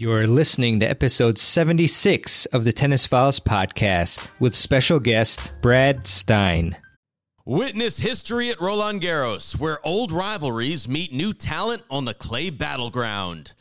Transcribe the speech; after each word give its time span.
You're 0.00 0.28
listening 0.28 0.78
to 0.78 0.86
episode 0.86 1.38
76 1.40 2.46
of 2.46 2.62
the 2.62 2.72
Tennis 2.72 3.04
Files 3.04 3.40
podcast 3.40 4.30
with 4.38 4.54
special 4.54 5.00
guest 5.00 5.50
Brad 5.60 6.06
Stine. 6.06 6.76
Witness 7.44 7.98
history 7.98 8.48
at 8.48 8.60
Roland 8.60 9.02
Garros, 9.02 9.58
where 9.58 9.84
old 9.84 10.12
rivalries 10.12 10.86
meet 10.86 11.12
new 11.12 11.32
talent 11.32 11.82
on 11.90 12.04
the 12.04 12.14
clay 12.14 12.48
battleground. 12.48 13.54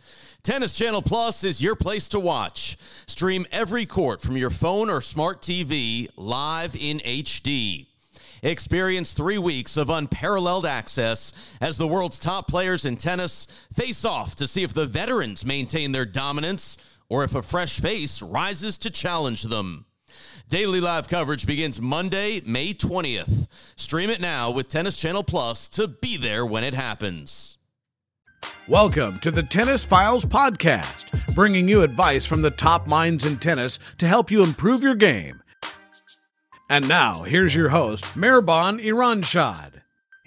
Tennis 0.43 0.75
Channel 0.75 1.01
Plus 1.01 1.43
is 1.43 1.59
your 1.59 1.75
place 1.75 2.07
to 2.09 2.19
watch. 2.19 2.77
Stream 3.07 3.47
every 3.51 3.87
court 3.87 4.21
from 4.21 4.37
your 4.37 4.51
phone 4.51 4.91
or 4.91 5.01
smart 5.01 5.41
TV 5.41 6.07
live 6.17 6.75
in 6.75 6.99
HD. 6.99 7.87
Experience 8.43 9.13
three 9.13 9.39
weeks 9.39 9.77
of 9.77 9.89
unparalleled 9.89 10.65
access 10.65 11.33
as 11.59 11.77
the 11.77 11.87
world's 11.87 12.19
top 12.19 12.47
players 12.47 12.85
in 12.85 12.95
tennis 12.95 13.47
face 13.73 14.05
off 14.05 14.35
to 14.35 14.47
see 14.47 14.61
if 14.61 14.73
the 14.73 14.85
veterans 14.85 15.43
maintain 15.43 15.91
their 15.91 16.05
dominance 16.05 16.77
or 17.09 17.23
if 17.23 17.33
a 17.33 17.41
fresh 17.41 17.79
face 17.79 18.21
rises 18.21 18.77
to 18.77 18.91
challenge 18.91 19.43
them. 19.43 19.85
Daily 20.49 20.79
live 20.79 21.07
coverage 21.07 21.47
begins 21.47 21.81
Monday, 21.81 22.41
May 22.45 22.73
20th. 22.73 23.47
Stream 23.75 24.09
it 24.09 24.21
now 24.21 24.51
with 24.51 24.67
Tennis 24.67 24.97
Channel 24.97 25.23
Plus 25.23 25.67
to 25.69 25.87
be 25.87 26.15
there 26.15 26.45
when 26.45 26.63
it 26.63 26.73
happens. 26.75 27.57
Welcome 28.67 29.19
to 29.19 29.31
the 29.31 29.43
Tennis 29.43 29.83
Files 29.83 30.25
Podcast, 30.25 31.33
bringing 31.33 31.67
you 31.67 31.81
advice 31.81 32.25
from 32.25 32.43
the 32.43 32.51
top 32.51 32.85
minds 32.85 33.25
in 33.25 33.37
tennis 33.37 33.79
to 33.97 34.07
help 34.07 34.29
you 34.29 34.43
improve 34.43 34.83
your 34.83 34.95
game 34.95 35.41
and 36.69 36.87
now, 36.89 37.23
here's 37.23 37.55
your 37.55 37.69
host, 37.69 38.03
Mirban 38.17 38.83
Iranshad. 38.83 39.76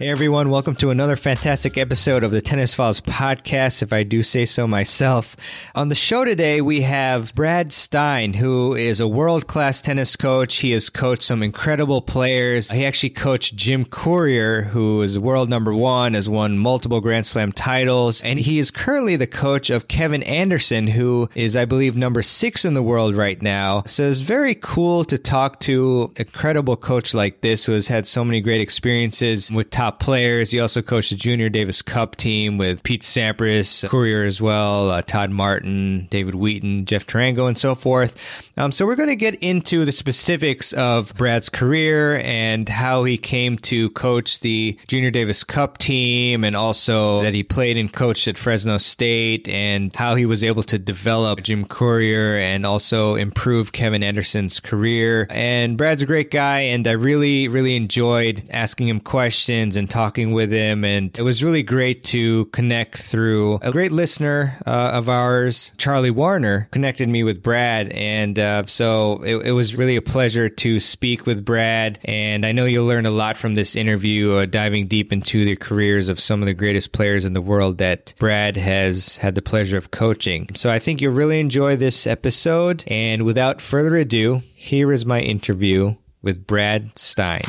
Hey 0.01 0.09
everyone, 0.09 0.49
welcome 0.49 0.77
to 0.77 0.89
another 0.89 1.15
fantastic 1.15 1.77
episode 1.77 2.25
of 2.25 2.31
the 2.31 2.41
Tennis 2.41 2.73
Files 2.73 3.03
podcast, 3.03 3.83
if 3.83 3.93
I 3.93 4.03
do 4.03 4.23
say 4.23 4.47
so 4.47 4.67
myself. 4.67 5.37
On 5.75 5.91
the 5.91 5.95
show 5.95 6.25
today, 6.25 6.63
we 6.63 6.81
have 6.81 7.35
Brad 7.35 7.71
Stine, 7.71 8.33
who 8.33 8.75
is 8.75 9.01
a 9.01 9.07
world 9.07 9.47
class 9.47 9.83
tennis 9.83 10.17
coach. 10.17 10.57
He 10.61 10.71
has 10.71 10.89
coached 10.89 11.25
some 11.25 11.43
incredible 11.43 12.01
players. 12.01 12.71
He 12.71 12.87
actually 12.87 13.11
coached 13.11 13.57
Jim 13.57 13.85
Courier, 13.85 14.63
who 14.63 15.03
is 15.03 15.19
world 15.19 15.51
number 15.51 15.75
one, 15.75 16.15
has 16.15 16.31
won 16.31 16.57
multiple 16.57 17.03
Grand 17.03 17.27
Slam 17.27 17.53
titles, 17.53 18.23
and 18.23 18.39
he 18.39 18.59
is 18.59 18.71
currently 18.71 19.17
the 19.17 19.27
coach 19.27 19.69
of 19.69 19.89
Kevin 19.89 20.23
Anderson, 20.23 20.87
who 20.87 21.29
is, 21.35 21.55
I 21.55 21.67
believe, 21.67 21.95
number 21.95 22.23
six 22.23 22.65
in 22.65 22.73
the 22.73 22.83
world 22.83 23.15
right 23.15 23.43
now. 23.43 23.83
So 23.85 24.09
it's 24.09 24.21
very 24.21 24.55
cool 24.55 25.05
to 25.05 25.19
talk 25.19 25.61
to 25.61 26.11
a 26.17 26.25
credible 26.25 26.79
coach 26.79 27.13
like 27.13 27.43
this 27.43 27.67
who 27.67 27.73
has 27.73 27.89
had 27.89 28.09
so 28.09 28.25
many 28.25 28.41
great 28.41 28.63
experiences 28.63 29.53
with 29.53 29.69
top 29.69 29.90
top 29.91 29.99
players. 29.99 30.53
He 30.53 30.61
also 30.61 30.83
coached 30.83 31.11
the 31.11 31.17
Junior 31.17 31.49
Davis 31.49 31.83
Cup 31.83 32.15
team 32.15 32.59
with 32.59 32.83
Pete 32.85 33.03
Sampras, 33.03 33.89
Courier 33.89 34.25
as 34.25 34.41
well, 34.41 34.91
uh, 34.91 35.03
Todd 35.03 35.31
Martin, 35.31 36.07
David 36.11 36.37
Wheaton, 36.37 36.85
Jeff 36.85 37.07
Tarango, 37.07 37.49
and 37.49 37.59
so 37.59 37.75
forth. 37.75 38.17
Um, 38.57 38.71
so 38.71 38.87
we're 38.87 38.95
going 38.95 39.09
to 39.09 39.17
get 39.17 39.35
into 39.37 39.85
the 39.85 39.91
specifics 39.93 40.73
of 40.75 41.15
Brad's 41.17 41.49
career 41.49 42.19
and 42.19 42.69
how 42.69 43.03
he 43.05 43.17
came 43.17 43.59
to 43.59 43.91
coach 43.91 44.41
the 44.41 44.79
Junior 44.87 45.11
Davis 45.11 45.43
Cup 45.43 45.79
team, 45.79 46.45
and 46.45 46.55
also 46.55 47.23
that 47.23 47.35
he 47.35 47.43
played 47.43 47.77
and 47.77 47.93
coached 47.93 48.29
at 48.29 48.39
Fresno 48.39 48.79
State, 48.79 49.49
and 49.49 49.95
how 49.97 50.15
he 50.15 50.25
was 50.27 50.45
able 50.45 50.63
to 50.65 50.79
develop 50.79 51.43
Jim 51.43 51.65
Courier 51.65 52.37
and 52.37 52.65
also 52.65 53.17
improve 53.17 53.73
Kevin 53.73 54.05
Anderson's 54.05 54.61
career. 54.61 55.27
And 55.31 55.77
Brad's 55.77 56.03
a 56.03 56.07
great 56.07 56.31
guy, 56.31 56.61
and 56.61 56.87
I 56.87 56.93
really, 56.93 57.49
really 57.49 57.75
enjoyed 57.75 58.45
asking 58.51 58.87
him 58.89 59.01
questions 59.01 59.77
and 59.81 59.91
talking 59.91 60.33
with 60.33 60.53
him. 60.53 60.85
And 60.85 61.19
it 61.19 61.23
was 61.23 61.43
really 61.43 61.65
great 61.65 62.05
to 62.05 62.45
connect 62.47 63.03
through 63.03 63.59
a 63.63 63.73
great 63.73 63.91
listener 63.91 64.57
uh, 64.67 64.91
of 64.93 65.09
ours, 65.09 65.73
Charlie 65.79 66.13
Warner, 66.13 66.69
connected 66.71 67.09
me 67.09 67.25
with 67.25 67.43
Brad. 67.43 67.89
And 67.89 68.39
uh, 68.39 68.67
so 68.67 69.23
it, 69.25 69.47
it, 69.47 69.53
was 69.53 69.75
really 69.75 69.97
a 69.97 70.03
pleasure 70.03 70.49
to 70.49 70.79
speak 70.79 71.27
with 71.27 71.45
Brad. 71.45 71.99
And 72.05 72.47
I 72.47 72.53
know 72.53 72.67
you'll 72.67 72.87
learn 72.87 73.07
a 73.07 73.11
lot 73.11 73.37
from 73.37 73.57
this 73.57 73.75
interview, 73.75 74.35
uh, 74.35 74.47
diving 74.47 74.87
deep 74.87 75.13
into 75.13 75.45
the 75.45 75.57
careers 75.57 76.09
of 76.09 76.21
some 76.21 76.43
of 76.43 76.47
the 76.47 76.55
greatest 76.55 76.93
players 76.93 77.25
in 77.25 77.33
the 77.33 77.41
world 77.41 77.79
that 77.79 78.15
Brad 78.19 78.57
has 78.57 79.17
had 79.17 79.35
the 79.35 79.43
pleasure 79.43 79.79
of 79.79 79.91
coaching. 79.91 80.49
So 80.55 80.71
I 80.71 80.79
think 80.79 81.01
you'll 81.01 81.15
really 81.15 81.41
enjoy 81.41 81.77
this 81.77 82.07
episode. 82.07 82.85
And 82.87 83.25
without 83.25 83.61
further 83.61 83.97
ado, 83.97 84.43
here 84.55 84.93
is 84.93 85.07
my 85.07 85.21
interview 85.21 85.97
with 86.23 86.47
Brad 86.47 86.91
Stine. 86.97 87.45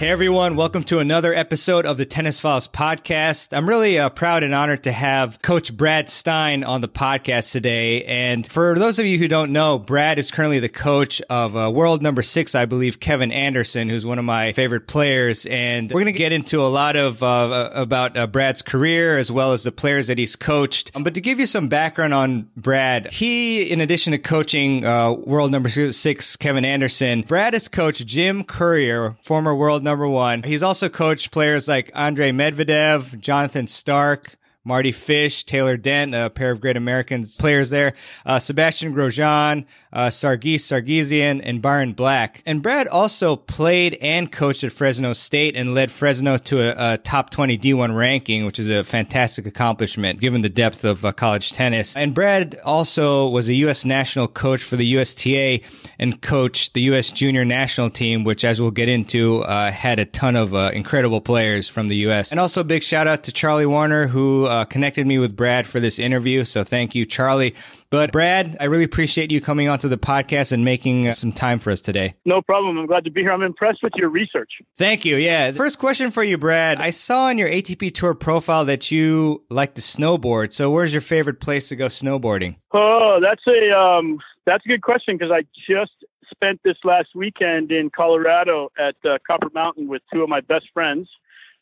Hey 0.00 0.08
everyone, 0.08 0.56
welcome 0.56 0.82
to 0.84 0.98
another 0.98 1.34
episode 1.34 1.84
of 1.84 1.98
the 1.98 2.06
Tennis 2.06 2.40
Files 2.40 2.66
podcast. 2.66 3.54
I'm 3.54 3.68
really 3.68 3.98
uh, 3.98 4.08
proud 4.08 4.42
and 4.42 4.54
honored 4.54 4.84
to 4.84 4.92
have 4.92 5.42
Coach 5.42 5.76
Brad 5.76 6.08
Stine 6.08 6.64
on 6.64 6.80
the 6.80 6.88
podcast 6.88 7.52
today. 7.52 8.02
And 8.04 8.46
for 8.46 8.78
those 8.78 8.98
of 8.98 9.04
you 9.04 9.18
who 9.18 9.28
don't 9.28 9.52
know, 9.52 9.78
Brad 9.78 10.18
is 10.18 10.30
currently 10.30 10.58
the 10.58 10.70
coach 10.70 11.20
of 11.28 11.54
uh, 11.54 11.70
world 11.70 12.00
number 12.00 12.22
six, 12.22 12.54
I 12.54 12.64
believe, 12.64 12.98
Kevin 12.98 13.30
Anderson, 13.30 13.90
who's 13.90 14.06
one 14.06 14.18
of 14.18 14.24
my 14.24 14.54
favorite 14.54 14.86
players. 14.86 15.44
And 15.44 15.92
we're 15.92 16.00
going 16.00 16.14
to 16.14 16.18
get 16.18 16.32
into 16.32 16.62
a 16.62 16.68
lot 16.72 16.96
of 16.96 17.22
uh, 17.22 17.68
about 17.74 18.16
uh, 18.16 18.26
Brad's 18.26 18.62
career 18.62 19.18
as 19.18 19.30
well 19.30 19.52
as 19.52 19.64
the 19.64 19.70
players 19.70 20.06
that 20.06 20.16
he's 20.16 20.34
coached. 20.34 20.92
Um, 20.94 21.04
but 21.04 21.12
to 21.12 21.20
give 21.20 21.38
you 21.38 21.46
some 21.46 21.68
background 21.68 22.14
on 22.14 22.48
Brad, 22.56 23.12
he, 23.12 23.70
in 23.70 23.82
addition 23.82 24.12
to 24.12 24.18
coaching 24.18 24.82
uh, 24.82 25.12
world 25.12 25.50
number 25.50 25.68
six, 25.68 26.36
Kevin 26.36 26.64
Anderson, 26.64 27.20
Brad 27.20 27.52
has 27.52 27.68
coached 27.68 28.06
Jim 28.06 28.44
Courier, 28.44 29.14
former 29.20 29.54
world 29.54 29.84
one. 30.08 30.42
He's 30.42 30.62
also 30.62 30.88
coached 30.88 31.30
players 31.30 31.68
like 31.68 31.90
Andre 31.94 32.32
Medvedev, 32.32 33.18
Jonathan 33.20 33.66
Stark, 33.66 34.36
Mardy 34.62 34.92
Fish, 34.92 35.44
Taylor 35.44 35.78
Dent, 35.78 36.14
a 36.14 36.28
pair 36.28 36.50
of 36.50 36.60
great 36.60 36.76
American 36.76 37.24
players 37.38 37.70
there, 37.70 37.94
uh, 38.26 38.38
Sebastian 38.38 38.94
Grosjean, 38.94 39.64
uh, 39.90 40.08
Sargis 40.08 40.60
Sargsian, 40.60 41.40
and 41.40 41.62
Byron 41.62 41.92
Black. 41.94 42.42
And 42.44 42.62
Brad 42.62 42.86
also 42.86 43.36
played 43.36 43.96
and 44.02 44.30
coached 44.30 44.62
at 44.62 44.72
Fresno 44.72 45.14
State 45.14 45.56
and 45.56 45.74
led 45.74 45.90
Fresno 45.90 46.36
to 46.36 46.60
a, 46.60 46.94
a 46.94 46.98
top 46.98 47.30
20 47.30 47.56
D1 47.56 47.96
ranking, 47.96 48.44
which 48.44 48.58
is 48.58 48.68
a 48.68 48.84
fantastic 48.84 49.46
accomplishment 49.46 50.20
given 50.20 50.42
the 50.42 50.50
depth 50.50 50.84
of 50.84 51.06
uh, 51.06 51.12
college 51.12 51.52
tennis. 51.52 51.96
And 51.96 52.14
Brad 52.14 52.60
also 52.62 53.28
was 53.28 53.48
a 53.48 53.54
U.S. 53.54 53.86
national 53.86 54.28
coach 54.28 54.62
for 54.62 54.76
the 54.76 54.84
USTA 54.84 55.60
and 55.98 56.20
coached 56.20 56.74
the 56.74 56.82
U.S. 56.82 57.10
junior 57.12 57.46
national 57.46 57.88
team, 57.88 58.24
which, 58.24 58.44
as 58.44 58.60
we'll 58.60 58.70
get 58.70 58.90
into, 58.90 59.40
uh, 59.44 59.70
had 59.70 59.98
a 59.98 60.04
ton 60.04 60.36
of 60.36 60.54
uh, 60.54 60.70
incredible 60.74 61.22
players 61.22 61.66
from 61.66 61.88
the 61.88 61.96
U.S. 61.96 62.30
And 62.30 62.38
also 62.38 62.62
big 62.62 62.82
shout 62.82 63.06
out 63.06 63.24
to 63.24 63.32
Charlie 63.32 63.64
Warner, 63.64 64.06
who 64.06 64.49
uh, 64.50 64.64
connected 64.64 65.06
me 65.06 65.18
with 65.18 65.36
Brad 65.36 65.64
for 65.64 65.78
this 65.78 65.98
interview. 65.98 66.44
So 66.44 66.64
thank 66.64 66.96
you, 66.96 67.06
Charlie. 67.06 67.54
But 67.88 68.10
Brad, 68.10 68.56
I 68.58 68.64
really 68.64 68.84
appreciate 68.84 69.30
you 69.30 69.40
coming 69.40 69.68
onto 69.68 69.88
the 69.88 69.96
podcast 69.96 70.50
and 70.50 70.64
making 70.64 71.06
uh, 71.06 71.12
some 71.12 71.30
time 71.32 71.60
for 71.60 71.70
us 71.70 71.80
today. 71.80 72.14
No 72.24 72.42
problem. 72.42 72.76
I'm 72.76 72.86
glad 72.86 73.04
to 73.04 73.12
be 73.12 73.20
here. 73.20 73.30
I'm 73.30 73.42
impressed 73.42 73.82
with 73.82 73.92
your 73.94 74.08
research. 74.08 74.50
Thank 74.76 75.04
you. 75.04 75.16
Yeah. 75.16 75.52
First 75.52 75.78
question 75.78 76.10
for 76.10 76.24
you, 76.24 76.36
Brad. 76.36 76.80
I 76.80 76.90
saw 76.90 77.26
on 77.26 77.38
your 77.38 77.48
ATP 77.48 77.94
Tour 77.94 78.14
profile 78.14 78.64
that 78.64 78.90
you 78.90 79.44
like 79.50 79.74
to 79.74 79.80
snowboard. 79.80 80.52
So 80.52 80.68
where's 80.68 80.92
your 80.92 81.02
favorite 81.02 81.40
place 81.40 81.68
to 81.68 81.76
go 81.76 81.86
snowboarding? 81.86 82.56
Oh, 82.72 83.20
that's 83.22 83.42
a 83.48 83.70
um, 83.78 84.18
that's 84.46 84.66
a 84.66 84.68
good 84.68 84.82
question 84.82 85.16
because 85.16 85.32
I 85.32 85.42
just 85.68 85.92
spent 86.28 86.60
this 86.64 86.76
last 86.82 87.10
weekend 87.14 87.70
in 87.70 87.90
Colorado 87.90 88.70
at 88.78 88.96
uh, 89.04 89.18
Copper 89.24 89.50
Mountain 89.54 89.86
with 89.88 90.02
two 90.12 90.22
of 90.22 90.28
my 90.28 90.40
best 90.40 90.66
friends 90.74 91.08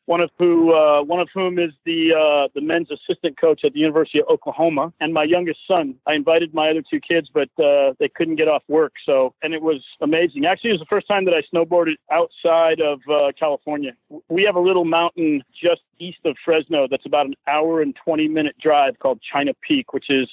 one 0.09 0.23
of 0.23 0.31
who 0.39 0.75
uh, 0.75 1.03
one 1.03 1.21
of 1.21 1.29
whom 1.35 1.59
is 1.59 1.71
the 1.85 2.15
uh, 2.15 2.49
the 2.55 2.63
men's 2.63 2.89
assistant 2.91 3.39
coach 3.39 3.61
at 3.63 3.75
the 3.75 3.79
University 3.79 4.21
of 4.21 4.27
Oklahoma, 4.29 4.91
and 5.01 5.13
my 5.13 5.23
youngest 5.23 5.61
son. 5.69 5.97
I 6.07 6.15
invited 6.15 6.55
my 6.55 6.71
other 6.71 6.83
two 6.83 6.99
kids, 6.99 7.29
but 7.33 7.51
uh, 7.63 7.93
they 7.99 8.09
couldn't 8.09 8.37
get 8.37 8.49
off 8.49 8.63
work, 8.69 8.95
so 9.05 9.35
and 9.43 9.53
it 9.53 9.61
was 9.61 9.85
amazing. 10.01 10.47
Actually, 10.47 10.71
it 10.71 10.73
was 10.75 10.81
the 10.81 10.87
first 10.87 11.09
time 11.09 11.27
that 11.27 11.35
I 11.35 11.43
snowboarded 11.55 11.97
outside 12.11 12.81
of 12.81 13.01
uh, 13.07 13.33
California. 13.39 13.93
We 14.31 14.45
have 14.45 14.57
a 14.57 14.61
little 14.61 14.87
mountain 14.87 15.43
just 15.53 15.83
east 15.99 16.21
of 16.25 16.37
Fresno 16.43 16.89
that's 16.91 17.05
about 17.05 17.27
an 17.27 17.35
hour 17.47 17.83
and 17.83 17.95
20 18.03 18.29
minute 18.29 18.57
drive 18.59 18.99
called 19.01 19.21
China 19.21 19.53
Peak, 19.61 19.93
which 19.93 20.07
is 20.09 20.27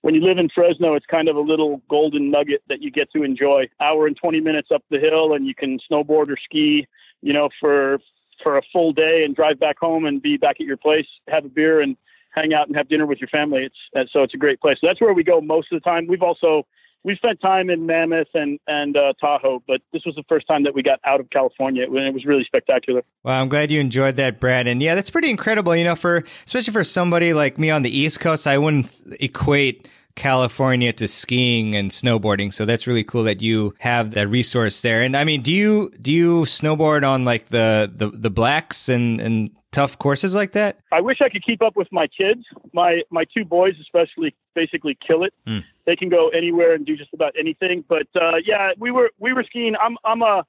when 0.00 0.16
you 0.16 0.22
live 0.22 0.38
in 0.38 0.48
Fresno, 0.48 0.94
it's 0.94 1.06
kind 1.06 1.28
of 1.28 1.36
a 1.36 1.40
little 1.40 1.82
golden 1.88 2.32
nugget 2.32 2.62
that 2.68 2.82
you 2.82 2.90
get 2.90 3.12
to 3.12 3.22
enjoy. 3.22 3.68
Hour 3.80 4.08
and 4.08 4.16
20 4.16 4.40
minutes 4.40 4.70
up 4.74 4.82
the 4.90 4.98
hill, 4.98 5.34
and 5.34 5.46
you 5.46 5.54
can 5.54 5.78
snowboard 5.88 6.30
or 6.30 6.36
ski, 6.36 6.88
you 7.22 7.32
know, 7.32 7.48
for 7.60 8.00
for 8.42 8.58
a 8.58 8.62
full 8.72 8.92
day 8.92 9.24
and 9.24 9.34
drive 9.34 9.58
back 9.58 9.78
home 9.78 10.04
and 10.04 10.20
be 10.20 10.36
back 10.36 10.56
at 10.60 10.66
your 10.66 10.76
place, 10.76 11.06
have 11.28 11.44
a 11.44 11.48
beer 11.48 11.80
and 11.80 11.96
hang 12.30 12.54
out 12.54 12.68
and 12.68 12.76
have 12.76 12.88
dinner 12.88 13.06
with 13.06 13.18
your 13.20 13.28
family. 13.28 13.64
It's 13.64 13.76
and 13.94 14.08
so 14.12 14.22
it's 14.22 14.34
a 14.34 14.38
great 14.38 14.60
place. 14.60 14.78
So 14.80 14.86
that's 14.86 15.00
where 15.00 15.12
we 15.12 15.24
go 15.24 15.40
most 15.40 15.72
of 15.72 15.80
the 15.82 15.88
time. 15.88 16.06
We've 16.06 16.22
also 16.22 16.66
we 17.02 17.16
spent 17.16 17.40
time 17.40 17.70
in 17.70 17.86
Mammoth 17.86 18.28
and 18.34 18.58
and 18.66 18.96
uh, 18.96 19.14
Tahoe, 19.20 19.62
but 19.66 19.80
this 19.92 20.02
was 20.04 20.14
the 20.14 20.24
first 20.28 20.46
time 20.46 20.64
that 20.64 20.74
we 20.74 20.82
got 20.82 21.00
out 21.04 21.20
of 21.20 21.30
California, 21.30 21.84
and 21.84 21.96
it 21.96 22.14
was 22.14 22.24
really 22.24 22.44
spectacular. 22.44 23.02
Well, 23.22 23.40
I'm 23.40 23.48
glad 23.48 23.70
you 23.70 23.80
enjoyed 23.80 24.16
that, 24.16 24.40
Brad. 24.40 24.66
And 24.66 24.82
yeah, 24.82 24.94
that's 24.94 25.10
pretty 25.10 25.30
incredible. 25.30 25.74
You 25.74 25.84
know, 25.84 25.96
for 25.96 26.24
especially 26.46 26.72
for 26.72 26.84
somebody 26.84 27.32
like 27.32 27.58
me 27.58 27.70
on 27.70 27.82
the 27.82 27.96
East 27.96 28.20
Coast, 28.20 28.46
I 28.46 28.58
wouldn't 28.58 28.90
equate 29.18 29.88
California 30.14 30.92
to 30.94 31.08
skiing 31.08 31.74
and 31.74 31.90
snowboarding. 31.90 32.52
So 32.52 32.64
that's 32.64 32.86
really 32.86 33.04
cool 33.04 33.24
that 33.24 33.42
you 33.42 33.74
have 33.78 34.12
that 34.12 34.28
resource 34.28 34.80
there. 34.80 35.02
And 35.02 35.16
I 35.16 35.24
mean, 35.24 35.42
do 35.42 35.52
you 35.54 35.90
do 36.00 36.12
you 36.12 36.42
snowboard 36.42 37.06
on 37.06 37.24
like 37.24 37.46
the 37.46 37.90
the, 37.92 38.10
the 38.10 38.30
blacks 38.30 38.88
and 38.88 39.20
and 39.20 39.50
tough 39.72 39.98
courses 39.98 40.34
like 40.34 40.52
that? 40.52 40.78
I 40.92 41.00
wish 41.00 41.18
I 41.22 41.28
could 41.28 41.44
keep 41.44 41.62
up 41.62 41.76
with 41.76 41.88
my 41.92 42.06
kids. 42.06 42.44
My 42.72 43.02
my 43.10 43.24
two 43.24 43.44
boys, 43.44 43.74
especially, 43.80 44.34
basically 44.54 44.98
kill 45.06 45.24
it. 45.24 45.32
Mm. 45.46 45.64
They 45.86 45.96
can 45.96 46.08
go 46.08 46.28
anywhere 46.28 46.74
and 46.74 46.84
do 46.84 46.96
just 46.96 47.12
about 47.14 47.34
anything. 47.38 47.84
But 47.88 48.06
uh, 48.20 48.36
yeah, 48.44 48.72
we 48.78 48.90
were 48.90 49.10
we 49.18 49.32
were 49.32 49.44
skiing. 49.44 49.74
I'm 49.82 49.96
I'm 50.04 50.22
a 50.22 50.44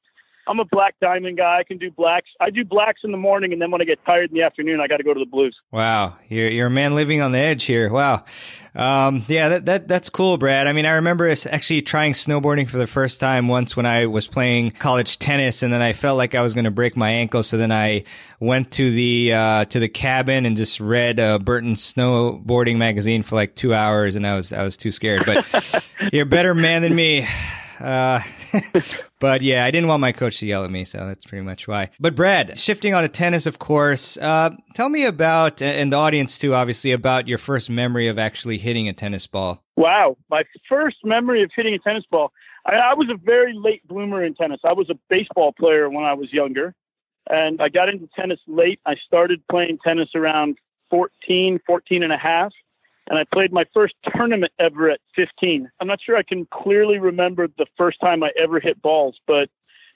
I'm 0.51 0.59
a 0.59 0.65
black 0.65 0.95
diamond 0.99 1.37
guy. 1.37 1.59
I 1.59 1.63
can 1.63 1.77
do 1.77 1.89
blacks. 1.89 2.29
I 2.41 2.49
do 2.49 2.65
blacks 2.65 3.01
in 3.05 3.11
the 3.11 3.17
morning, 3.17 3.53
and 3.53 3.61
then 3.61 3.71
when 3.71 3.81
I 3.81 3.85
get 3.85 4.03
tired 4.05 4.31
in 4.31 4.35
the 4.35 4.43
afternoon, 4.43 4.81
I 4.81 4.87
got 4.87 4.97
to 4.97 5.03
go 5.03 5.13
to 5.13 5.19
the 5.19 5.25
blues. 5.25 5.55
Wow, 5.71 6.17
you're 6.27 6.49
you're 6.49 6.67
a 6.67 6.71
man 6.71 6.93
living 6.93 7.21
on 7.21 7.31
the 7.31 7.37
edge 7.37 7.63
here. 7.63 7.89
Wow, 7.89 8.25
um, 8.75 9.23
yeah, 9.29 9.47
that, 9.47 9.65
that 9.65 9.87
that's 9.87 10.09
cool, 10.09 10.37
Brad. 10.37 10.67
I 10.67 10.73
mean, 10.73 10.85
I 10.85 10.91
remember 10.95 11.29
actually 11.29 11.83
trying 11.83 12.11
snowboarding 12.11 12.69
for 12.69 12.77
the 12.77 12.87
first 12.87 13.21
time 13.21 13.47
once 13.47 13.77
when 13.77 13.85
I 13.85 14.07
was 14.07 14.27
playing 14.27 14.71
college 14.71 15.19
tennis, 15.19 15.63
and 15.63 15.71
then 15.71 15.81
I 15.81 15.93
felt 15.93 16.17
like 16.17 16.35
I 16.35 16.41
was 16.41 16.53
going 16.53 16.65
to 16.65 16.71
break 16.71 16.97
my 16.97 17.11
ankle. 17.11 17.43
So 17.43 17.55
then 17.55 17.71
I 17.71 18.03
went 18.41 18.71
to 18.73 18.91
the 18.91 19.33
uh, 19.33 19.65
to 19.65 19.79
the 19.79 19.87
cabin 19.87 20.45
and 20.45 20.57
just 20.57 20.81
read 20.81 21.19
a 21.19 21.39
Burton 21.39 21.75
snowboarding 21.75 22.75
magazine 22.75 23.23
for 23.23 23.35
like 23.35 23.55
two 23.55 23.73
hours, 23.73 24.17
and 24.17 24.27
I 24.27 24.35
was 24.35 24.51
I 24.51 24.63
was 24.63 24.75
too 24.75 24.91
scared. 24.91 25.23
But 25.25 25.87
you're 26.11 26.23
a 26.23 26.25
better 26.25 26.53
man 26.53 26.81
than 26.81 26.93
me. 26.93 27.25
Uh, 27.79 28.19
but 29.19 29.41
yeah, 29.41 29.65
I 29.65 29.71
didn't 29.71 29.87
want 29.87 30.01
my 30.01 30.11
coach 30.11 30.39
to 30.39 30.45
yell 30.45 30.63
at 30.63 30.71
me, 30.71 30.85
so 30.85 31.05
that's 31.05 31.25
pretty 31.25 31.43
much 31.43 31.67
why. 31.67 31.89
But 31.99 32.15
Brad, 32.15 32.57
shifting 32.57 32.93
on 32.93 33.03
to 33.03 33.09
tennis, 33.09 33.45
of 33.45 33.59
course, 33.59 34.17
uh, 34.17 34.51
tell 34.73 34.89
me 34.89 35.05
about, 35.05 35.61
and 35.61 35.91
the 35.91 35.97
audience 35.97 36.37
too, 36.37 36.53
obviously, 36.53 36.91
about 36.91 37.27
your 37.27 37.37
first 37.37 37.69
memory 37.69 38.07
of 38.07 38.17
actually 38.17 38.57
hitting 38.57 38.87
a 38.87 38.93
tennis 38.93 39.27
ball. 39.27 39.63
Wow, 39.75 40.17
my 40.29 40.43
first 40.69 40.97
memory 41.03 41.43
of 41.43 41.51
hitting 41.55 41.73
a 41.73 41.79
tennis 41.79 42.03
ball. 42.09 42.31
I, 42.65 42.75
I 42.75 42.93
was 42.93 43.09
a 43.09 43.17
very 43.17 43.53
late 43.53 43.87
bloomer 43.87 44.23
in 44.23 44.35
tennis. 44.35 44.59
I 44.63 44.73
was 44.73 44.89
a 44.89 44.95
baseball 45.09 45.53
player 45.53 45.89
when 45.89 46.03
I 46.03 46.13
was 46.13 46.31
younger, 46.31 46.75
and 47.29 47.61
I 47.61 47.69
got 47.69 47.89
into 47.89 48.07
tennis 48.15 48.39
late. 48.47 48.79
I 48.85 48.95
started 49.05 49.41
playing 49.49 49.79
tennis 49.83 50.09
around 50.15 50.57
14, 50.89 51.59
14 51.65 52.03
and 52.03 52.13
a 52.13 52.17
half 52.17 52.51
and 53.11 53.19
I 53.19 53.25
played 53.25 53.51
my 53.51 53.65
first 53.73 53.93
tournament 54.15 54.53
ever 54.57 54.89
at 54.89 55.01
15. 55.17 55.69
I'm 55.81 55.87
not 55.87 55.99
sure 56.01 56.15
I 56.15 56.23
can 56.23 56.45
clearly 56.45 56.97
remember 56.97 57.45
the 57.45 57.65
first 57.77 57.99
time 57.99 58.23
I 58.23 58.31
ever 58.39 58.57
hit 58.61 58.81
balls, 58.81 59.19
but 59.27 59.49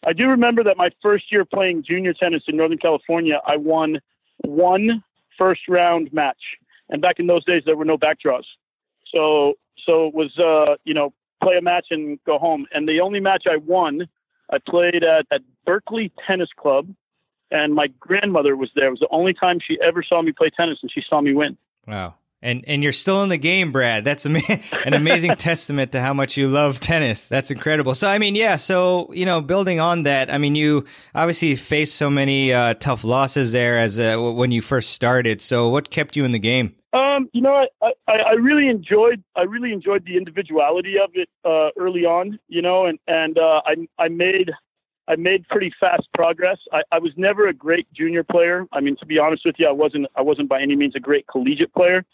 I 0.06 0.12
do 0.12 0.28
remember 0.28 0.66
that 0.66 0.76
my 0.76 0.90
first 1.02 1.32
year 1.32 1.46
playing 1.46 1.86
junior 1.88 2.14
tennis 2.14 2.44
in 2.50 2.58
Northern 2.58 2.78
California, 2.78 3.40
I 3.48 3.56
won 3.56 4.02
one 4.44 5.02
first 5.38 5.62
round 5.70 6.12
match. 6.12 6.42
And 6.90 7.02
back 7.02 7.18
in 7.18 7.28
those 7.28 7.46
days, 7.46 7.64
there 7.66 7.78
were 7.78 7.86
no 7.86 7.98
back 7.98 8.20
draws. 8.20 8.46
So, 9.16 9.54
so 9.88 10.08
it 10.08 10.14
was, 10.14 10.38
uh, 10.38 10.76
you 10.84 10.94
know, 10.94 11.14
play 11.42 11.56
a 11.56 11.62
match 11.62 11.88
and 11.92 12.20
go 12.26 12.38
home. 12.38 12.66
And 12.74 12.86
the 12.86 13.00
only 13.00 13.22
match 13.22 13.46
I 13.50 13.56
won, 13.56 14.10
I 14.52 14.58
played 14.58 15.06
at, 15.06 15.26
at 15.32 15.42
Berkeley 15.66 16.12
Tennis 16.28 16.50
Club, 16.58 16.94
and 17.50 17.74
my 17.74 17.88
grandmother 17.98 18.58
was 18.58 18.72
there. 18.76 18.88
It 18.88 18.92
was 18.92 19.00
the 19.00 19.08
only 19.10 19.34
time 19.34 19.60
she 19.66 19.78
ever 19.82 20.04
saw 20.04 20.22
me 20.22 20.34
play 20.34 20.50
tennis, 20.50 20.80
and 20.82 20.92
she 20.92 21.02
saw 21.10 21.22
me 21.22 21.34
win. 21.34 21.58
Wow. 21.88 22.16
And 22.46 22.64
and 22.68 22.84
you're 22.84 22.94
still 22.94 23.24
in 23.24 23.30
the 23.30 23.40
game, 23.40 23.72
Brad. 23.72 24.06
That's 24.06 24.28
ama- 24.28 24.40
an 24.86 24.94
amazing 24.94 25.36
testament 25.38 25.94
to 25.94 26.02
how 26.02 26.14
much 26.14 26.38
you 26.38 26.48
love 26.48 26.80
tennis. 26.80 27.28
That's 27.28 27.50
incredible. 27.50 27.96
So 27.96 28.08
I 28.08 28.20
mean, 28.20 28.36
yeah. 28.36 28.58
So 28.58 29.12
you 29.14 29.26
know, 29.26 29.42
building 29.42 29.80
on 29.80 30.04
that, 30.04 30.32
I 30.32 30.38
mean, 30.38 30.54
you 30.54 30.86
obviously 31.16 31.56
faced 31.56 31.96
so 31.96 32.08
many 32.08 32.54
uh, 32.54 32.76
tough 32.76 33.04
losses 33.04 33.52
there 33.52 33.80
as 33.80 33.98
uh, 34.00 34.18
when 34.18 34.52
you 34.52 34.62
first 34.62 34.92
started. 34.92 35.42
So 35.42 35.70
what 35.70 35.90
kept 35.90 36.16
you 36.16 36.24
in 36.24 36.34
the 36.34 36.40
game? 36.40 36.76
Um, 36.94 37.30
you 37.34 37.42
know, 37.42 37.66
I, 37.82 37.92
I, 38.08 38.14
I 38.14 38.34
really 38.34 38.68
enjoyed 38.68 39.24
I 39.36 39.42
really 39.42 39.74
enjoyed 39.74 40.06
the 40.06 40.16
individuality 40.16 41.00
of 41.00 41.10
it 41.16 41.28
uh, 41.44 41.70
early 41.78 42.06
on. 42.06 42.38
You 42.48 42.62
know, 42.62 42.86
and 42.86 43.00
and 43.08 43.40
uh, 43.40 43.64
I 43.66 43.88
I 43.98 44.10
made 44.10 44.52
I 45.08 45.16
made 45.16 45.48
pretty 45.48 45.72
fast 45.80 46.08
progress. 46.14 46.58
I, 46.72 46.82
I 46.92 47.00
was 47.00 47.12
never 47.18 47.48
a 47.48 47.54
great 47.54 47.92
junior 47.92 48.24
player. 48.24 48.66
I 48.72 48.82
mean, 48.82 48.98
to 48.98 49.06
be 49.08 49.18
honest 49.18 49.46
with 49.46 49.56
you, 49.58 49.68
I 49.68 49.72
wasn't 49.72 50.06
I 50.16 50.22
wasn't 50.22 50.48
by 50.48 50.62
any 50.62 50.76
means 50.76 50.96
a 50.96 51.00
great 51.00 51.26
collegiate 51.26 51.74
player. 51.74 52.06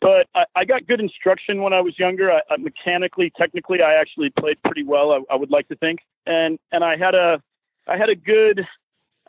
But 0.00 0.28
I, 0.34 0.44
I 0.56 0.64
got 0.64 0.86
good 0.86 1.00
instruction 1.00 1.62
when 1.62 1.72
I 1.72 1.80
was 1.80 1.98
younger. 1.98 2.32
I, 2.32 2.40
I, 2.50 2.56
mechanically, 2.56 3.30
technically, 3.36 3.82
I 3.82 3.94
actually 3.94 4.30
played 4.30 4.62
pretty 4.62 4.82
well. 4.82 5.12
I, 5.12 5.34
I 5.34 5.36
would 5.36 5.50
like 5.50 5.68
to 5.68 5.76
think, 5.76 6.00
and 6.26 6.58
and 6.72 6.82
I 6.82 6.96
had 6.96 7.14
a, 7.14 7.42
I 7.86 7.96
had 7.98 8.08
a 8.08 8.16
good, 8.16 8.66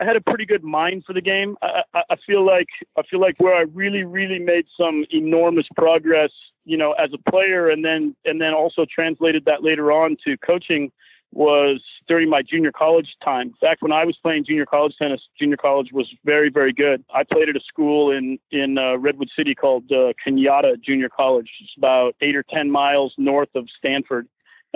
I 0.00 0.04
had 0.04 0.16
a 0.16 0.20
pretty 0.20 0.46
good 0.46 0.64
mind 0.64 1.04
for 1.06 1.12
the 1.12 1.20
game. 1.20 1.56
I, 1.60 1.82
I, 1.92 2.02
I 2.10 2.16
feel 2.26 2.44
like 2.44 2.68
I 2.96 3.02
feel 3.02 3.20
like 3.20 3.34
where 3.38 3.54
I 3.54 3.62
really, 3.74 4.04
really 4.04 4.38
made 4.38 4.66
some 4.80 5.04
enormous 5.10 5.66
progress, 5.76 6.30
you 6.64 6.78
know, 6.78 6.92
as 6.92 7.10
a 7.12 7.30
player, 7.30 7.68
and 7.68 7.84
then 7.84 8.16
and 8.24 8.40
then 8.40 8.54
also 8.54 8.86
translated 8.86 9.44
that 9.44 9.62
later 9.62 9.92
on 9.92 10.16
to 10.26 10.38
coaching 10.38 10.90
was 11.32 11.82
during 12.06 12.28
my 12.28 12.42
junior 12.42 12.72
college 12.72 13.16
time. 13.24 13.54
Back 13.60 13.78
when 13.80 13.92
I 13.92 14.04
was 14.04 14.16
playing 14.22 14.44
junior 14.44 14.66
college 14.66 14.94
tennis, 15.00 15.20
junior 15.38 15.56
college 15.56 15.92
was 15.92 16.06
very, 16.24 16.50
very 16.50 16.72
good. 16.72 17.04
I 17.12 17.24
played 17.24 17.48
at 17.48 17.56
a 17.56 17.60
school 17.60 18.10
in 18.10 18.38
in 18.50 18.78
uh, 18.78 18.96
Redwood 18.98 19.30
City 19.36 19.54
called 19.54 19.90
uh, 19.90 20.12
Cañada 20.24 20.80
Junior 20.80 21.08
College. 21.08 21.50
It's 21.60 21.74
about 21.76 22.14
eight 22.20 22.36
or 22.36 22.44
ten 22.44 22.70
miles 22.70 23.14
north 23.16 23.48
of 23.54 23.66
Stanford. 23.78 24.28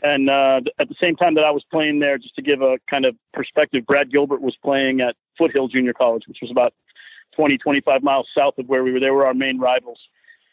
And 0.03 0.29
uh, 0.29 0.61
at 0.79 0.88
the 0.88 0.94
same 1.00 1.17
time 1.17 1.35
that 1.35 1.44
I 1.44 1.50
was 1.50 1.64
playing 1.70 2.00
there, 2.00 2.19
just 2.19 2.35
to 2.37 2.43
give 2.43 2.61
a 2.61 2.79
kind 2.88 3.06
of 3.06 3.17
perspective, 3.32 3.87
Brad 3.87 4.11
Gilbert 4.11 4.43
was 4.43 4.56
playing 4.62 5.00
at 5.00 5.17
Foothill 5.38 5.69
Junior 5.69 5.94
College, 5.94 6.25
which 6.26 6.38
was 6.43 6.50
about 6.50 6.75
20, 7.35 7.56
25 7.59 8.02
miles 8.02 8.29
south 8.37 8.59
of 8.59 8.67
where 8.67 8.85
we 8.85 8.93
were. 8.93 9.00
They 9.00 9.11
were 9.11 9.26
our 9.26 9.35
main 9.35 9.59
rivals. 9.59 9.99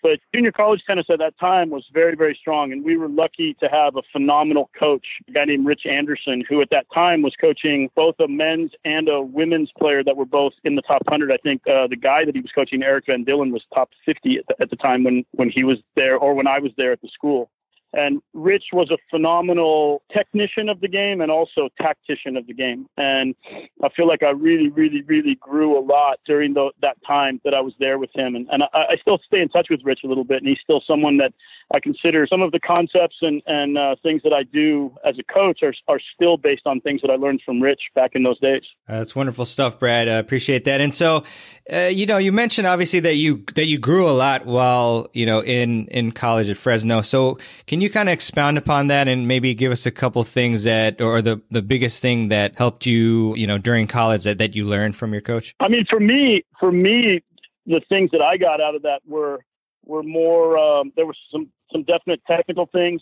But 0.04 0.20
junior 0.36 0.52
college 0.52 0.84
tennis 0.86 1.06
at 1.10 1.20
that 1.20 1.40
time 1.40 1.70
was 1.70 1.86
very, 1.94 2.16
very 2.16 2.38
strong. 2.40 2.74
And 2.74 2.84
we 2.84 2.98
were 2.98 3.08
lucky 3.08 3.56
to 3.62 3.70
have 3.70 3.96
a 3.96 4.02
phenomenal 4.12 4.70
coach, 4.78 5.06
a 5.30 5.32
guy 5.32 5.46
named 5.46 5.66
Rich 5.66 5.86
Anderson, 5.86 6.44
who 6.48 6.62
at 6.62 6.70
that 6.72 6.86
time 6.94 7.22
was 7.22 7.34
coaching 7.40 7.90
both 7.96 8.16
a 8.20 8.28
men's 8.28 8.72
and 8.84 9.08
a 9.08 9.22
women's 9.22 9.72
player 9.80 10.04
that 10.04 10.18
were 10.18 10.26
both 10.26 10.52
in 10.66 10.76
the 10.76 10.82
top 10.82 11.04
100. 11.06 11.32
I 11.32 11.38
think 11.38 11.62
uh, 11.70 11.88
the 11.88 11.96
guy 11.96 12.26
that 12.26 12.36
he 12.36 12.42
was 12.42 12.52
coaching, 12.54 12.84
Erik 12.84 13.06
Van 13.08 13.24
Dillen, 13.24 13.54
was 13.54 13.64
top 13.74 13.92
50 14.06 14.40
at 14.40 14.46
the, 14.48 14.62
at 14.62 14.70
the 14.70 14.76
time 14.76 15.06
when, 15.06 15.24
when 15.32 15.50
he 15.50 15.64
was 15.64 15.78
there 15.96 16.18
or 16.18 16.34
when 16.34 16.48
I 16.48 16.60
was 16.60 16.74
there 16.78 16.92
at 16.92 17.02
the 17.02 17.08
school. 17.08 17.50
And 17.94 18.22
Rich 18.34 18.66
was 18.74 18.90
a 18.90 18.98
phenomenal 19.10 20.02
technician 20.16 20.68
of 20.70 20.82
the 20.82 20.88
game 20.88 21.22
and 21.22 21.32
also 21.32 21.70
tactician 21.80 22.36
of 22.38 22.48
the 22.48 22.54
game. 22.54 22.88
And 22.98 23.36
I 23.84 23.90
feel 23.90 24.08
like 24.08 24.24
I 24.24 24.32
really, 24.32 24.70
really, 24.70 25.04
really 25.04 25.36
grew 25.36 25.78
a 25.78 25.84
lot 25.84 26.20
during 26.26 26.54
the, 26.54 26.72
that 26.82 26.98
time 27.06 27.40
that 27.46 27.54
I 27.54 27.62
was 27.62 27.74
there 27.80 28.00
with 28.00 28.10
him. 28.16 28.36
And, 28.36 28.48
and 28.52 28.64
I, 28.64 28.68
I, 28.74 28.96
still 29.02 29.20
stay 29.26 29.42
in 29.42 29.50
touch 29.50 29.68
with 29.70 29.82
Rich 29.84 30.00
a 30.04 30.08
little 30.08 30.24
bit. 30.24 30.38
And 30.38 30.48
he's 30.48 30.60
still 30.64 30.82
someone 30.88 31.18
that 31.18 31.34
I 31.74 31.80
consider 31.80 32.28
some 32.32 32.42
of 32.42 32.52
the 32.52 32.60
concepts 32.60 33.18
and, 33.22 33.42
and 33.46 33.78
uh, 33.78 33.96
things 34.02 34.22
that 34.24 34.34
I 34.34 34.44
do 34.44 34.96
as 35.06 35.16
a 35.20 35.34
coach 35.34 35.60
are, 35.62 35.74
are 35.88 36.00
still 36.16 36.38
based 36.38 36.64
on 36.66 36.82
things 36.82 37.02
that 37.02 37.12
I 37.12 37.16
learned 37.16 37.42
from 37.46 37.62
Rich 37.62 37.82
back 37.96 38.12
in 38.14 38.24
those 38.24 38.40
days. 38.40 38.64
Uh, 38.88 38.98
that's 38.98 39.16
wonderful 39.16 39.46
stuff, 39.46 39.80
Brad. 39.80 40.08
I 40.08 40.14
appreciate 40.14 40.66
that. 40.66 40.82
And 40.82 40.96
so, 40.96 41.24
uh, 41.72 41.90
you 41.92 42.06
know, 42.06 42.18
you 42.18 42.32
mentioned 42.32 42.68
obviously 42.68 43.00
that 43.02 43.16
you 43.16 43.44
that 43.56 43.66
you 43.66 43.78
grew 43.78 44.10
a 44.10 44.12
lot 44.12 44.46
while 44.46 45.08
you 45.14 45.26
know 45.26 45.42
in 45.42 45.88
in 45.88 46.12
college 46.12 46.50
at 46.50 46.58
Fresno. 46.58 47.02
So, 47.02 47.38
can 47.68 47.82
you 47.82 47.83
kind 47.90 48.10
of 48.10 48.14
expound 48.14 48.58
upon 48.58 48.88
that 48.88 49.08
and 49.08 49.28
maybe 49.28 49.54
give 49.54 49.72
us 49.72 49.86
a 49.86 49.92
couple 49.92 50.24
things 50.24 50.64
that, 50.64 51.02
or 51.02 51.22
the 51.22 51.42
the 51.52 51.62
biggest 51.62 52.02
thing 52.02 52.30
that 52.30 52.58
helped 52.58 52.86
you, 52.86 53.36
you 53.36 53.48
know, 53.48 53.58
during 53.58 53.88
college 53.88 54.24
that 54.24 54.38
that 54.38 54.56
you 54.56 54.66
learned 54.66 54.96
from 54.96 55.14
your 55.14 55.22
coach? 55.22 55.56
I 55.60 55.68
mean, 55.68 55.86
for 55.90 56.00
me, 56.00 56.44
for 56.60 56.72
me, 56.72 57.24
the 57.66 57.82
things 57.90 58.12
that 58.12 58.22
I 58.22 58.38
got 58.38 58.62
out 58.62 58.76
of 58.76 58.84
that 58.84 59.02
were 59.06 59.40
were 59.86 60.04
more. 60.04 60.58
Um, 60.58 60.92
there 60.96 61.06
were 61.06 61.16
some 61.32 61.50
some 61.72 61.84
definite 61.84 62.22
technical 62.28 62.68
things 62.68 63.02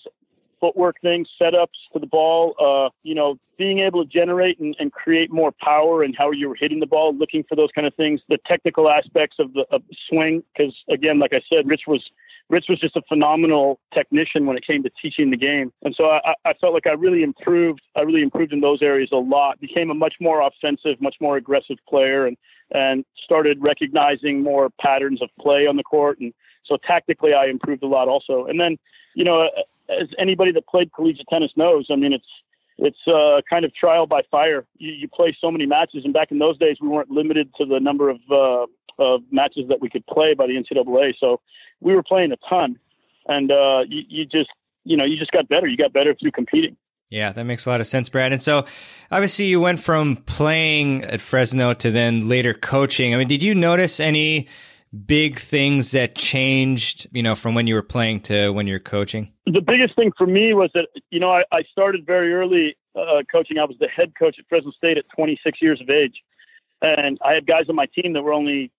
footwork 0.61 0.95
things, 1.01 1.27
setups 1.41 1.89
to 1.91 1.99
the 1.99 2.05
ball, 2.05 2.55
uh, 2.59 2.89
you 3.03 3.15
know, 3.15 3.37
being 3.57 3.79
able 3.79 4.05
to 4.05 4.09
generate 4.09 4.59
and, 4.59 4.75
and, 4.79 4.91
create 4.93 5.31
more 5.31 5.51
power 5.51 6.03
and 6.03 6.15
how 6.17 6.31
you 6.31 6.47
were 6.47 6.55
hitting 6.55 6.79
the 6.79 6.85
ball, 6.85 7.15
looking 7.15 7.43
for 7.49 7.55
those 7.55 7.69
kind 7.73 7.85
of 7.85 7.93
things, 7.95 8.21
the 8.29 8.37
technical 8.47 8.89
aspects 8.89 9.37
of 9.39 9.51
the, 9.53 9.65
of 9.71 9.81
swing. 10.07 10.43
Because 10.55 10.73
again, 10.89 11.19
like 11.19 11.33
I 11.33 11.41
said, 11.51 11.67
Rich 11.67 11.83
was 11.87 12.03
Rich 12.51 12.65
was 12.67 12.81
just 12.81 12.97
a 12.97 13.01
phenomenal 13.07 13.79
technician 13.93 14.45
when 14.45 14.57
it 14.57 14.67
came 14.67 14.83
to 14.83 14.91
teaching 15.01 15.31
the 15.31 15.37
game, 15.37 15.71
and 15.83 15.95
so 15.97 16.09
I, 16.09 16.33
I 16.43 16.53
felt 16.59 16.73
like 16.73 16.85
I 16.85 16.91
really 16.91 17.23
improved. 17.23 17.79
I 17.95 18.01
really 18.01 18.21
improved 18.21 18.51
in 18.51 18.59
those 18.59 18.81
areas 18.81 19.09
a 19.13 19.15
lot. 19.15 19.61
Became 19.61 19.89
a 19.89 19.93
much 19.93 20.15
more 20.19 20.45
offensive, 20.45 20.99
much 20.99 21.15
more 21.21 21.37
aggressive 21.37 21.77
player, 21.87 22.27
and 22.27 22.35
and 22.71 23.05
started 23.23 23.57
recognizing 23.61 24.43
more 24.43 24.69
patterns 24.81 25.21
of 25.21 25.29
play 25.39 25.65
on 25.65 25.77
the 25.77 25.83
court. 25.83 26.19
And 26.19 26.33
so 26.65 26.77
tactically, 26.85 27.33
I 27.33 27.45
improved 27.45 27.83
a 27.83 27.87
lot 27.87 28.07
also. 28.09 28.45
And 28.45 28.59
then, 28.59 28.77
you 29.15 29.23
know, 29.23 29.49
as 29.89 30.07
anybody 30.17 30.51
that 30.51 30.67
played 30.67 30.91
collegiate 30.93 31.27
tennis 31.29 31.51
knows, 31.55 31.87
I 31.89 31.95
mean, 31.95 32.13
it's 32.13 32.27
it's 32.81 32.97
uh, 33.07 33.41
kind 33.47 33.63
of 33.63 33.73
trial 33.73 34.07
by 34.07 34.23
fire. 34.31 34.65
You, 34.77 34.91
you, 34.91 35.07
play 35.07 35.37
so 35.39 35.51
many 35.51 35.67
matches, 35.67 36.03
and 36.03 36.13
back 36.13 36.31
in 36.31 36.39
those 36.39 36.57
days, 36.57 36.77
we 36.81 36.87
weren't 36.87 37.11
limited 37.11 37.53
to 37.59 37.65
the 37.65 37.79
number 37.79 38.09
of 38.09 38.17
uh, 38.29 38.65
of 38.97 39.21
matches 39.31 39.67
that 39.69 39.79
we 39.79 39.89
could 39.89 40.05
play 40.07 40.33
by 40.33 40.47
the 40.47 40.53
NCAA. 40.53 41.13
So 41.19 41.39
we 41.79 41.93
were 41.93 42.03
playing 42.03 42.31
a 42.31 42.37
ton, 42.49 42.79
and 43.27 43.51
uh, 43.51 43.83
you, 43.87 44.01
you 44.09 44.25
just 44.25 44.49
you 44.83 44.97
know 44.97 45.05
you 45.05 45.17
just 45.17 45.31
got 45.31 45.47
better. 45.47 45.67
You 45.67 45.77
got 45.77 45.93
better 45.93 46.15
through 46.19 46.31
competing. 46.31 46.75
Yeah, 47.09 47.31
that 47.33 47.43
makes 47.43 47.65
a 47.65 47.69
lot 47.69 47.81
of 47.81 47.87
sense, 47.87 48.07
Brad. 48.09 48.31
And 48.31 48.41
so, 48.41 48.65
obviously, 49.11 49.45
you 49.45 49.59
went 49.59 49.81
from 49.81 50.15
playing 50.15 51.03
at 51.03 51.19
Fresno 51.19 51.73
to 51.73 51.91
then 51.91 52.29
later 52.29 52.53
coaching. 52.53 53.13
I 53.13 53.17
mean, 53.17 53.27
did 53.27 53.43
you 53.43 53.53
notice 53.53 53.99
any 53.99 54.47
big 55.05 55.39
things 55.39 55.91
that 55.91 56.15
changed, 56.15 57.07
you 57.11 57.23
know, 57.23 57.35
from 57.35 57.55
when 57.55 57.67
you 57.67 57.75
were 57.75 57.81
playing 57.81 58.21
to 58.21 58.49
when 58.49 58.67
you're 58.67 58.79
coaching? 58.79 59.31
The 59.45 59.61
biggest 59.61 59.95
thing 59.95 60.11
for 60.17 60.27
me 60.27 60.53
was 60.53 60.69
that, 60.73 60.87
you 61.09 61.19
know, 61.19 61.31
I, 61.31 61.43
I 61.51 61.63
started 61.71 62.05
very 62.05 62.33
early 62.33 62.75
uh, 62.95 63.23
coaching. 63.31 63.57
I 63.57 63.65
was 63.65 63.77
the 63.79 63.87
head 63.87 64.13
coach 64.17 64.37
at 64.37 64.45
Fresno 64.49 64.71
State 64.71 64.97
at 64.97 65.05
26 65.15 65.61
years 65.61 65.81
of 65.81 65.89
age. 65.89 66.21
And 66.81 67.17
I 67.23 67.33
had 67.33 67.45
guys 67.45 67.69
on 67.69 67.75
my 67.75 67.85
team 67.85 68.13
that 68.13 68.23
were 68.23 68.33
only 68.33 68.71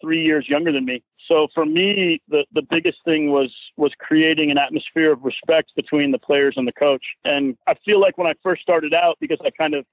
three 0.00 0.22
years 0.22 0.48
younger 0.48 0.72
than 0.72 0.84
me. 0.84 1.02
So 1.28 1.48
for 1.54 1.66
me, 1.66 2.20
the, 2.28 2.44
the 2.52 2.62
biggest 2.62 2.98
thing 3.04 3.30
was 3.30 3.54
was 3.76 3.92
creating 3.98 4.50
an 4.50 4.58
atmosphere 4.58 5.12
of 5.12 5.22
respect 5.22 5.72
between 5.76 6.10
the 6.10 6.18
players 6.18 6.54
and 6.56 6.66
the 6.66 6.72
coach. 6.72 7.04
And 7.24 7.56
I 7.66 7.74
feel 7.84 8.00
like 8.00 8.18
when 8.18 8.26
I 8.26 8.32
first 8.42 8.62
started 8.62 8.94
out, 8.94 9.18
because 9.20 9.38
I 9.44 9.50
kind 9.50 9.74
of 9.74 9.84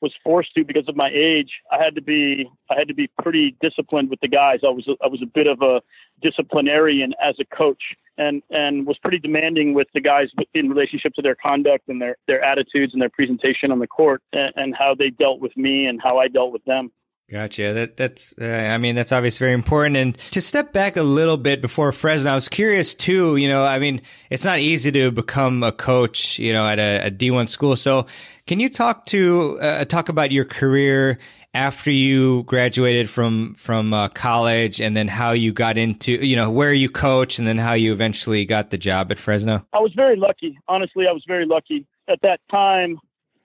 was 0.00 0.12
forced 0.24 0.54
to 0.54 0.64
because 0.64 0.88
of 0.88 0.96
my 0.96 1.10
age, 1.12 1.50
I 1.70 1.82
had 1.82 1.94
to 1.94 2.02
be 2.02 2.48
I 2.70 2.78
had 2.78 2.88
to 2.88 2.94
be 2.94 3.08
pretty 3.22 3.56
disciplined 3.60 4.10
with 4.10 4.20
the 4.20 4.28
guys. 4.28 4.60
I 4.64 4.70
was 4.70 4.88
I 5.02 5.08
was 5.08 5.22
a 5.22 5.26
bit 5.26 5.48
of 5.48 5.62
a 5.62 5.82
disciplinarian 6.22 7.14
as 7.22 7.36
a 7.40 7.44
coach, 7.44 7.82
and 8.18 8.42
and 8.50 8.86
was 8.86 8.98
pretty 8.98 9.18
demanding 9.18 9.74
with 9.74 9.88
the 9.94 10.00
guys 10.00 10.28
in 10.54 10.68
relationship 10.68 11.14
to 11.14 11.22
their 11.22 11.34
conduct 11.34 11.88
and 11.88 12.00
their 12.00 12.16
their 12.26 12.42
attitudes 12.42 12.92
and 12.92 13.02
their 13.02 13.10
presentation 13.10 13.70
on 13.72 13.78
the 13.78 13.86
court, 13.86 14.22
and, 14.32 14.52
and 14.56 14.74
how 14.76 14.94
they 14.94 15.10
dealt 15.10 15.40
with 15.40 15.56
me 15.56 15.86
and 15.86 16.00
how 16.02 16.18
I 16.18 16.28
dealt 16.28 16.52
with 16.52 16.64
them. 16.64 16.90
Gotcha. 17.30 17.72
That 17.72 17.96
that's. 17.96 18.34
Uh, 18.40 18.44
I 18.44 18.78
mean, 18.78 18.96
that's 18.96 19.12
obviously 19.12 19.44
very 19.44 19.54
important. 19.54 19.96
And 19.96 20.18
to 20.32 20.40
step 20.40 20.72
back 20.72 20.96
a 20.96 21.02
little 21.02 21.36
bit 21.36 21.62
before 21.62 21.92
Fresno, 21.92 22.32
I 22.32 22.34
was 22.34 22.48
curious 22.48 22.92
too. 22.92 23.36
You 23.36 23.46
know, 23.46 23.64
I 23.64 23.78
mean, 23.78 24.00
it's 24.30 24.44
not 24.44 24.58
easy 24.58 24.90
to 24.90 25.12
become 25.12 25.62
a 25.62 25.70
coach. 25.70 26.40
You 26.40 26.52
know, 26.52 26.66
at 26.66 26.80
a 26.80 27.06
a 27.06 27.10
D 27.10 27.30
one 27.30 27.46
school. 27.46 27.76
So, 27.76 28.06
can 28.48 28.58
you 28.58 28.68
talk 28.68 29.06
to 29.06 29.60
uh, 29.60 29.84
talk 29.84 30.08
about 30.08 30.32
your 30.32 30.44
career 30.44 31.18
after 31.54 31.92
you 31.92 32.42
graduated 32.44 33.08
from 33.08 33.54
from 33.54 33.94
uh, 33.94 34.08
college, 34.08 34.80
and 34.80 34.96
then 34.96 35.06
how 35.06 35.30
you 35.30 35.52
got 35.52 35.78
into 35.78 36.10
you 36.26 36.34
know 36.34 36.50
where 36.50 36.72
you 36.72 36.90
coach, 36.90 37.38
and 37.38 37.46
then 37.46 37.58
how 37.58 37.74
you 37.74 37.92
eventually 37.92 38.44
got 38.44 38.70
the 38.70 38.78
job 38.78 39.12
at 39.12 39.20
Fresno? 39.20 39.64
I 39.72 39.78
was 39.78 39.92
very 39.94 40.16
lucky. 40.16 40.58
Honestly, 40.66 41.06
I 41.08 41.12
was 41.12 41.22
very 41.28 41.46
lucky 41.46 41.86
at 42.08 42.20
that 42.22 42.40
time. 42.50 42.98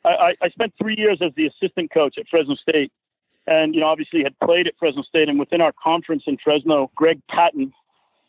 I, 0.04 0.36
I 0.42 0.50
spent 0.50 0.74
three 0.80 0.96
years 0.98 1.20
as 1.22 1.32
the 1.36 1.48
assistant 1.48 1.92
coach 1.92 2.18
at 2.20 2.28
Fresno 2.30 2.56
State 2.56 2.92
and 3.48 3.74
you 3.74 3.82
know 3.82 3.88
obviously 3.88 4.24
had 4.24 4.38
played 4.40 4.68
at 4.68 4.74
Fresno 4.78 5.04
State 5.04 5.30
and 5.30 5.40
within 5.40 5.62
our 5.62 5.74
conference 5.82 6.24
in 6.28 6.38
Fresno, 6.44 6.92
Greg 6.96 7.22
Patton, 7.30 7.74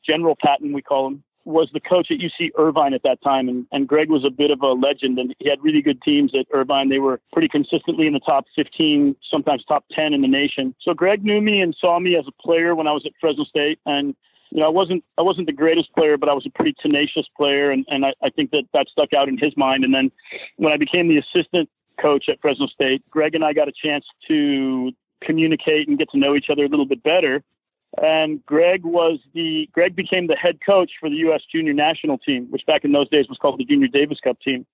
General 0.04 0.36
Patton 0.42 0.72
we 0.72 0.82
call 0.82 1.08
him, 1.08 1.22
was 1.44 1.68
the 1.72 1.80
coach 1.80 2.08
at 2.10 2.18
UC 2.18 2.50
Irvine 2.58 2.92
at 2.92 3.02
that 3.04 3.22
time 3.22 3.48
and, 3.48 3.66
and 3.72 3.86
Greg 3.86 4.10
was 4.10 4.24
a 4.24 4.30
bit 4.30 4.50
of 4.50 4.60
a 4.62 4.72
legend 4.72 5.18
and 5.18 5.34
he 5.38 5.48
had 5.48 5.62
really 5.62 5.82
good 5.82 6.02
teams 6.02 6.32
at 6.34 6.46
Irvine. 6.52 6.88
They 6.88 6.98
were 6.98 7.20
pretty 7.32 7.48
consistently 7.48 8.06
in 8.06 8.12
the 8.12 8.20
top 8.20 8.46
15, 8.56 9.14
sometimes 9.30 9.64
top 9.64 9.84
10 9.92 10.12
in 10.12 10.22
the 10.22 10.28
nation. 10.28 10.74
So 10.82 10.92
Greg 10.92 11.24
knew 11.24 11.40
me 11.40 11.60
and 11.60 11.74
saw 11.80 11.98
me 12.00 12.16
as 12.16 12.24
a 12.26 12.42
player 12.42 12.74
when 12.74 12.88
I 12.88 12.92
was 12.92 13.04
at 13.06 13.12
Fresno 13.20 13.44
State 13.44 13.78
and 13.86 14.14
you 14.50 14.60
know, 14.60 14.66
I 14.66 14.70
wasn't 14.70 15.04
I 15.18 15.22
wasn't 15.22 15.46
the 15.46 15.52
greatest 15.52 15.92
player, 15.94 16.16
but 16.16 16.28
I 16.28 16.32
was 16.32 16.46
a 16.46 16.50
pretty 16.50 16.74
tenacious 16.80 17.26
player, 17.36 17.70
and, 17.70 17.84
and 17.88 18.06
I, 18.06 18.12
I 18.22 18.30
think 18.30 18.52
that 18.52 18.64
that 18.74 18.86
stuck 18.88 19.12
out 19.12 19.28
in 19.28 19.38
his 19.38 19.56
mind. 19.56 19.84
And 19.84 19.92
then 19.92 20.10
when 20.56 20.72
I 20.72 20.76
became 20.76 21.08
the 21.08 21.18
assistant 21.18 21.68
coach 22.00 22.28
at 22.28 22.40
Fresno 22.40 22.66
State, 22.66 23.02
Greg 23.10 23.34
and 23.34 23.44
I 23.44 23.52
got 23.52 23.68
a 23.68 23.72
chance 23.72 24.04
to 24.28 24.92
communicate 25.22 25.88
and 25.88 25.98
get 25.98 26.10
to 26.10 26.18
know 26.18 26.34
each 26.34 26.50
other 26.50 26.64
a 26.64 26.68
little 26.68 26.86
bit 26.86 27.02
better. 27.02 27.42
And 28.02 28.44
Greg 28.44 28.84
was 28.84 29.18
the 29.32 29.68
Greg 29.72 29.96
became 29.96 30.26
the 30.26 30.36
head 30.36 30.58
coach 30.64 30.92
for 31.00 31.08
the 31.08 31.16
U.S. 31.16 31.42
Junior 31.50 31.72
National 31.72 32.18
Team, 32.18 32.46
which 32.50 32.66
back 32.66 32.84
in 32.84 32.92
those 32.92 33.08
days 33.08 33.28
was 33.28 33.38
called 33.38 33.58
the 33.58 33.64
Junior 33.64 33.88
Davis 33.88 34.20
Cup 34.20 34.38
team. 34.40 34.66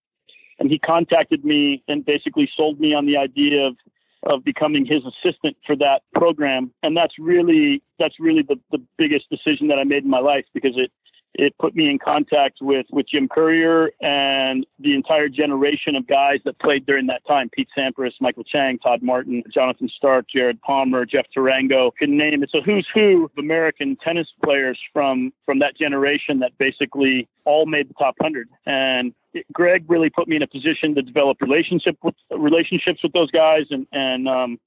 And 0.59 0.71
he 0.71 0.79
contacted 0.79 1.45
me 1.45 1.83
and 1.89 2.05
basically 2.05 2.51
sold 2.57 2.81
me 2.81 2.95
on 2.95 3.07
the 3.07 3.17
idea 3.17 3.67
of 3.67 3.77
of 4.25 4.45
becoming 4.45 4.87
his 4.87 5.03
assistant 5.05 5.57
for 5.67 5.75
that 5.77 6.03
program. 6.15 6.73
And 6.83 6.97
that's 6.97 7.19
really 7.19 7.83
that's 7.99 8.19
really 8.19 8.43
the, 8.43 8.59
the 8.71 8.83
biggest 8.97 9.29
decision 9.31 9.69
that 9.69 9.79
I 9.79 9.85
made 9.85 10.05
in 10.05 10.11
my 10.11 10.21
life 10.21 10.45
because 10.55 10.77
it 10.77 10.91
it 11.35 11.57
put 11.59 11.75
me 11.75 11.89
in 11.89 11.99
contact 11.99 12.59
with, 12.61 12.87
with 12.91 13.09
Jim 13.09 13.29
Courier 13.29 13.91
and 14.01 14.67
the 14.79 14.95
entire 14.95 15.29
generation 15.29 15.97
of 15.97 16.07
guys 16.07 16.41
that 16.45 16.59
played 16.59 16.85
during 16.85 17.07
that 17.07 17.27
time. 17.27 17.49
Pete 17.51 17.69
Sampras, 17.77 18.13
Michael 18.21 18.45
Chang, 18.45 18.79
Todd 18.79 19.03
Martin, 19.03 19.43
Jonathan 19.53 19.89
Stark, 19.89 20.27
Jared 20.29 20.61
Palmer, 20.61 21.07
Jeff 21.07 21.27
Tarango, 21.35 21.91
can 21.97 22.17
name 22.17 22.43
it's 22.43 22.55
a 22.55 22.61
who's 22.61 22.87
who 22.93 23.25
of 23.25 23.31
American 23.39 23.97
tennis 23.97 24.29
players 24.45 24.79
from, 24.93 25.33
from 25.47 25.59
that 25.61 25.77
generation 25.77 26.41
that 26.41 26.53
basically 26.59 27.29
all 27.45 27.67
made 27.67 27.89
the 27.89 27.95
top 27.95 28.15
100. 28.19 28.49
And 28.67 29.15
it, 29.33 29.47
Greg 29.53 29.85
really 29.89 30.11
put 30.11 30.29
me 30.29 30.37
in 30.37 30.43
a 30.43 30.47
position 30.47 30.95
to 30.95 31.03
develop 31.03 31.39
relationship 31.41 31.97
with, 32.03 32.15
relationships 32.31 33.03
with 33.03 33.13
those 33.13 33.31
guys 33.31 33.65
and, 33.71 33.87
and, 33.93 34.29
um, 34.29 34.61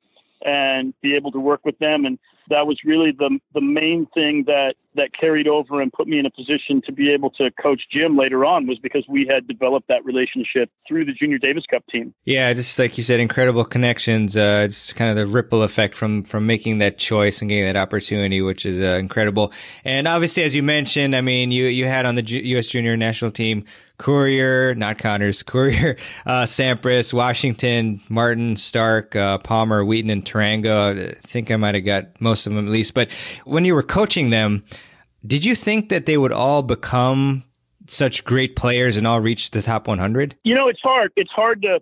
and 0.44 0.94
be 1.02 1.16
able 1.16 1.32
to 1.32 1.40
work 1.40 1.62
with 1.64 1.78
them. 1.80 2.06
And 2.06 2.20
that 2.50 2.68
was 2.68 2.80
really 2.86 3.12
the 3.12 3.40
the 3.54 3.62
main 3.62 4.08
thing 4.14 4.44
that 4.48 4.76
that 4.96 5.10
carried 5.20 5.48
over 5.48 5.82
and 5.82 5.92
put 5.92 6.08
me 6.08 6.20
in 6.20 6.26
a 6.26 6.30
position 6.30 6.82
to 6.86 6.92
be 6.92 7.12
able 7.12 7.30
to 7.30 7.52
coach 7.52 7.82
Jim 7.92 8.18
later 8.18 8.46
on 8.46 8.66
was 8.66 8.80
because 8.80 9.04
we 9.10 9.28
had 9.30 9.48
developed 9.48 9.88
that 9.90 10.06
relationship 10.06 10.70
through 10.88 11.04
the 11.06 11.12
Junior 11.12 11.38
Davis 11.38 11.64
Cup 11.70 11.84
team. 11.88 12.14
Yeah, 12.24 12.54
just 12.54 12.78
like 12.80 12.98
you 12.98 13.04
said, 13.04 13.20
incredible 13.20 13.66
connections. 13.66 14.38
Uh, 14.38 14.64
it's 14.66 14.94
kind 14.94 15.10
of 15.10 15.18
the 15.18 15.28
ripple 15.28 15.64
effect 15.64 15.96
from 15.96 16.24
from 16.24 16.46
making 16.46 16.80
that 16.80 16.98
choice 16.98 17.42
and 17.42 17.50
getting 17.50 17.66
that 17.66 17.78
opportunity, 17.78 18.42
which 18.42 18.66
is 18.66 18.80
uh, 18.80 18.98
incredible. 18.98 19.52
And 19.84 20.08
obviously, 20.08 20.44
as 20.44 20.56
you 20.56 20.64
mentioned, 20.64 21.16
I 21.16 21.22
mean, 21.22 21.52
you 21.52 21.66
you 21.66 21.86
had 21.86 22.06
on 22.06 22.16
the 22.16 22.24
U.S. 22.24 22.68
Junior 22.68 22.96
National 22.96 23.32
Team 23.32 23.66
Courier, 23.98 24.76
not 24.76 24.98
Connors, 24.98 25.44
Courier, 25.44 25.98
uh, 26.26 26.44
Sampras, 26.44 27.14
Washington, 27.14 28.02
Martin, 28.10 28.56
Stark, 28.56 29.16
uh, 29.16 29.38
Palmer, 29.40 29.84
Wheaton, 29.84 30.10
and 30.10 30.26
Tarango. 30.26 31.10
I 31.10 31.20
think 31.20 31.52
I 31.52 31.56
might 31.56 31.76
have 31.76 31.86
got 31.86 32.20
most 32.20 32.46
of 32.48 32.54
them 32.54 32.66
at 32.66 32.72
least. 32.72 32.94
But 32.94 33.12
when 33.46 33.66
you 33.66 33.74
were 33.74 33.84
coaching 33.84 34.30
them, 34.30 34.64
did 35.26 35.46
you 35.46 35.56
think 35.56 35.90
that 35.90 36.06
they 36.06 36.18
would 36.18 36.34
all 36.34 36.62
become 36.62 37.44
such 37.88 38.24
great 38.24 38.56
players 38.56 38.98
and 38.98 39.08
all 39.08 39.22
reach 39.22 39.52
the 39.52 39.62
top 39.62 39.88
100? 39.88 40.36
You 40.44 40.56
know, 40.56 40.68
it's 40.68 40.82
hard. 40.82 41.12
It's 41.16 41.32
hard 41.32 41.62
to 41.64 41.80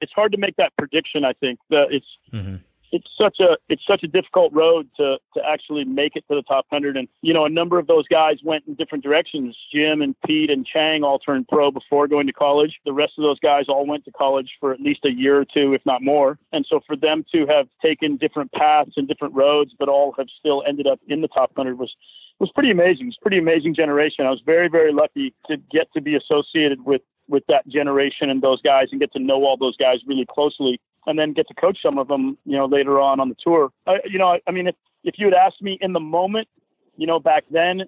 it's 0.00 0.12
hard 0.12 0.30
to 0.30 0.38
make 0.38 0.54
that 0.56 0.72
prediction. 0.76 1.24
I 1.24 1.32
think 1.34 1.58
that 1.70 1.88
it's 1.90 2.06
mm-hmm 2.32 2.56
it's 2.92 3.08
such 3.20 3.38
a 3.40 3.56
it's 3.68 3.82
such 3.88 4.02
a 4.02 4.08
difficult 4.08 4.52
road 4.52 4.88
to 4.96 5.18
to 5.34 5.42
actually 5.46 5.84
make 5.84 6.16
it 6.16 6.24
to 6.28 6.34
the 6.34 6.42
top 6.42 6.66
hundred. 6.70 6.96
And 6.96 7.08
you 7.22 7.34
know, 7.34 7.44
a 7.44 7.50
number 7.50 7.78
of 7.78 7.86
those 7.86 8.06
guys 8.08 8.38
went 8.42 8.64
in 8.66 8.74
different 8.74 9.04
directions. 9.04 9.56
Jim 9.72 10.02
and 10.02 10.14
Pete 10.26 10.50
and 10.50 10.66
Chang 10.66 11.02
all 11.02 11.18
turned 11.18 11.48
pro 11.48 11.70
before 11.70 12.08
going 12.08 12.26
to 12.26 12.32
college. 12.32 12.78
The 12.84 12.92
rest 12.92 13.12
of 13.18 13.22
those 13.22 13.38
guys 13.40 13.64
all 13.68 13.86
went 13.86 14.04
to 14.06 14.12
college 14.12 14.50
for 14.60 14.72
at 14.72 14.80
least 14.80 15.00
a 15.04 15.12
year 15.12 15.38
or 15.38 15.44
two, 15.44 15.74
if 15.74 15.84
not 15.84 16.02
more. 16.02 16.38
And 16.52 16.66
so 16.68 16.80
for 16.86 16.96
them 16.96 17.24
to 17.34 17.46
have 17.46 17.68
taken 17.84 18.16
different 18.16 18.52
paths 18.52 18.92
and 18.96 19.06
different 19.06 19.34
roads, 19.34 19.72
but 19.78 19.88
all 19.88 20.14
have 20.18 20.28
still 20.38 20.62
ended 20.66 20.86
up 20.86 21.00
in 21.08 21.20
the 21.20 21.28
top 21.28 21.52
hundred 21.56 21.78
was 21.78 21.94
was 22.38 22.50
pretty 22.52 22.70
amazing. 22.70 23.08
It's 23.08 23.16
pretty 23.16 23.38
amazing 23.38 23.74
generation. 23.74 24.26
I 24.26 24.30
was 24.30 24.42
very 24.44 24.68
very 24.68 24.92
lucky 24.92 25.34
to 25.46 25.56
get 25.70 25.92
to 25.94 26.00
be 26.00 26.16
associated 26.16 26.84
with 26.84 27.02
with 27.28 27.44
that 27.48 27.68
generation 27.68 28.30
and 28.30 28.40
those 28.40 28.62
guys 28.62 28.88
and 28.90 29.00
get 29.00 29.12
to 29.12 29.18
know 29.18 29.44
all 29.44 29.56
those 29.56 29.76
guys 29.76 29.98
really 30.06 30.24
closely 30.24 30.80
and 31.08 31.18
then 31.18 31.32
get 31.32 31.48
to 31.48 31.54
coach 31.54 31.78
some 31.82 31.98
of 31.98 32.06
them, 32.06 32.36
you 32.44 32.56
know, 32.56 32.66
later 32.66 33.00
on 33.00 33.18
on 33.18 33.30
the 33.30 33.36
tour. 33.42 33.72
I, 33.86 34.00
you 34.04 34.18
know, 34.18 34.28
I, 34.28 34.40
I 34.46 34.52
mean, 34.52 34.68
if, 34.68 34.74
if 35.02 35.14
you 35.18 35.26
had 35.26 35.34
asked 35.34 35.62
me 35.62 35.78
in 35.80 35.94
the 35.94 36.00
moment, 36.00 36.48
you 36.96 37.06
know, 37.06 37.18
back 37.18 37.44
then 37.50 37.84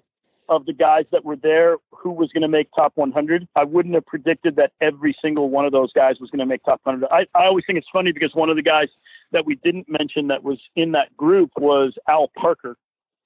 of 0.49 0.65
the 0.65 0.73
guys 0.73 1.05
that 1.11 1.23
were 1.23 1.35
there, 1.35 1.77
who 1.91 2.09
was 2.09 2.31
going 2.33 2.41
to 2.41 2.47
make 2.47 2.67
top 2.75 2.93
100, 2.95 3.47
I 3.55 3.63
wouldn't 3.63 3.93
have 3.93 4.05
predicted 4.07 4.55
that 4.55 4.71
every 4.81 5.15
single 5.21 5.49
one 5.49 5.65
of 5.65 5.71
those 5.71 5.93
guys 5.93 6.19
was 6.19 6.31
going 6.31 6.39
to 6.39 6.47
make 6.47 6.63
top 6.63 6.81
100. 6.83 7.07
I, 7.11 7.27
I 7.39 7.45
always 7.45 7.63
think 7.65 7.77
it's 7.77 7.87
funny 7.93 8.11
because 8.11 8.33
one 8.33 8.49
of 8.49 8.55
the 8.55 8.63
guys 8.63 8.87
that 9.31 9.45
we 9.45 9.55
didn't 9.55 9.87
mention 9.87 10.27
that 10.27 10.43
was 10.43 10.59
in 10.75 10.93
that 10.93 11.15
group 11.15 11.51
was 11.57 11.93
Al 12.09 12.29
Parker, 12.35 12.75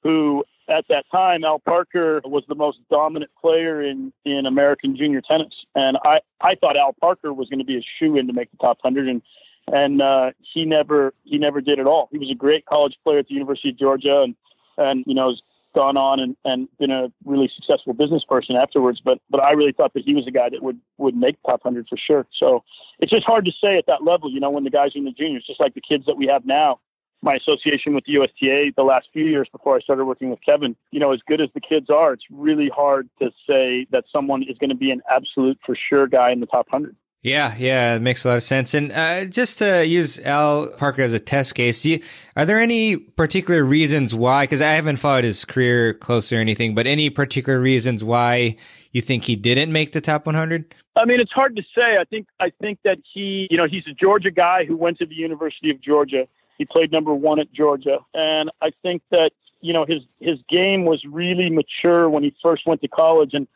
who 0.03 0.43
at 0.67 0.85
that 0.89 1.05
time, 1.11 1.43
Al 1.43 1.59
Parker 1.59 2.21
was 2.25 2.43
the 2.47 2.55
most 2.55 2.79
dominant 2.89 3.31
player 3.39 3.81
in, 3.81 4.11
in 4.25 4.45
American 4.45 4.97
junior 4.97 5.21
tennis. 5.21 5.53
And 5.75 5.97
I, 6.03 6.19
I 6.41 6.55
thought 6.55 6.75
Al 6.75 6.93
Parker 6.93 7.33
was 7.33 7.49
going 7.49 7.59
to 7.59 7.65
be 7.65 7.77
a 7.77 7.83
shoe 7.99 8.17
in 8.17 8.27
to 8.27 8.33
make 8.33 8.51
the 8.51 8.57
top 8.57 8.79
100. 8.81 9.07
And 9.07 9.21
and 9.71 10.01
uh, 10.01 10.31
he 10.53 10.65
never 10.65 11.13
he 11.23 11.37
never 11.37 11.61
did 11.61 11.79
at 11.79 11.87
all. 11.87 12.09
He 12.11 12.17
was 12.17 12.29
a 12.31 12.35
great 12.35 12.65
college 12.65 12.95
player 13.03 13.19
at 13.19 13.27
the 13.27 13.33
University 13.33 13.69
of 13.69 13.77
Georgia, 13.77 14.21
and 14.23 14.35
and 14.77 15.03
you 15.07 15.13
know 15.13 15.29
has 15.29 15.41
gone 15.75 15.97
on 15.97 16.19
and, 16.19 16.35
and 16.45 16.69
been 16.79 16.91
a 16.91 17.11
really 17.25 17.51
successful 17.53 17.93
business 17.93 18.23
person 18.23 18.55
afterwards. 18.55 19.01
But 19.03 19.19
but 19.29 19.43
I 19.43 19.51
really 19.51 19.73
thought 19.73 19.93
that 19.93 20.03
he 20.03 20.13
was 20.13 20.27
a 20.27 20.31
guy 20.31 20.49
that 20.49 20.61
would 20.63 20.79
would 20.97 21.15
make 21.15 21.37
top 21.43 21.63
hundred 21.63 21.87
for 21.87 21.97
sure. 21.97 22.25
So 22.39 22.63
it's 22.99 23.11
just 23.11 23.25
hard 23.25 23.45
to 23.45 23.51
say 23.63 23.77
at 23.77 23.85
that 23.87 24.03
level. 24.03 24.31
You 24.31 24.39
know, 24.39 24.49
when 24.49 24.63
the 24.63 24.69
guys 24.69 24.95
are 24.95 24.99
in 24.99 25.05
the 25.05 25.11
juniors, 25.11 25.45
just 25.45 25.59
like 25.59 25.73
the 25.73 25.81
kids 25.81 26.05
that 26.05 26.17
we 26.17 26.27
have 26.27 26.45
now. 26.45 26.79
My 27.21 27.35
association 27.35 27.95
with 27.95 28.03
the 28.05 28.19
USTA 28.19 28.73
the 28.75 28.83
last 28.83 29.07
few 29.11 29.25
years 29.25 29.47
before 29.51 29.75
I 29.75 29.79
started 29.79 30.05
working 30.05 30.29
with 30.29 30.37
Kevin, 30.45 30.75
you 30.91 30.99
know, 30.99 31.11
as 31.11 31.21
good 31.27 31.41
as 31.41 31.49
the 31.55 31.61
kids 31.61 31.89
are, 31.89 32.13
it's 32.13 32.25
really 32.29 32.69
hard 32.69 33.09
to 33.19 33.31
say 33.49 33.87
that 33.89 34.03
someone 34.11 34.43
is 34.43 34.59
going 34.59 34.69
to 34.69 34.75
be 34.75 34.91
an 34.91 35.01
absolute 35.09 35.57
for 35.65 35.75
sure 35.75 36.05
guy 36.05 36.31
in 36.31 36.39
the 36.39 36.45
top 36.45 36.69
hundred. 36.69 36.95
Yeah, 37.25 37.55
yeah, 37.57 37.95
it 37.95 38.03
makes 38.03 38.23
a 38.23 38.27
lot 38.27 38.37
of 38.37 38.43
sense. 38.43 38.75
And 38.75 38.91
uh, 38.91 39.25
just 39.25 39.57
to 39.57 39.83
use 39.83 40.19
Al 40.19 40.67
Parker 40.67 41.01
as 41.01 41.11
a 41.11 41.19
test 41.19 41.55
case, 41.55 41.83
you, 41.83 41.99
are 42.35 42.45
there 42.45 42.59
any 42.59 42.97
particular 42.97 43.63
reasons 43.63 44.13
why? 44.13 44.43
Because 44.43 44.61
I 44.61 44.73
haven't 44.73 44.97
followed 44.97 45.23
his 45.23 45.43
career 45.43 45.95
closely 45.95 46.37
or 46.37 46.39
anything, 46.39 46.75
but 46.75 46.85
any 46.85 47.09
particular 47.09 47.59
reasons 47.59 48.03
why 48.03 48.57
you 48.91 49.01
think 49.01 49.23
he 49.23 49.35
didn't 49.35 49.71
make 49.71 49.93
the 49.93 50.01
top 50.01 50.27
100? 50.27 50.75
I 50.95 51.05
mean, 51.05 51.19
it's 51.19 51.31
hard 51.31 51.55
to 51.55 51.63
say. 51.75 51.97
I 51.99 52.03
think 52.03 52.27
I 52.39 52.51
think 52.61 52.77
that 52.83 52.99
he, 53.11 53.47
you 53.49 53.57
know, 53.57 53.65
he's 53.67 53.87
a 53.87 53.93
Georgia 53.93 54.29
guy 54.29 54.65
who 54.65 54.77
went 54.77 54.99
to 54.99 55.07
the 55.07 55.15
University 55.15 55.71
of 55.71 55.81
Georgia. 55.81 56.27
He 56.59 56.65
played 56.65 56.91
number 56.91 57.15
one 57.15 57.39
at 57.39 57.51
Georgia, 57.51 57.97
and 58.13 58.51
I 58.61 58.69
think 58.83 59.01
that 59.09 59.31
you 59.61 59.73
know 59.73 59.83
his 59.83 60.03
his 60.19 60.37
game 60.47 60.85
was 60.85 61.03
really 61.09 61.49
mature 61.49 62.07
when 62.07 62.21
he 62.21 62.35
first 62.43 62.67
went 62.67 62.81
to 62.81 62.87
college, 62.87 63.31
and 63.33 63.47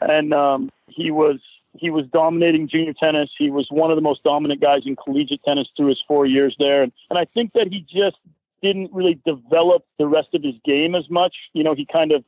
and 0.00 0.32
um, 0.32 0.70
he 0.86 1.10
was 1.10 1.40
he 1.80 1.90
was 1.90 2.06
dominating 2.12 2.68
junior 2.68 2.92
tennis. 2.92 3.30
He 3.38 3.50
was 3.50 3.66
one 3.70 3.90
of 3.90 3.96
the 3.96 4.02
most 4.02 4.22
dominant 4.22 4.60
guys 4.60 4.82
in 4.84 4.96
collegiate 4.96 5.42
tennis 5.44 5.68
through 5.76 5.88
his 5.88 6.02
four 6.06 6.26
years 6.26 6.54
there. 6.58 6.82
And, 6.82 6.92
and 7.10 7.18
I 7.18 7.24
think 7.34 7.52
that 7.54 7.68
he 7.68 7.80
just 7.80 8.16
didn't 8.62 8.92
really 8.92 9.20
develop 9.24 9.84
the 9.98 10.06
rest 10.06 10.28
of 10.34 10.42
his 10.42 10.54
game 10.64 10.94
as 10.94 11.08
much. 11.08 11.34
You 11.52 11.64
know, 11.64 11.74
he 11.74 11.86
kind 11.86 12.12
of 12.12 12.24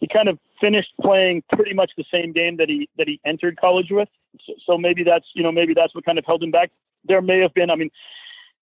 he 0.00 0.06
kind 0.06 0.28
of 0.28 0.38
finished 0.60 0.92
playing 1.00 1.42
pretty 1.52 1.74
much 1.74 1.90
the 1.96 2.04
same 2.12 2.32
game 2.32 2.56
that 2.58 2.68
he 2.68 2.88
that 2.98 3.08
he 3.08 3.20
entered 3.24 3.58
college 3.60 3.90
with. 3.90 4.08
So, 4.46 4.52
so 4.66 4.78
maybe 4.78 5.04
that's 5.04 5.26
you 5.34 5.42
know 5.42 5.52
maybe 5.52 5.74
that's 5.74 5.94
what 5.94 6.04
kind 6.04 6.18
of 6.18 6.24
held 6.24 6.42
him 6.42 6.50
back. 6.50 6.70
There 7.04 7.22
may 7.22 7.40
have 7.40 7.54
been. 7.54 7.70
I 7.70 7.76
mean, 7.76 7.90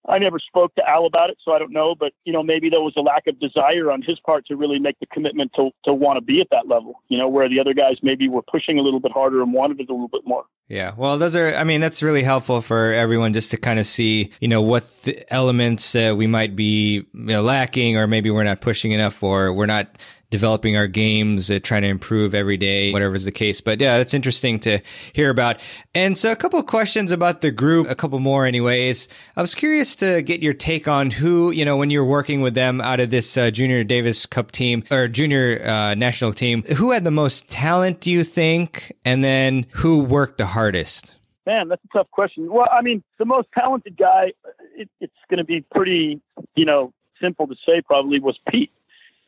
I 0.06 0.18
never 0.18 0.38
spoke 0.38 0.74
to 0.74 0.88
Al 0.88 1.06
about 1.06 1.30
it, 1.30 1.38
so 1.44 1.52
I 1.52 1.58
don't 1.58 1.72
know. 1.72 1.94
But 1.94 2.12
you 2.24 2.32
know, 2.32 2.42
maybe 2.42 2.68
there 2.68 2.80
was 2.80 2.94
a 2.96 3.00
lack 3.00 3.26
of 3.26 3.38
desire 3.40 3.90
on 3.90 4.02
his 4.02 4.18
part 4.20 4.46
to 4.46 4.56
really 4.56 4.78
make 4.78 4.98
the 5.00 5.06
commitment 5.06 5.52
to 5.56 5.70
to 5.84 5.94
want 5.94 6.18
to 6.18 6.20
be 6.20 6.40
at 6.40 6.48
that 6.50 6.68
level. 6.68 7.02
You 7.08 7.18
know, 7.18 7.28
where 7.28 7.48
the 7.48 7.60
other 7.60 7.74
guys 7.74 7.96
maybe 8.02 8.28
were 8.28 8.42
pushing 8.42 8.78
a 8.78 8.82
little 8.82 9.00
bit 9.00 9.12
harder 9.12 9.42
and 9.42 9.52
wanted 9.52 9.80
it 9.80 9.88
a 9.88 9.92
little 9.92 10.08
bit 10.08 10.22
more. 10.26 10.44
Yeah, 10.68 10.92
well, 10.96 11.18
those 11.18 11.36
are. 11.36 11.54
I 11.54 11.64
mean, 11.64 11.80
that's 11.80 12.02
really 12.02 12.22
helpful 12.22 12.60
for 12.60 12.92
everyone 12.92 13.32
just 13.32 13.50
to 13.52 13.56
kind 13.56 13.78
of 13.78 13.86
see, 13.86 14.30
you 14.40 14.48
know, 14.48 14.62
what 14.62 15.08
elements 15.28 15.94
uh, 15.94 16.14
we 16.16 16.26
might 16.26 16.56
be 16.56 16.94
you 16.94 17.06
know, 17.12 17.42
lacking, 17.42 17.96
or 17.96 18.06
maybe 18.06 18.30
we're 18.30 18.44
not 18.44 18.60
pushing 18.60 18.92
enough, 18.92 19.22
or 19.22 19.52
we're 19.52 19.66
not 19.66 19.96
developing 20.34 20.76
our 20.76 20.88
games, 20.88 21.48
uh, 21.48 21.60
trying 21.62 21.82
to 21.82 21.88
improve 21.88 22.34
every 22.34 22.56
day, 22.56 22.90
whatever 22.90 23.14
is 23.14 23.24
the 23.24 23.30
case. 23.30 23.60
But 23.60 23.80
yeah, 23.80 23.98
that's 23.98 24.14
interesting 24.14 24.58
to 24.60 24.80
hear 25.12 25.30
about. 25.30 25.60
And 25.94 26.18
so 26.18 26.32
a 26.32 26.34
couple 26.34 26.58
of 26.58 26.66
questions 26.66 27.12
about 27.12 27.40
the 27.40 27.52
group, 27.52 27.88
a 27.88 27.94
couple 27.94 28.18
more 28.18 28.44
anyways. 28.44 29.06
I 29.36 29.40
was 29.40 29.54
curious 29.54 29.94
to 29.96 30.22
get 30.22 30.42
your 30.42 30.52
take 30.52 30.88
on 30.88 31.12
who, 31.12 31.52
you 31.52 31.64
know, 31.64 31.76
when 31.76 31.90
you're 31.90 32.04
working 32.04 32.40
with 32.40 32.54
them 32.54 32.80
out 32.80 32.98
of 32.98 33.10
this 33.10 33.36
uh, 33.36 33.52
Junior 33.52 33.84
Davis 33.84 34.26
Cup 34.26 34.50
team 34.50 34.82
or 34.90 35.06
Junior 35.06 35.64
uh, 35.64 35.94
National 35.94 36.32
team, 36.32 36.64
who 36.64 36.90
had 36.90 37.04
the 37.04 37.12
most 37.12 37.48
talent, 37.48 38.00
do 38.00 38.10
you 38.10 38.24
think? 38.24 38.92
And 39.04 39.22
then 39.22 39.66
who 39.70 40.00
worked 40.00 40.38
the 40.38 40.46
hardest? 40.46 41.14
Man, 41.46 41.68
that's 41.68 41.84
a 41.84 41.98
tough 41.98 42.10
question. 42.10 42.50
Well, 42.50 42.66
I 42.72 42.82
mean, 42.82 43.04
the 43.20 43.24
most 43.24 43.46
talented 43.56 43.96
guy, 43.96 44.32
it, 44.74 44.88
it's 45.00 45.12
going 45.30 45.38
to 45.38 45.44
be 45.44 45.64
pretty, 45.72 46.20
you 46.56 46.64
know, 46.64 46.92
simple 47.22 47.46
to 47.46 47.54
say 47.64 47.82
probably 47.82 48.18
was 48.18 48.36
Pete. 48.50 48.72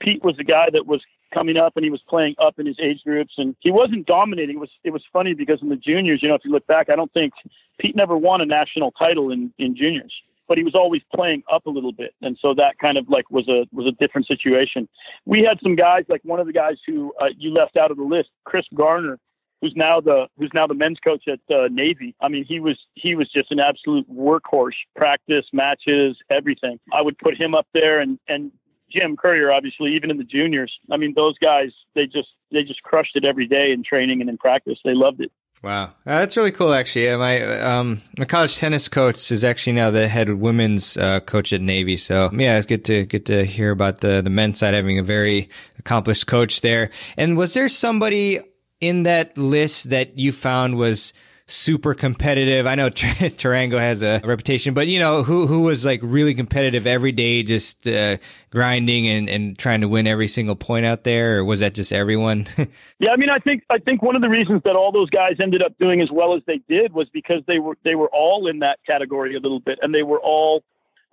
Pete 0.00 0.22
was 0.22 0.36
the 0.36 0.44
guy 0.44 0.68
that 0.72 0.86
was 0.86 1.02
coming 1.32 1.60
up 1.60 1.72
and 1.76 1.84
he 1.84 1.90
was 1.90 2.02
playing 2.08 2.34
up 2.38 2.58
in 2.58 2.66
his 2.66 2.76
age 2.80 3.00
groups 3.04 3.34
and 3.38 3.56
he 3.60 3.70
wasn't 3.70 4.06
dominating. 4.06 4.56
It 4.56 4.60
was 4.60 4.70
it 4.84 4.90
was 4.90 5.02
funny 5.12 5.34
because 5.34 5.60
in 5.62 5.68
the 5.68 5.76
juniors, 5.76 6.22
you 6.22 6.28
know, 6.28 6.34
if 6.34 6.44
you 6.44 6.50
look 6.50 6.66
back, 6.66 6.88
I 6.90 6.96
don't 6.96 7.12
think 7.12 7.32
Pete 7.78 7.96
never 7.96 8.16
won 8.16 8.40
a 8.40 8.46
national 8.46 8.92
title 8.92 9.30
in, 9.30 9.52
in 9.58 9.76
juniors. 9.76 10.12
But 10.48 10.58
he 10.58 10.64
was 10.64 10.76
always 10.76 11.02
playing 11.12 11.42
up 11.50 11.66
a 11.66 11.70
little 11.70 11.90
bit. 11.90 12.14
And 12.22 12.38
so 12.40 12.54
that 12.54 12.78
kind 12.78 12.96
of 12.96 13.08
like 13.08 13.28
was 13.30 13.48
a 13.48 13.66
was 13.72 13.86
a 13.86 13.92
different 13.92 14.28
situation. 14.28 14.88
We 15.24 15.42
had 15.42 15.58
some 15.60 15.74
guys 15.74 16.04
like 16.08 16.20
one 16.22 16.38
of 16.38 16.46
the 16.46 16.52
guys 16.52 16.76
who 16.86 17.12
uh, 17.20 17.26
you 17.36 17.52
left 17.52 17.76
out 17.76 17.90
of 17.90 17.96
the 17.96 18.04
list, 18.04 18.28
Chris 18.44 18.64
Garner, 18.72 19.18
who's 19.60 19.74
now 19.74 20.00
the 20.00 20.28
who's 20.38 20.50
now 20.54 20.66
the 20.66 20.74
men's 20.74 20.98
coach 21.04 21.24
at 21.26 21.40
uh, 21.54 21.68
Navy. 21.70 22.14
I 22.20 22.28
mean, 22.28 22.44
he 22.44 22.60
was 22.60 22.78
he 22.94 23.16
was 23.16 23.28
just 23.32 23.50
an 23.50 23.58
absolute 23.58 24.08
workhorse. 24.08 24.76
Practice, 24.94 25.46
matches, 25.52 26.16
everything. 26.30 26.78
I 26.92 27.02
would 27.02 27.18
put 27.18 27.36
him 27.36 27.54
up 27.54 27.66
there, 27.74 27.98
and 27.98 28.18
and 28.28 28.52
Jim 28.90 29.16
Courier, 29.16 29.52
obviously, 29.52 29.94
even 29.94 30.10
in 30.10 30.18
the 30.18 30.24
juniors. 30.24 30.72
I 30.90 30.96
mean, 30.96 31.14
those 31.14 31.36
guys 31.38 31.70
they 31.94 32.06
just 32.06 32.28
they 32.52 32.62
just 32.62 32.82
crushed 32.82 33.16
it 33.16 33.24
every 33.24 33.46
day 33.46 33.72
in 33.72 33.82
training 33.82 34.20
and 34.20 34.30
in 34.30 34.38
practice. 34.38 34.78
They 34.84 34.94
loved 34.94 35.20
it. 35.20 35.32
Wow, 35.62 35.84
uh, 35.84 35.90
that's 36.04 36.36
really 36.36 36.52
cool. 36.52 36.74
Actually, 36.74 37.16
my 37.16 37.60
um, 37.60 38.02
my 38.18 38.26
college 38.26 38.56
tennis 38.56 38.88
coach 38.88 39.30
is 39.32 39.42
actually 39.42 39.72
now 39.72 39.90
the 39.90 40.06
head 40.06 40.28
women's 40.32 40.96
uh, 40.96 41.20
coach 41.20 41.52
at 41.52 41.60
Navy. 41.60 41.96
So 41.96 42.30
yeah, 42.32 42.58
it's 42.58 42.66
good 42.66 42.84
to 42.86 43.06
get 43.06 43.26
to 43.26 43.44
hear 43.44 43.70
about 43.70 43.98
the 44.00 44.20
the 44.22 44.30
men's 44.30 44.58
side 44.58 44.74
having 44.74 44.98
a 44.98 45.02
very 45.02 45.48
accomplished 45.78 46.26
coach 46.26 46.60
there. 46.60 46.90
And 47.16 47.36
was 47.36 47.54
there 47.54 47.68
somebody 47.68 48.40
in 48.80 49.04
that 49.04 49.36
list 49.38 49.90
that 49.90 50.18
you 50.18 50.30
found 50.32 50.76
was 50.76 51.14
super 51.46 51.94
competitive. 51.94 52.66
I 52.66 52.74
know 52.74 52.90
Tarango 52.90 53.78
has 53.78 54.02
a 54.02 54.20
reputation, 54.24 54.74
but 54.74 54.88
you 54.88 54.98
know 54.98 55.22
who 55.22 55.46
who 55.46 55.60
was 55.60 55.84
like 55.84 56.00
really 56.02 56.34
competitive 56.34 56.86
every 56.86 57.12
day, 57.12 57.42
just 57.42 57.86
uh, 57.86 58.16
grinding 58.50 59.08
and, 59.08 59.28
and 59.28 59.58
trying 59.58 59.80
to 59.80 59.88
win 59.88 60.06
every 60.06 60.28
single 60.28 60.56
point 60.56 60.86
out 60.86 61.04
there, 61.04 61.38
or 61.38 61.44
was 61.44 61.60
that 61.60 61.74
just 61.74 61.92
everyone? 61.92 62.46
yeah, 62.98 63.12
I 63.12 63.16
mean, 63.16 63.30
I 63.30 63.38
think 63.38 63.64
I 63.70 63.78
think 63.78 64.02
one 64.02 64.16
of 64.16 64.22
the 64.22 64.28
reasons 64.28 64.62
that 64.64 64.76
all 64.76 64.92
those 64.92 65.10
guys 65.10 65.36
ended 65.40 65.62
up 65.62 65.78
doing 65.78 66.00
as 66.00 66.10
well 66.10 66.34
as 66.34 66.42
they 66.46 66.60
did 66.68 66.92
was 66.92 67.08
because 67.10 67.42
they 67.46 67.58
were 67.58 67.76
they 67.84 67.94
were 67.94 68.08
all 68.12 68.48
in 68.48 68.60
that 68.60 68.78
category 68.86 69.36
a 69.36 69.40
little 69.40 69.60
bit, 69.60 69.78
and 69.82 69.94
they 69.94 70.02
were 70.02 70.20
all 70.20 70.62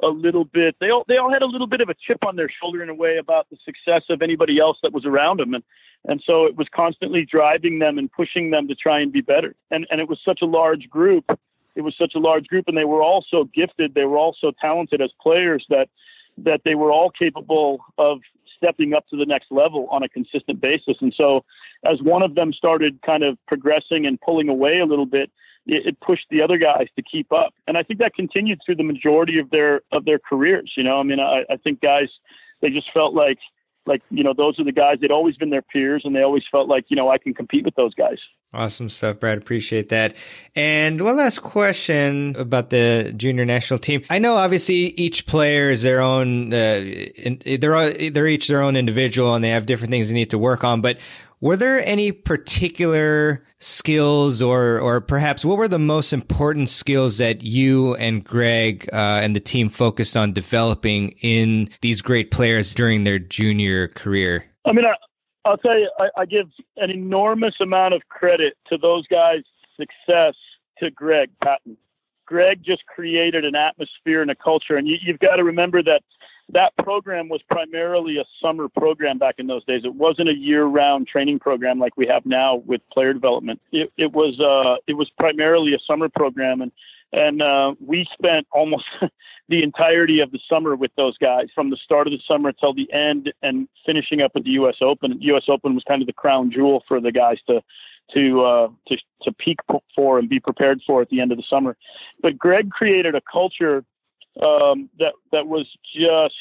a 0.01 0.07
little 0.07 0.45
bit 0.45 0.75
they 0.79 0.89
all 0.89 1.05
they 1.07 1.17
all 1.17 1.31
had 1.31 1.43
a 1.43 1.45
little 1.45 1.67
bit 1.67 1.81
of 1.81 1.89
a 1.89 1.93
chip 1.93 2.25
on 2.25 2.35
their 2.35 2.49
shoulder 2.49 2.81
in 2.81 2.89
a 2.89 2.95
way 2.95 3.17
about 3.17 3.47
the 3.49 3.57
success 3.63 4.03
of 4.09 4.21
anybody 4.21 4.59
else 4.59 4.77
that 4.81 4.91
was 4.91 5.05
around 5.05 5.39
them 5.39 5.53
and 5.53 5.63
and 6.05 6.21
so 6.25 6.45
it 6.45 6.55
was 6.55 6.67
constantly 6.73 7.25
driving 7.25 7.79
them 7.79 7.97
and 7.97 8.11
pushing 8.11 8.51
them 8.51 8.67
to 8.67 8.75
try 8.75 8.99
and 8.99 9.11
be 9.11 9.21
better. 9.21 9.55
And, 9.71 9.87
and 9.89 10.01
it 10.01 10.09
was 10.09 10.19
such 10.23 10.41
a 10.41 10.45
large 10.45 10.89
group. 10.89 11.39
It 11.75 11.81
was 11.81 11.95
such 11.97 12.13
a 12.15 12.19
large 12.19 12.47
group 12.47 12.65
and 12.67 12.77
they 12.77 12.85
were 12.85 13.01
all 13.01 13.25
so 13.29 13.45
gifted. 13.45 13.93
They 13.93 14.05
were 14.05 14.17
all 14.17 14.35
so 14.39 14.51
talented 14.59 15.01
as 15.01 15.11
players 15.21 15.65
that, 15.69 15.89
that 16.37 16.61
they 16.65 16.75
were 16.75 16.91
all 16.91 17.09
capable 17.09 17.85
of 17.97 18.19
stepping 18.57 18.93
up 18.93 19.07
to 19.09 19.17
the 19.17 19.25
next 19.25 19.51
level 19.51 19.87
on 19.89 20.03
a 20.03 20.09
consistent 20.09 20.61
basis. 20.61 20.97
And 20.99 21.13
so 21.17 21.45
as 21.85 22.01
one 22.01 22.21
of 22.21 22.35
them 22.35 22.53
started 22.53 23.01
kind 23.01 23.23
of 23.23 23.37
progressing 23.47 24.05
and 24.05 24.19
pulling 24.19 24.49
away 24.49 24.79
a 24.79 24.85
little 24.85 25.05
bit, 25.05 25.31
it, 25.65 25.87
it 25.87 25.99
pushed 25.99 26.25
the 26.29 26.41
other 26.41 26.57
guys 26.57 26.87
to 26.95 27.03
keep 27.03 27.31
up. 27.31 27.53
And 27.67 27.77
I 27.77 27.83
think 27.83 27.99
that 27.99 28.13
continued 28.13 28.59
through 28.65 28.75
the 28.75 28.83
majority 28.83 29.39
of 29.39 29.49
their, 29.49 29.81
of 29.91 30.05
their 30.05 30.19
careers. 30.19 30.73
You 30.75 30.83
know, 30.83 30.99
I 30.99 31.03
mean, 31.03 31.19
I, 31.19 31.43
I 31.49 31.57
think 31.57 31.81
guys, 31.81 32.09
they 32.61 32.69
just 32.69 32.91
felt 32.93 33.13
like, 33.13 33.39
like 33.85 34.01
you 34.09 34.23
know 34.23 34.33
those 34.35 34.59
are 34.59 34.63
the 34.63 34.71
guys 34.71 34.95
they'd 35.01 35.11
always 35.11 35.35
been 35.35 35.49
their 35.49 35.61
peers 35.61 36.03
and 36.05 36.15
they 36.15 36.21
always 36.21 36.43
felt 36.51 36.67
like 36.67 36.85
you 36.87 36.95
know 36.95 37.09
i 37.09 37.17
can 37.17 37.33
compete 37.33 37.65
with 37.65 37.75
those 37.75 37.93
guys 37.93 38.17
awesome 38.53 38.89
stuff 38.89 39.19
brad 39.19 39.37
appreciate 39.37 39.89
that 39.89 40.15
and 40.55 41.01
one 41.01 41.17
last 41.17 41.39
question 41.39 42.35
about 42.37 42.69
the 42.69 43.13
junior 43.17 43.45
national 43.45 43.79
team 43.79 44.03
i 44.09 44.19
know 44.19 44.35
obviously 44.35 44.75
each 44.75 45.25
player 45.25 45.69
is 45.69 45.81
their 45.81 46.01
own 46.01 46.53
uh, 46.53 46.81
they're 47.59 48.09
they're 48.11 48.27
each 48.27 48.47
their 48.47 48.61
own 48.61 48.75
individual 48.75 49.35
and 49.35 49.43
they 49.43 49.49
have 49.49 49.65
different 49.65 49.91
things 49.91 50.09
they 50.09 50.15
need 50.15 50.29
to 50.29 50.37
work 50.37 50.63
on 50.63 50.81
but 50.81 50.97
were 51.43 51.57
there 51.57 51.85
any 51.85 52.13
particular 52.13 53.43
skills 53.59 54.41
or 54.41 54.79
or 54.79 55.01
perhaps 55.01 55.43
what 55.43 55.57
were 55.57 55.67
the 55.67 55.77
most 55.77 56.13
important 56.13 56.69
skills 56.69 57.17
that 57.17 57.43
you 57.43 57.95
and 57.95 58.23
Greg 58.23 58.89
uh, 58.93 59.19
and 59.21 59.35
the 59.35 59.41
team 59.41 59.67
focused 59.67 60.15
on 60.15 60.31
developing 60.31 61.09
in 61.19 61.69
these 61.81 62.01
great 62.01 62.31
players 62.31 62.73
during 62.73 63.03
their 63.03 63.19
junior 63.19 63.89
career? 63.89 64.45
I 64.63 64.71
mean, 64.71 64.85
I, 64.85 65.49
will 65.49 65.57
tell 65.57 65.77
you, 65.77 65.91
I, 65.99 66.21
I 66.21 66.25
give 66.25 66.47
an 66.77 66.89
enormous 66.89 67.55
amount 67.59 67.93
of 67.93 68.07
credit 68.07 68.53
to 68.69 68.77
those 68.77 69.05
guys' 69.07 69.43
success 69.75 70.35
to 70.79 70.91
Greg 70.91 71.29
Patton. 71.43 71.75
Greg 72.25 72.63
just 72.63 72.85
created 72.85 73.43
an 73.43 73.53
atmosphere 73.53 74.21
and 74.21 74.31
a 74.31 74.35
culture, 74.35 74.77
and 74.77 74.87
you, 74.87 74.95
you've 75.01 75.19
got 75.19 75.35
to 75.35 75.43
remember 75.43 75.83
that 75.83 76.03
that 76.49 76.75
program 76.77 77.29
was 77.29 77.41
primarily 77.49 78.17
a 78.17 78.25
summer 78.41 78.67
program 78.67 79.17
back 79.17 79.35
in 79.37 79.47
those 79.47 79.63
days. 79.65 79.81
It 79.85 79.95
wasn't 79.95 80.29
a 80.29 80.35
year-round 80.35 81.07
training 81.07 81.39
program 81.39 81.79
like 81.79 81.95
we 81.97 82.07
have 82.07 82.25
now 82.25 82.55
with 82.55 82.81
player 82.91 83.13
development. 83.13 83.61
It, 83.71 83.91
it 83.97 84.11
was 84.11 84.39
uh, 84.39 84.81
it 84.87 84.93
was 84.93 85.09
primarily 85.17 85.73
a 85.73 85.79
summer 85.87 86.09
program, 86.09 86.61
and 86.61 86.71
and 87.13 87.41
uh, 87.41 87.75
we 87.79 88.07
spent 88.13 88.47
almost 88.51 88.85
the 89.49 89.63
entirety 89.63 90.19
of 90.19 90.31
the 90.31 90.39
summer 90.49 90.75
with 90.75 90.91
those 90.97 91.17
guys, 91.17 91.47
from 91.53 91.69
the 91.69 91.77
start 91.77 92.07
of 92.07 92.11
the 92.11 92.19
summer 92.27 92.51
till 92.51 92.73
the 92.73 92.91
end, 92.91 93.31
and 93.41 93.67
finishing 93.85 94.21
up 94.21 94.31
at 94.35 94.43
the 94.43 94.51
U.S. 94.51 94.75
Open. 94.81 95.17
U.S. 95.21 95.43
Open 95.47 95.75
was 95.75 95.83
kind 95.87 96.01
of 96.01 96.07
the 96.07 96.13
crown 96.13 96.51
jewel 96.51 96.83
for 96.87 96.99
the 96.99 97.11
guys 97.11 97.37
to 97.47 97.61
to 98.13 98.41
uh, 98.41 98.67
to 98.87 98.97
to 99.21 99.31
peak 99.31 99.59
for 99.95 100.19
and 100.19 100.27
be 100.27 100.39
prepared 100.39 100.81
for 100.85 101.01
at 101.01 101.09
the 101.09 101.21
end 101.21 101.31
of 101.31 101.37
the 101.37 101.43
summer. 101.49 101.77
But 102.21 102.37
Greg 102.37 102.69
created 102.69 103.15
a 103.15 103.21
culture 103.21 103.85
um, 104.41 104.89
that 104.99 105.13
that 105.31 105.47
was 105.47 105.67
just 105.95 106.35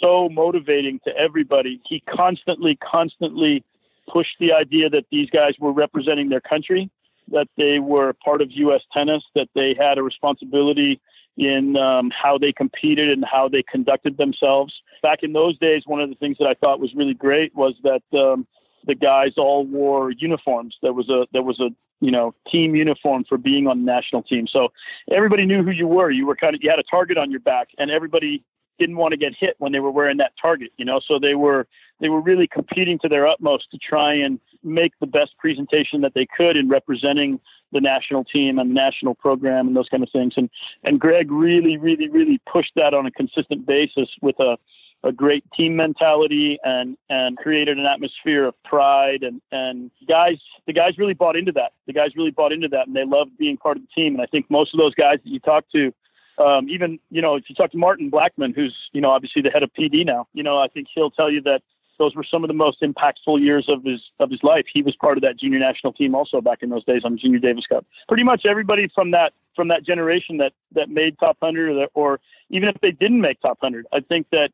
so 0.00 0.28
motivating 0.28 1.00
to 1.04 1.16
everybody. 1.16 1.80
He 1.88 2.00
constantly, 2.00 2.76
constantly 2.76 3.64
pushed 4.08 4.36
the 4.40 4.52
idea 4.52 4.88
that 4.90 5.06
these 5.10 5.28
guys 5.30 5.54
were 5.58 5.72
representing 5.72 6.28
their 6.28 6.40
country, 6.40 6.90
that 7.28 7.48
they 7.56 7.78
were 7.78 8.14
part 8.24 8.40
of 8.40 8.50
U.S. 8.52 8.82
tennis, 8.92 9.22
that 9.34 9.48
they 9.54 9.74
had 9.78 9.98
a 9.98 10.02
responsibility 10.02 11.00
in 11.36 11.76
um, 11.76 12.10
how 12.10 12.36
they 12.36 12.52
competed 12.52 13.10
and 13.10 13.24
how 13.24 13.48
they 13.48 13.62
conducted 13.62 14.16
themselves. 14.16 14.74
Back 15.02 15.22
in 15.22 15.32
those 15.32 15.56
days, 15.58 15.82
one 15.86 16.00
of 16.00 16.08
the 16.08 16.16
things 16.16 16.36
that 16.38 16.48
I 16.48 16.54
thought 16.54 16.80
was 16.80 16.94
really 16.94 17.14
great 17.14 17.54
was 17.54 17.74
that 17.84 18.02
um, 18.18 18.46
the 18.86 18.94
guys 18.94 19.34
all 19.36 19.64
wore 19.64 20.10
uniforms. 20.10 20.76
There 20.82 20.92
was 20.92 21.08
a 21.08 21.26
there 21.32 21.42
was 21.42 21.60
a 21.60 21.70
you 22.00 22.10
know 22.10 22.34
team 22.50 22.74
uniform 22.74 23.24
for 23.28 23.38
being 23.38 23.66
on 23.66 23.84
the 23.84 23.84
national 23.84 24.22
team. 24.22 24.46
So 24.46 24.68
everybody 25.10 25.46
knew 25.46 25.62
who 25.62 25.70
you 25.70 25.86
were. 25.86 26.10
You 26.10 26.26
were 26.26 26.36
kind 26.36 26.54
of 26.54 26.62
you 26.62 26.70
had 26.70 26.78
a 26.78 26.84
target 26.84 27.18
on 27.18 27.30
your 27.30 27.40
back, 27.40 27.68
and 27.78 27.90
everybody 27.90 28.44
didn't 28.78 28.96
want 28.96 29.12
to 29.12 29.16
get 29.16 29.34
hit 29.38 29.56
when 29.58 29.72
they 29.72 29.80
were 29.80 29.90
wearing 29.90 30.18
that 30.18 30.32
target. 30.40 30.70
You 30.76 30.84
know, 30.84 31.00
so 31.06 31.18
they 31.18 31.34
were 31.34 31.66
they 32.00 32.08
were 32.08 32.20
really 32.20 32.46
competing 32.46 32.98
to 33.00 33.08
their 33.08 33.26
utmost 33.26 33.70
to 33.72 33.78
try 33.78 34.14
and 34.14 34.38
make 34.62 34.92
the 35.00 35.06
best 35.06 35.36
presentation 35.38 36.00
that 36.02 36.14
they 36.14 36.26
could 36.26 36.56
in 36.56 36.68
representing 36.68 37.40
the 37.72 37.80
national 37.80 38.24
team 38.24 38.58
and 38.58 38.70
the 38.70 38.74
national 38.74 39.14
program 39.14 39.66
and 39.66 39.76
those 39.76 39.88
kind 39.88 40.02
of 40.02 40.10
things. 40.10 40.34
And 40.36 40.48
and 40.84 41.00
Greg 41.00 41.30
really, 41.30 41.76
really, 41.76 42.08
really 42.08 42.40
pushed 42.50 42.72
that 42.76 42.94
on 42.94 43.06
a 43.06 43.10
consistent 43.10 43.66
basis 43.66 44.08
with 44.22 44.38
a 44.40 44.56
a 45.04 45.12
great 45.12 45.44
team 45.52 45.76
mentality 45.76 46.58
and 46.64 46.96
and 47.08 47.36
created 47.38 47.78
an 47.78 47.86
atmosphere 47.86 48.46
of 48.46 48.62
pride 48.64 49.22
and 49.22 49.40
and 49.52 49.90
guys 50.08 50.38
the 50.66 50.72
guys 50.72 50.98
really 50.98 51.14
bought 51.14 51.36
into 51.36 51.52
that 51.52 51.72
the 51.86 51.92
guys 51.92 52.16
really 52.16 52.32
bought 52.32 52.52
into 52.52 52.68
that 52.68 52.86
and 52.86 52.96
they 52.96 53.04
loved 53.04 53.30
being 53.38 53.56
part 53.56 53.76
of 53.76 53.82
the 53.82 53.88
team 54.00 54.14
and 54.14 54.22
I 54.22 54.26
think 54.26 54.50
most 54.50 54.74
of 54.74 54.78
those 54.78 54.94
guys 54.94 55.18
that 55.24 55.30
you 55.30 55.40
talk 55.40 55.64
to 55.72 55.92
Um, 56.38 56.68
even 56.68 56.98
you 57.10 57.20
know, 57.20 57.34
if 57.34 57.44
you 57.48 57.54
talk 57.54 57.70
to 57.72 57.78
Martin 57.78 58.10
Blackman, 58.10 58.52
who's 58.54 58.76
you 58.92 59.00
know 59.00 59.10
obviously 59.10 59.42
the 59.42 59.50
head 59.50 59.62
of 59.62 59.70
PD 59.74 60.04
now, 60.04 60.26
you 60.34 60.42
know, 60.42 60.58
I 60.58 60.68
think 60.68 60.88
he'll 60.94 61.10
tell 61.10 61.30
you 61.30 61.42
that 61.42 61.62
those 61.98 62.14
were 62.14 62.24
some 62.24 62.44
of 62.44 62.48
the 62.48 62.54
most 62.54 62.80
impactful 62.80 63.40
years 63.40 63.66
of 63.68 63.84
his 63.84 64.00
of 64.20 64.30
his 64.30 64.42
life. 64.42 64.66
He 64.72 64.82
was 64.82 64.94
part 64.96 65.18
of 65.18 65.22
that 65.22 65.36
junior 65.36 65.58
national 65.58 65.92
team 65.92 66.14
also 66.14 66.40
back 66.40 66.62
in 66.62 66.70
those 66.70 66.84
days 66.84 67.02
on 67.04 67.18
Junior 67.18 67.40
Davis 67.40 67.66
Cup. 67.66 67.84
Pretty 68.06 68.22
much 68.22 68.46
everybody 68.46 68.88
from 68.94 69.10
that 69.10 69.32
from 69.56 69.68
that 69.68 69.84
generation 69.84 70.36
that 70.38 70.52
that 70.72 70.88
made 70.88 71.18
top 71.18 71.36
hundred 71.42 71.76
or, 71.76 71.88
or 71.94 72.20
even 72.50 72.68
if 72.68 72.76
they 72.80 72.92
didn't 72.92 73.20
make 73.20 73.40
top 73.40 73.58
hundred, 73.60 73.86
I 73.92 74.00
think 74.00 74.28
that 74.30 74.50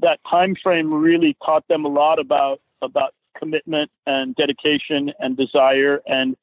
that 0.00 0.20
time 0.30 0.54
frame 0.62 0.92
really 0.92 1.36
taught 1.44 1.66
them 1.68 1.84
a 1.84 1.88
lot 1.88 2.18
about 2.18 2.60
about 2.80 3.14
commitment 3.38 3.90
and 4.06 4.34
dedication 4.36 5.12
and 5.18 5.36
desire 5.36 6.00
and 6.06 6.36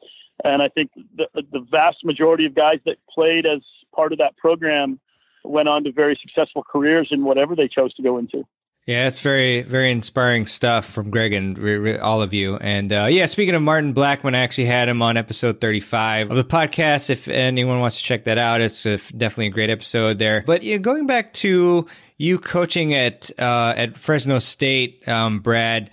and 0.44 0.62
I 0.62 0.70
think 0.70 0.92
the 1.16 1.28
the 1.34 1.66
vast 1.72 1.98
majority 2.04 2.46
of 2.46 2.56
guys 2.56 2.80
that 2.86 2.98
played 3.14 3.46
as 3.46 3.62
part 3.96 4.12
of 4.12 4.20
that 4.20 4.38
program 4.38 5.00
went 5.44 5.70
on 5.70 5.84
to 5.84 5.92
very 5.92 6.18
successful 6.22 6.64
careers 6.64 7.10
in 7.12 7.24
whatever 7.24 7.56
they 7.56 7.68
chose 7.68 7.94
to 7.96 8.04
go 8.04 8.18
into. 8.18 8.46
Yeah, 8.86 9.08
it's 9.08 9.20
very, 9.20 9.62
very 9.62 9.92
inspiring 9.92 10.48
stuff 10.48 10.86
from 10.86 11.12
Greg 11.12 11.34
and 11.34 11.60
re- 11.60 11.78
re- 11.78 11.98
all 12.00 12.24
of 12.24 12.34
you. 12.34 12.58
And 12.58 12.92
uh, 12.92 13.06
yeah, 13.08 13.28
speaking 13.28 13.54
of 13.54 13.62
Martin 13.62 13.94
Blackman, 13.94 14.34
I 14.34 14.40
actually 14.40 14.66
had 14.66 14.90
him 14.90 15.04
on 15.04 15.16
episode 15.16 15.62
35 15.62 16.32
of 16.32 16.38
the 16.38 16.44
podcast. 16.44 17.12
If 17.12 17.28
anyone 17.28 17.82
wants 17.82 17.98
to 17.98 18.04
check 18.04 18.24
that 18.24 18.40
out, 18.40 18.62
it's 18.62 18.88
a, 18.88 18.98
definitely 18.98 19.48
a 19.48 19.52
great 19.52 19.70
episode 19.70 20.18
there. 20.18 20.44
But 20.44 20.64
you 20.64 20.78
know, 20.78 20.82
going 20.82 21.06
back 21.06 21.34
to 21.34 21.86
you 22.20 22.38
coaching 22.38 22.94
at 22.94 23.32
uh, 23.40 23.74
at 23.76 23.98
Fresno 23.98 24.38
State, 24.38 25.08
um, 25.08 25.40
Brad. 25.40 25.90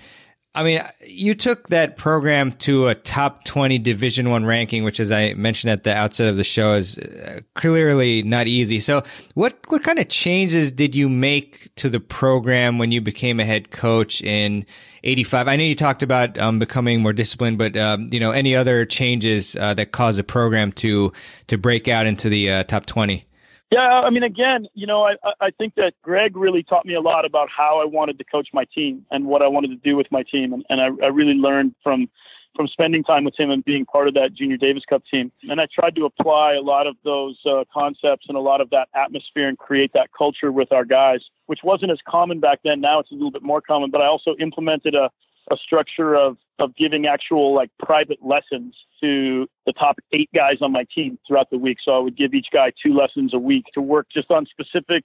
I 0.55 0.63
mean, 0.63 0.83
you 1.07 1.35
took 1.35 1.69
that 1.69 1.99
program 1.99 2.53
to 2.53 2.89
a 2.89 2.95
top 2.95 3.45
20 3.45 3.79
Division 3.79 4.31
1 4.31 4.47
ranking, 4.47 4.85
which 4.85 5.01
as 5.01 5.13
I 5.13 5.35
mentioned 5.35 5.71
at 5.71 5.85
the 5.85 5.95
outset 5.95 6.29
of 6.29 6.39
the 6.39 6.45
show 6.45 6.73
is 6.73 6.97
uh, 6.97 7.41
clearly 7.55 8.23
not 8.23 8.47
easy. 8.47 8.81
So, 8.81 9.03
what 9.35 9.59
what 9.69 9.83
kind 9.83 9.99
of 9.99 10.09
changes 10.09 10.73
did 10.73 10.95
you 10.97 11.09
make 11.09 11.75
to 11.77 11.89
the 11.89 12.01
program 12.01 12.79
when 12.79 12.91
you 12.91 13.01
became 13.01 13.39
a 13.39 13.45
head 13.45 13.71
coach 13.71 14.23
in 14.23 14.65
85? 15.05 15.47
I 15.47 15.57
know 15.57 15.65
you 15.65 15.77
talked 15.77 16.03
about 16.03 16.39
um, 16.39 16.59
becoming 16.59 17.03
more 17.03 17.13
disciplined, 17.13 17.59
but 17.59 17.77
um, 17.77 18.09
you 18.11 18.19
know, 18.19 18.33
any 18.33 18.57
other 18.57 18.85
changes 18.85 19.57
uh, 19.57 19.75
that 19.75 19.93
caused 19.93 20.19
the 20.19 20.25
program 20.25 20.73
to 20.73 21.13
to 21.47 21.59
break 21.59 21.87
out 21.87 22.07
into 22.07 22.29
the 22.31 22.51
uh, 22.51 22.65
top 22.65 22.87
20? 22.87 23.27
Yeah, 23.73 23.81
I 23.81 24.11
mean, 24.11 24.23
again, 24.23 24.69
you 24.75 24.87
know, 24.87 25.03
I, 25.03 25.17
I 25.41 25.51
think 25.51 25.75
that 25.75 25.95
Greg 26.03 26.37
really 26.37 26.63
taught 26.63 26.87
me 26.87 26.95
a 26.95 27.01
lot 27.01 27.25
about 27.25 27.49
how 27.51 27.81
I 27.81 27.85
wanted 27.85 28.17
to 28.19 28.25
coach 28.25 28.49
my 28.53 28.65
team 28.65 29.05
and 29.11 29.27
what 29.27 29.45
I 29.45 29.49
wanted 29.49 29.69
to 29.69 29.77
do 29.77 29.97
with 29.97 30.07
my 30.13 30.23
team, 30.23 30.53
and, 30.53 30.65
and 30.71 30.81
I, 30.81 30.87
I 31.05 31.09
really 31.09 31.35
learned 31.35 31.75
from 31.83 32.09
from 32.55 32.67
spending 32.69 33.05
time 33.05 33.23
with 33.23 33.39
him 33.39 33.51
and 33.51 33.63
being 33.65 33.85
part 33.85 34.09
of 34.09 34.15
that 34.15 34.33
Junior 34.33 34.57
Davis 34.57 34.83
Cup 34.89 35.03
team. 35.13 35.31
And 35.51 35.61
I 35.61 35.67
tried 35.73 35.95
to 35.97 36.07
apply 36.07 36.55
a 36.55 36.63
lot 36.63 36.87
of 36.87 36.97
those 37.05 37.39
uh, 37.45 37.65
concepts 37.73 38.27
and 38.29 38.37
a 38.37 38.41
lot 38.41 38.63
of 38.63 38.71
that 38.71 38.89
atmosphere 38.95 39.47
and 39.47 39.59
create 39.59 39.91
that 39.93 40.09
culture 40.17 40.51
with 40.51 40.73
our 40.73 40.87
guys, 40.87 41.21
which 41.47 41.61
wasn't 41.63 41.93
as 41.93 41.99
common 42.09 42.41
back 42.41 42.61
then. 42.65 42.81
Now 42.81 42.99
it's 42.99 43.11
a 43.11 43.15
little 43.15 43.31
bit 43.31 43.43
more 43.43 43.61
common. 43.61 43.91
But 43.91 44.01
I 44.01 44.07
also 44.07 44.35
implemented 44.41 44.95
a 44.95 45.11
a 45.51 45.57
structure 45.57 46.15
of 46.15 46.37
of 46.59 46.75
giving 46.75 47.07
actual 47.07 47.55
like 47.55 47.71
private 47.79 48.19
lessons 48.25 48.75
to 49.03 49.47
the 49.67 49.73
top 49.73 49.99
eight 50.13 50.31
guys 50.35 50.57
on 50.63 50.73
my 50.73 50.87
team 50.95 51.19
throughout 51.27 51.51
the 51.51 51.59
week. 51.59 51.79
So 51.85 51.93
I 51.93 51.99
would 51.99 52.17
give 52.17 52.33
each 52.33 52.47
guy 52.51 52.73
two 52.83 52.95
lessons 52.95 53.35
a 53.35 53.39
week 53.39 53.67
to 53.75 53.83
work 53.83 54.07
just 54.13 54.31
on 54.31 54.47
specific 54.47 55.05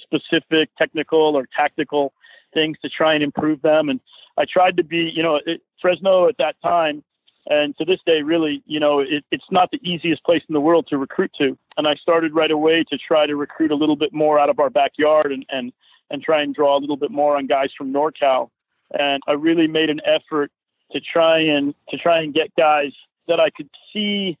specific 0.00 0.70
technical 0.78 1.36
or 1.36 1.48
tactical 1.56 2.12
things 2.54 2.78
to 2.82 2.88
try 2.88 3.14
and 3.14 3.22
improve 3.22 3.62
them. 3.62 3.88
And 3.88 4.00
I 4.38 4.44
tried 4.44 4.76
to 4.76 4.84
be, 4.84 5.10
you 5.14 5.22
know, 5.22 5.40
it, 5.44 5.60
Fresno 5.80 6.28
at 6.28 6.38
that 6.38 6.54
time 6.62 7.02
and 7.48 7.76
to 7.78 7.84
this 7.84 7.98
day, 8.06 8.22
really, 8.22 8.62
you 8.66 8.78
know, 8.78 9.00
it, 9.00 9.24
it's 9.32 9.44
not 9.50 9.70
the 9.72 9.80
easiest 9.82 10.22
place 10.24 10.42
in 10.48 10.52
the 10.52 10.60
world 10.60 10.86
to 10.88 10.98
recruit 10.98 11.32
to. 11.38 11.58
And 11.76 11.88
I 11.88 11.94
started 11.96 12.34
right 12.34 12.50
away 12.50 12.84
to 12.90 12.98
try 12.98 13.26
to 13.26 13.34
recruit 13.34 13.72
a 13.72 13.74
little 13.74 13.96
bit 13.96 14.12
more 14.12 14.38
out 14.38 14.50
of 14.50 14.60
our 14.60 14.70
backyard 14.70 15.32
and 15.32 15.44
and 15.50 15.72
and 16.10 16.22
try 16.22 16.42
and 16.42 16.54
draw 16.54 16.76
a 16.76 16.80
little 16.80 16.96
bit 16.96 17.10
more 17.10 17.36
on 17.36 17.46
guys 17.46 17.70
from 17.76 17.92
NorCal 17.92 18.50
and 18.98 19.22
I 19.26 19.32
really 19.32 19.66
made 19.66 19.90
an 19.90 20.00
effort 20.04 20.50
to 20.92 21.00
try 21.00 21.40
and 21.40 21.74
to 21.88 21.96
try 21.96 22.20
and 22.20 22.34
get 22.34 22.54
guys 22.56 22.92
that 23.28 23.40
I 23.40 23.50
could 23.50 23.68
see 23.92 24.36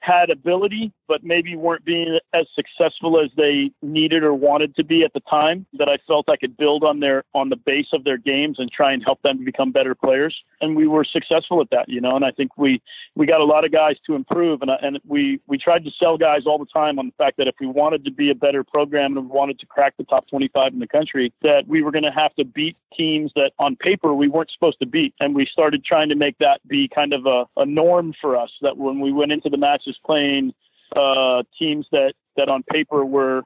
had 0.00 0.30
ability, 0.30 0.92
but 1.08 1.24
maybe 1.24 1.56
weren't 1.56 1.84
being 1.84 2.18
as 2.32 2.46
successful 2.54 3.20
as 3.20 3.30
they 3.36 3.70
needed 3.82 4.22
or 4.22 4.34
wanted 4.34 4.74
to 4.76 4.84
be 4.84 5.02
at 5.02 5.12
the 5.12 5.20
time. 5.20 5.66
That 5.74 5.88
I 5.88 5.98
felt 6.06 6.28
I 6.28 6.36
could 6.36 6.56
build 6.56 6.84
on 6.84 7.00
their 7.00 7.24
on 7.34 7.48
the 7.48 7.56
base 7.56 7.88
of 7.92 8.04
their 8.04 8.18
games 8.18 8.58
and 8.58 8.70
try 8.70 8.92
and 8.92 9.02
help 9.04 9.22
them 9.22 9.44
become 9.44 9.72
better 9.72 9.94
players. 9.94 10.34
And 10.60 10.76
we 10.76 10.86
were 10.86 11.04
successful 11.04 11.60
at 11.60 11.70
that, 11.70 11.88
you 11.88 12.00
know. 12.00 12.16
And 12.16 12.24
I 12.24 12.30
think 12.30 12.56
we 12.56 12.82
we 13.14 13.26
got 13.26 13.40
a 13.40 13.44
lot 13.44 13.64
of 13.64 13.72
guys 13.72 13.96
to 14.06 14.14
improve. 14.14 14.62
And 14.62 14.70
and 14.70 15.00
we 15.06 15.40
we 15.46 15.58
tried 15.58 15.84
to 15.84 15.90
sell 15.90 16.16
guys 16.16 16.46
all 16.46 16.58
the 16.58 16.66
time 16.66 16.98
on 16.98 17.06
the 17.06 17.14
fact 17.24 17.36
that 17.38 17.48
if 17.48 17.54
we 17.60 17.66
wanted 17.66 18.04
to 18.04 18.10
be 18.10 18.30
a 18.30 18.34
better 18.34 18.64
program 18.64 19.16
and 19.16 19.28
wanted 19.28 19.58
to 19.60 19.66
crack 19.66 19.94
the 19.96 20.04
top 20.04 20.28
25 20.28 20.72
in 20.72 20.78
the 20.78 20.86
country, 20.86 21.32
that 21.42 21.66
we 21.66 21.82
were 21.82 21.90
going 21.90 22.04
to 22.04 22.10
have 22.10 22.34
to 22.36 22.44
beat 22.44 22.76
teams 22.96 23.32
that 23.34 23.52
on 23.58 23.76
paper 23.76 24.14
we 24.14 24.28
weren't 24.28 24.50
supposed 24.50 24.78
to 24.80 24.86
beat. 24.86 25.14
And 25.20 25.34
we 25.34 25.46
started 25.46 25.84
trying 25.84 26.08
to 26.08 26.14
make 26.14 26.38
that 26.38 26.66
be 26.66 26.88
kind 26.88 27.12
of 27.12 27.26
a, 27.26 27.46
a 27.56 27.66
norm 27.66 28.14
for 28.20 28.36
us. 28.36 28.50
That 28.62 28.76
when 28.76 29.00
we 29.00 29.12
went 29.12 29.32
into 29.32 29.48
the 29.48 29.58
matches 29.58 29.98
playing 30.04 30.52
uh, 30.94 31.42
teams 31.58 31.86
that 31.92 32.14
that 32.36 32.48
on 32.48 32.62
paper 32.64 33.04
were 33.04 33.42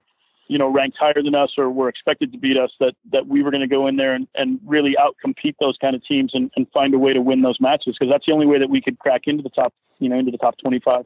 you 0.49 0.59
know 0.59 0.69
ranked 0.69 0.97
higher 0.99 1.23
than 1.23 1.35
us 1.35 1.53
or 1.59 1.71
were 1.71 1.89
expected 1.89 2.33
to 2.33 2.39
beat 2.39 2.57
us 2.57 2.71
that 2.81 2.95
that 3.13 3.27
we 3.27 3.43
were 3.43 3.51
going 3.51 3.61
to 3.61 3.67
go 3.67 3.87
in 3.87 3.97
there 3.97 4.15
and, 4.15 4.27
and 4.35 4.61
really 4.65 4.97
outcompete 4.99 5.55
those 5.61 5.77
kind 5.81 5.95
of 5.95 6.05
teams 6.05 6.33
and, 6.35 6.51
and 6.57 6.67
find 6.73 6.95
a 6.95 6.99
way 6.99 7.13
to 7.13 7.21
win 7.21 7.43
those 7.43 7.61
matches 7.61 7.97
because 7.99 8.13
that's 8.13 8.27
the 8.27 8.33
only 8.33 8.47
way 8.47 8.59
that 8.59 8.71
we 8.71 8.81
could 8.81 8.99
crack 8.99 9.23
into 9.25 9.43
the 9.43 9.51
top 9.51 9.73
you 9.99 10.09
know 10.09 10.19
into 10.19 10.31
the 10.31 10.39
top 10.39 10.57
25 10.59 11.05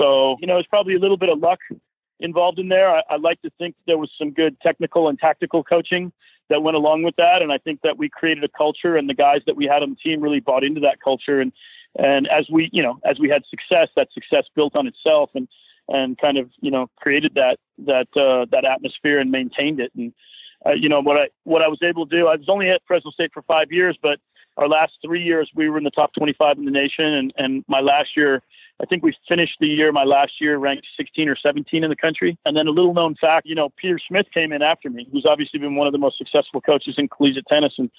so 0.00 0.36
you 0.40 0.46
know 0.46 0.58
it's 0.58 0.68
probably 0.68 0.94
a 0.94 0.98
little 0.98 1.16
bit 1.16 1.28
of 1.28 1.38
luck 1.38 1.58
involved 2.20 2.60
in 2.60 2.68
there. 2.68 2.88
I, 2.88 3.02
I 3.10 3.16
like 3.16 3.42
to 3.42 3.50
think 3.58 3.74
there 3.86 3.98
was 3.98 4.10
some 4.16 4.30
good 4.30 4.56
technical 4.60 5.08
and 5.08 5.18
tactical 5.18 5.64
coaching 5.64 6.12
that 6.48 6.62
went 6.62 6.76
along 6.76 7.02
with 7.02 7.16
that 7.16 7.40
and 7.40 7.50
i 7.50 7.56
think 7.56 7.80
that 7.82 7.96
we 7.96 8.08
created 8.10 8.44
a 8.44 8.48
culture 8.48 8.96
and 8.96 9.08
the 9.08 9.14
guys 9.14 9.40
that 9.46 9.56
we 9.56 9.64
had 9.64 9.82
on 9.82 9.90
the 9.90 9.96
team 9.96 10.20
really 10.20 10.40
bought 10.40 10.62
into 10.62 10.80
that 10.80 11.00
culture 11.02 11.40
and 11.40 11.52
and 11.98 12.28
as 12.28 12.48
we, 12.50 12.68
you 12.72 12.82
know, 12.82 12.98
as 13.04 13.18
we 13.18 13.28
had 13.28 13.42
success, 13.50 13.88
that 13.96 14.08
success 14.12 14.44
built 14.54 14.76
on 14.76 14.86
itself 14.86 15.30
and 15.34 15.48
and 15.88 16.16
kind 16.16 16.38
of, 16.38 16.48
you 16.60 16.70
know, 16.70 16.88
created 16.96 17.34
that 17.34 17.58
that 17.86 18.08
uh, 18.16 18.46
that 18.50 18.64
atmosphere 18.64 19.18
and 19.18 19.30
maintained 19.30 19.80
it. 19.80 19.92
And 19.96 20.12
uh, 20.64 20.72
you 20.72 20.88
know 20.88 21.00
what 21.00 21.18
I 21.18 21.26
what 21.44 21.62
I 21.62 21.68
was 21.68 21.80
able 21.82 22.06
to 22.06 22.16
do. 22.16 22.28
I 22.28 22.36
was 22.36 22.48
only 22.48 22.70
at 22.70 22.82
Fresno 22.86 23.10
State 23.10 23.32
for 23.32 23.42
five 23.42 23.70
years, 23.70 23.98
but 24.02 24.18
our 24.56 24.68
last 24.68 24.92
three 25.04 25.22
years 25.22 25.50
we 25.54 25.68
were 25.68 25.78
in 25.78 25.84
the 25.84 25.90
top 25.90 26.12
25 26.14 26.58
in 26.58 26.64
the 26.64 26.70
nation, 26.70 27.04
and 27.04 27.32
and 27.36 27.64
my 27.68 27.80
last 27.80 28.16
year 28.16 28.42
I 28.82 28.86
think 28.86 29.04
we 29.04 29.14
finished 29.28 29.58
the 29.60 29.68
year, 29.68 29.92
my 29.92 30.02
last 30.02 30.40
year, 30.40 30.58
ranked 30.58 30.86
16 30.96 31.28
or 31.28 31.36
17 31.36 31.84
in 31.84 31.88
the 31.88 31.94
country. 31.94 32.36
And 32.44 32.56
then 32.56 32.66
a 32.66 32.70
little 32.70 32.92
known 32.92 33.14
fact, 33.14 33.46
you 33.46 33.54
know, 33.54 33.68
Peter 33.76 33.98
Smith 34.08 34.26
came 34.34 34.52
in 34.52 34.60
after 34.60 34.90
me, 34.90 35.06
who's 35.12 35.24
obviously 35.24 35.60
been 35.60 35.76
one 35.76 35.86
of 35.86 35.92
the 35.92 36.00
most 36.00 36.18
successful 36.18 36.60
coaches 36.60 36.96
in 36.98 37.08
collegiate 37.08 37.46
tennis. 37.46 37.74
And 37.78 37.90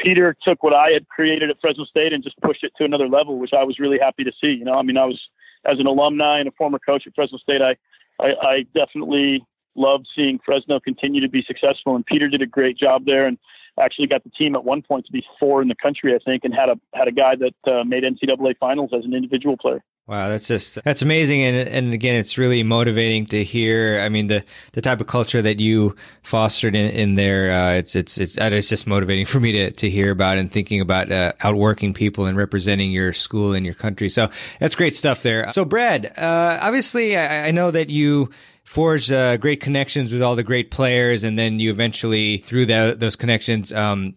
Peter 0.00 0.36
took 0.44 0.64
what 0.64 0.74
I 0.74 0.90
had 0.90 1.08
created 1.08 1.48
at 1.50 1.58
Fresno 1.60 1.84
State 1.84 2.12
and 2.12 2.24
just 2.24 2.40
pushed 2.40 2.64
it 2.64 2.72
to 2.78 2.84
another 2.84 3.08
level, 3.08 3.38
which 3.38 3.52
I 3.52 3.62
was 3.62 3.78
really 3.78 3.98
happy 4.00 4.24
to 4.24 4.32
see. 4.40 4.48
You 4.48 4.64
know, 4.64 4.74
I 4.74 4.82
mean, 4.82 4.96
I 4.96 5.04
was, 5.04 5.20
as 5.64 5.78
an 5.78 5.86
alumni 5.86 6.40
and 6.40 6.48
a 6.48 6.52
former 6.52 6.80
coach 6.80 7.06
at 7.06 7.14
Fresno 7.14 7.38
State, 7.38 7.62
I, 7.62 7.76
I, 8.18 8.32
I 8.42 8.66
definitely 8.74 9.46
loved 9.76 10.08
seeing 10.14 10.40
Fresno 10.44 10.80
continue 10.80 11.20
to 11.20 11.28
be 11.28 11.44
successful. 11.46 11.94
And 11.94 12.04
Peter 12.04 12.28
did 12.28 12.42
a 12.42 12.46
great 12.46 12.76
job 12.76 13.04
there. 13.06 13.26
And, 13.26 13.38
actually 13.80 14.06
got 14.06 14.22
the 14.22 14.28
team 14.28 14.54
at 14.54 14.62
one 14.62 14.82
point 14.82 15.06
to 15.06 15.12
be 15.12 15.24
four 15.40 15.62
in 15.62 15.68
the 15.68 15.74
country, 15.74 16.14
I 16.14 16.18
think, 16.22 16.44
and 16.44 16.54
had 16.54 16.68
a 16.68 16.78
had 16.92 17.08
a 17.08 17.10
guy 17.10 17.36
that 17.36 17.72
uh, 17.72 17.84
made 17.84 18.04
NCAA 18.04 18.58
finals 18.58 18.90
as 18.92 19.06
an 19.06 19.14
individual 19.14 19.56
player. 19.56 19.82
Wow, 20.12 20.28
that's 20.28 20.46
just 20.46 20.78
that's 20.84 21.00
amazing, 21.00 21.40
and 21.40 21.66
and 21.66 21.94
again, 21.94 22.16
it's 22.16 22.36
really 22.36 22.62
motivating 22.62 23.24
to 23.28 23.42
hear. 23.42 23.98
I 23.98 24.10
mean, 24.10 24.26
the 24.26 24.44
the 24.72 24.82
type 24.82 25.00
of 25.00 25.06
culture 25.06 25.40
that 25.40 25.58
you 25.58 25.96
fostered 26.22 26.74
in, 26.74 26.90
in 26.90 27.14
there, 27.14 27.50
uh, 27.50 27.72
it's 27.76 27.96
it's 27.96 28.18
it's 28.18 28.36
it's 28.36 28.68
just 28.68 28.86
motivating 28.86 29.24
for 29.32 29.40
me 29.40 29.52
to 29.52 29.70
to 29.70 29.88
hear 29.88 30.10
about 30.10 30.36
and 30.36 30.52
thinking 30.52 30.82
about 30.82 31.10
uh, 31.10 31.32
outworking 31.40 31.94
people 31.94 32.26
and 32.26 32.36
representing 32.36 32.90
your 32.90 33.14
school 33.14 33.54
and 33.54 33.64
your 33.64 33.74
country. 33.74 34.10
So 34.10 34.28
that's 34.60 34.74
great 34.74 34.94
stuff 34.94 35.22
there. 35.22 35.50
So, 35.50 35.64
Brad, 35.64 36.12
uh, 36.18 36.58
obviously, 36.60 37.16
I, 37.16 37.48
I 37.48 37.50
know 37.50 37.70
that 37.70 37.88
you 37.88 38.28
forged 38.64 39.10
uh, 39.12 39.36
great 39.36 39.60
connections 39.60 40.12
with 40.12 40.22
all 40.22 40.36
the 40.36 40.42
great 40.42 40.70
players, 40.70 41.24
and 41.24 41.38
then 41.38 41.58
you 41.58 41.70
eventually, 41.70 42.38
through 42.38 42.66
that, 42.66 43.00
those 43.00 43.16
connections, 43.16 43.72
um, 43.72 44.14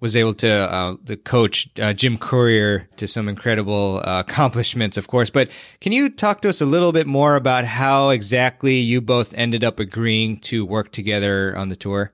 was 0.00 0.16
able 0.16 0.34
to 0.34 0.50
uh, 0.50 0.96
the 1.02 1.16
coach 1.16 1.68
uh, 1.80 1.92
Jim 1.92 2.18
Courier 2.18 2.88
to 2.96 3.08
some 3.08 3.28
incredible 3.28 4.02
uh, 4.04 4.20
accomplishments, 4.20 4.96
of 4.96 5.08
course. 5.08 5.30
But 5.30 5.50
can 5.80 5.92
you 5.92 6.08
talk 6.08 6.42
to 6.42 6.48
us 6.48 6.60
a 6.60 6.66
little 6.66 6.92
bit 6.92 7.06
more 7.06 7.36
about 7.36 7.64
how 7.64 8.10
exactly 8.10 8.76
you 8.76 9.00
both 9.00 9.32
ended 9.34 9.64
up 9.64 9.80
agreeing 9.80 10.38
to 10.40 10.64
work 10.64 10.92
together 10.92 11.56
on 11.56 11.68
the 11.68 11.76
tour? 11.76 12.12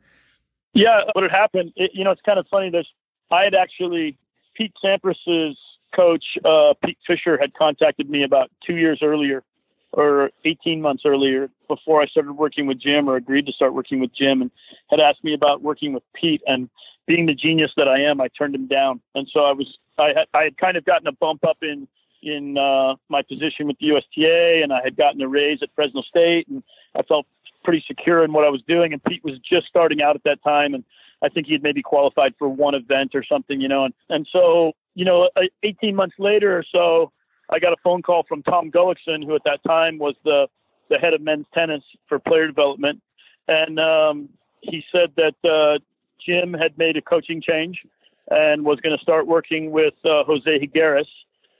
Yeah, 0.75 1.01
what 1.13 1.23
had 1.23 1.33
happened, 1.33 1.73
it, 1.77 1.91
you 1.95 2.05
know, 2.05 2.13
it's 2.13 2.23
kind 2.23 2.39
of 2.39 2.47
funny. 2.49 2.71
There's, 2.71 2.89
I 3.31 3.45
had 3.45 3.55
actually 3.55 4.17
Pete 4.55 4.73
Sampras's 4.83 5.59
coach, 5.95 6.25
uh, 6.45 6.75
Pete 6.83 6.99
Fisher, 7.07 7.37
had 7.39 7.53
contacted 7.55 8.09
me 8.09 8.23
about 8.23 8.51
two 8.67 8.77
years 8.77 9.01
earlier 9.03 9.43
or 9.93 10.31
18 10.45 10.81
months 10.81 11.03
earlier 11.05 11.51
before 11.69 12.01
I 12.01 12.07
started 12.07 12.33
working 12.33 12.67
with 12.67 12.81
Jim 12.81 13.09
or 13.09 13.17
agreed 13.17 13.47
to 13.47 13.53
start 13.53 13.75
working 13.75 14.01
with 14.01 14.15
Jim 14.15 14.43
and 14.43 14.51
had 14.91 15.01
asked 15.01 15.23
me 15.23 15.35
about 15.35 15.63
working 15.63 15.93
with 15.93 16.03
Pete. 16.15 16.43
And 16.47 16.69
being 17.07 17.27
the 17.27 17.35
genius 17.35 17.73
that 17.77 17.89
I 17.89 18.03
am, 18.03 18.21
I 18.21 18.29
turned 18.29 18.55
him 18.55 18.67
down. 18.67 19.01
And 19.15 19.29
so 19.33 19.41
I 19.41 19.53
was, 19.53 19.79
I 19.99 20.09
had, 20.09 20.27
I 20.35 20.45
had 20.45 20.57
kind 20.57 20.77
of 20.77 20.85
gotten 20.85 21.07
a 21.07 21.13
bump 21.13 21.45
up 21.45 21.59
in, 21.63 21.87
in 22.23 22.57
uh, 22.57 22.95
my 23.09 23.23
position 23.23 23.67
with 23.67 23.77
the 23.79 23.87
USTA 23.89 24.63
and 24.63 24.73
I 24.73 24.81
had 24.83 24.97
gotten 24.97 25.21
a 25.21 25.29
raise 25.29 25.59
at 25.63 25.71
Fresno 25.75 26.03
State 26.03 26.49
and 26.49 26.63
I 26.95 27.03
felt 27.03 27.27
pretty 27.65 27.85
secure 27.87 28.25
in 28.25 28.33
what 28.33 28.45
I 28.45 28.51
was 28.51 28.61
doing, 28.67 28.93
and 28.93 29.03
Pete 29.05 29.23
was 29.23 29.39
just 29.39 29.69
starting 29.69 30.03
out 30.03 30.17
at 30.17 30.25
that 30.25 30.43
time, 30.43 30.75
and 30.75 30.83
I 31.23 31.29
think 31.29 31.47
he 31.47 31.53
had 31.53 31.63
maybe 31.63 31.81
qualified 31.81 32.35
for 32.37 32.49
one 32.49 32.75
event 32.75 33.15
or 33.15 33.23
something, 33.23 33.61
you 33.61 33.69
know, 33.69 33.85
and 33.85 33.95
and 34.11 34.27
so 34.33 34.73
you 34.95 35.05
know, 35.05 35.29
18 35.63 35.95
months 35.95 36.17
later 36.19 36.57
or 36.57 36.65
so, 36.71 37.13
I 37.53 37.59
got 37.59 37.73
a 37.75 37.77
phone 37.85 38.03
call 38.03 38.25
from 38.27 38.43
Tom 38.43 38.71
Gullikson, 38.71 39.25
who 39.25 39.35
at 39.35 39.43
that 39.45 39.61
time 39.67 39.99
was 39.99 40.15
the 40.25 40.49
the 40.89 40.99
head 40.99 41.15
of 41.15 41.23
men's 41.23 41.47
tennis 41.55 41.83
for 42.09 42.19
player 42.19 42.47
development, 42.47 43.01
and 43.49 43.79
um, 43.79 44.29
he 44.61 44.85
said 44.95 45.13
that 45.17 45.35
uh, 45.49 45.79
Jim 46.25 46.53
had 46.53 46.77
made 46.77 46.97
a 46.97 47.03
coaching 47.03 47.41
change 47.41 47.79
and 48.31 48.65
was 48.65 48.79
going 48.81 48.97
to 48.97 49.03
start 49.03 49.27
working 49.27 49.71
with 49.71 49.95
uh, 50.05 50.25
Jose 50.25 50.59
Higueras, 50.59 51.09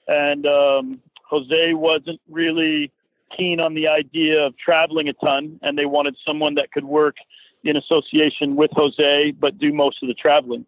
and 0.09 0.47
um, 0.47 1.01
Jose 1.29 1.73
wasn't 1.75 2.21
really 2.29 2.91
keen 3.37 3.61
on 3.61 3.75
the 3.75 3.89
idea 3.89 4.41
of 4.45 4.55
traveling 4.59 5.09
a 5.09 5.15
ton, 5.15 5.59
and 5.63 5.79
they 5.79 5.87
wanted 5.87 6.17
someone 6.27 6.55
that 6.57 6.73
could 6.73 6.85
work 6.85 7.17
in 7.65 7.77
association 7.77 8.57
with 8.57 8.71
Jose, 8.75 9.31
but 9.33 9.59
do 9.59 9.73
most 9.73 10.03
of 10.03 10.09
the 10.09 10.15
traveling. 10.15 10.67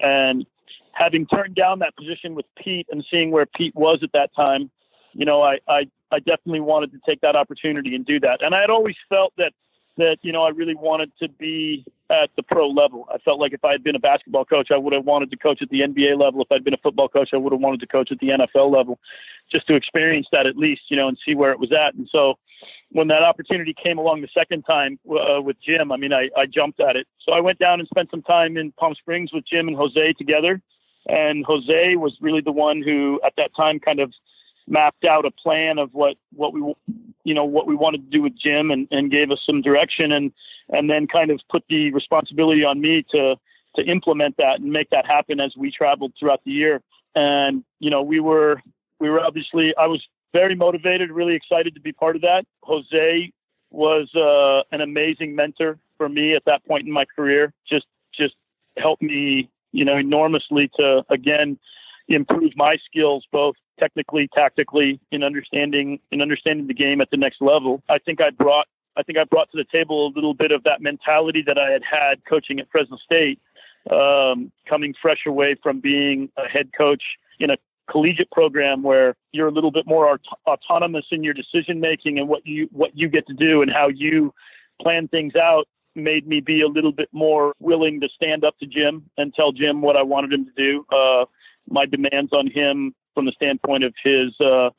And 0.00 0.44
having 0.92 1.26
turned 1.26 1.54
down 1.54 1.80
that 1.80 1.96
position 1.96 2.34
with 2.34 2.46
Pete 2.56 2.86
and 2.90 3.04
seeing 3.10 3.30
where 3.30 3.46
Pete 3.46 3.74
was 3.74 3.98
at 4.02 4.12
that 4.12 4.30
time, 4.34 4.70
you 5.12 5.24
know, 5.24 5.42
I, 5.42 5.58
I, 5.68 5.86
I 6.10 6.18
definitely 6.18 6.60
wanted 6.60 6.92
to 6.92 6.98
take 7.06 7.20
that 7.22 7.36
opportunity 7.36 7.94
and 7.94 8.04
do 8.04 8.20
that. 8.20 8.44
And 8.44 8.54
I 8.54 8.60
had 8.60 8.70
always 8.70 8.96
felt 9.08 9.32
that 9.38 9.52
that 9.98 10.18
you 10.22 10.32
know 10.32 10.42
I 10.42 10.48
really 10.50 10.74
wanted 10.74 11.12
to 11.20 11.28
be 11.28 11.84
at 12.10 12.30
the 12.36 12.42
pro 12.42 12.68
level. 12.68 13.06
I 13.12 13.18
felt 13.18 13.40
like 13.40 13.52
if 13.52 13.64
I 13.64 13.72
had 13.72 13.84
been 13.84 13.96
a 13.96 14.00
basketball 14.00 14.44
coach, 14.44 14.68
I 14.70 14.76
would 14.76 14.92
have 14.92 15.04
wanted 15.04 15.30
to 15.30 15.36
coach 15.36 15.60
at 15.62 15.68
the 15.68 15.80
NBA 15.80 16.18
level. 16.18 16.42
If 16.42 16.48
I'd 16.50 16.64
been 16.64 16.74
a 16.74 16.78
football 16.78 17.08
coach, 17.08 17.30
I 17.32 17.36
would 17.36 17.52
have 17.52 17.60
wanted 17.60 17.80
to 17.80 17.86
coach 17.86 18.10
at 18.10 18.18
the 18.18 18.28
NFL 18.28 18.74
level, 18.74 18.98
just 19.50 19.66
to 19.68 19.76
experience 19.76 20.26
that 20.32 20.46
at 20.46 20.56
least, 20.56 20.82
you 20.88 20.96
know, 20.96 21.08
and 21.08 21.18
see 21.26 21.34
where 21.34 21.52
it 21.52 21.58
was 21.58 21.72
at. 21.72 21.94
And 21.94 22.08
so, 22.10 22.38
when 22.90 23.08
that 23.08 23.22
opportunity 23.22 23.74
came 23.74 23.98
along 23.98 24.22
the 24.22 24.28
second 24.36 24.62
time 24.62 24.98
uh, 25.10 25.40
with 25.42 25.56
Jim, 25.60 25.92
I 25.92 25.96
mean, 25.96 26.12
I, 26.12 26.28
I 26.36 26.46
jumped 26.46 26.80
at 26.80 26.96
it. 26.96 27.06
So 27.20 27.32
I 27.32 27.40
went 27.40 27.58
down 27.58 27.80
and 27.80 27.88
spent 27.88 28.10
some 28.10 28.22
time 28.22 28.56
in 28.56 28.72
Palm 28.72 28.94
Springs 28.94 29.32
with 29.32 29.44
Jim 29.46 29.68
and 29.68 29.76
Jose 29.76 30.12
together. 30.14 30.60
And 31.08 31.44
Jose 31.44 31.96
was 31.96 32.16
really 32.20 32.40
the 32.40 32.52
one 32.52 32.82
who, 32.82 33.20
at 33.24 33.34
that 33.36 33.50
time, 33.56 33.80
kind 33.80 34.00
of 34.00 34.12
mapped 34.68 35.04
out 35.04 35.24
a 35.24 35.30
plan 35.30 35.78
of 35.78 35.92
what 35.92 36.16
what 36.32 36.52
we 36.52 36.60
you 37.24 37.34
know 37.34 37.44
what 37.44 37.66
we 37.66 37.74
wanted 37.74 38.04
to 38.04 38.16
do 38.16 38.22
with 38.22 38.32
Jim 38.38 38.70
and, 38.70 38.86
and 38.90 39.10
gave 39.10 39.30
us 39.30 39.40
some 39.44 39.60
direction 39.60 40.12
and 40.12 40.32
and 40.68 40.88
then 40.88 41.06
kind 41.06 41.30
of 41.30 41.40
put 41.50 41.64
the 41.68 41.92
responsibility 41.92 42.64
on 42.64 42.80
me 42.80 43.04
to 43.10 43.36
to 43.76 43.82
implement 43.84 44.36
that 44.36 44.60
and 44.60 44.70
make 44.70 44.90
that 44.90 45.06
happen 45.06 45.40
as 45.40 45.56
we 45.56 45.70
traveled 45.70 46.12
throughout 46.18 46.42
the 46.44 46.52
year. 46.52 46.82
And 47.14 47.64
you 47.80 47.90
know 47.90 48.02
we 48.02 48.20
were 48.20 48.62
we 48.98 49.10
were 49.10 49.20
obviously 49.20 49.74
I 49.76 49.86
was 49.86 50.02
very 50.32 50.54
motivated 50.54 51.10
really 51.10 51.34
excited 51.34 51.74
to 51.74 51.80
be 51.80 51.92
part 51.92 52.16
of 52.16 52.22
that. 52.22 52.44
Jose 52.62 53.32
was 53.70 54.14
uh, 54.14 54.62
an 54.74 54.80
amazing 54.80 55.34
mentor 55.34 55.78
for 55.96 56.08
me 56.08 56.34
at 56.34 56.44
that 56.44 56.64
point 56.66 56.86
in 56.86 56.92
my 56.92 57.04
career 57.04 57.52
just 57.68 57.86
just 58.14 58.34
helped 58.76 59.02
me 59.02 59.48
you 59.72 59.84
know 59.84 59.96
enormously 59.96 60.70
to 60.78 61.04
again 61.08 61.58
improve 62.08 62.52
my 62.56 62.74
skills 62.86 63.26
both 63.32 63.56
technically, 63.78 64.28
tactically, 64.34 65.00
in 65.10 65.22
understanding 65.22 65.98
in 66.10 66.22
understanding 66.22 66.66
the 66.66 66.74
game 66.74 67.00
at 67.00 67.10
the 67.10 67.16
next 67.16 67.40
level. 67.40 67.82
I 67.88 67.98
think 67.98 68.20
I 68.20 68.30
brought 68.30 68.66
I 68.96 69.02
think 69.02 69.18
I 69.18 69.24
brought 69.24 69.50
to 69.52 69.56
the 69.56 69.64
table 69.72 70.06
a 70.06 70.12
little 70.14 70.34
bit 70.34 70.52
of 70.52 70.64
that 70.64 70.80
mentality 70.80 71.42
that 71.46 71.58
I 71.58 71.70
had 71.70 71.82
had 71.84 72.24
coaching 72.24 72.60
at 72.60 72.68
Fresno 72.70 72.96
State, 72.98 73.40
um, 73.90 74.52
coming 74.68 74.94
fresh 75.00 75.26
away 75.26 75.56
from 75.62 75.80
being 75.80 76.30
a 76.36 76.46
head 76.46 76.70
coach 76.76 77.02
in 77.40 77.50
a 77.50 77.56
collegiate 77.90 78.30
program 78.30 78.82
where 78.82 79.16
you're 79.32 79.48
a 79.48 79.50
little 79.50 79.72
bit 79.72 79.86
more 79.86 80.08
aut- 80.12 80.38
autonomous 80.46 81.04
in 81.10 81.24
your 81.24 81.34
decision 81.34 81.80
making 81.80 82.18
and 82.18 82.28
what 82.28 82.46
you 82.46 82.68
what 82.72 82.96
you 82.96 83.08
get 83.08 83.26
to 83.26 83.34
do 83.34 83.62
and 83.62 83.70
how 83.72 83.88
you 83.88 84.32
plan 84.80 85.08
things 85.08 85.34
out 85.36 85.66
made 85.94 86.26
me 86.26 86.40
be 86.40 86.62
a 86.62 86.68
little 86.68 86.92
bit 86.92 87.08
more 87.12 87.54
willing 87.58 88.00
to 88.00 88.08
stand 88.14 88.44
up 88.44 88.58
to 88.58 88.66
Jim 88.66 89.10
and 89.16 89.34
tell 89.34 89.52
Jim 89.52 89.82
what 89.82 89.96
I 89.96 90.02
wanted 90.02 90.32
him 90.32 90.46
to 90.46 90.52
do. 90.56 90.86
Uh, 90.90 91.24
my 91.68 91.86
demands 91.86 92.32
on 92.32 92.50
him 92.50 92.94
from 93.14 93.26
the 93.26 93.32
standpoint 93.32 93.84
of 93.84 93.94
his 94.02 94.34
uh, 94.40 94.70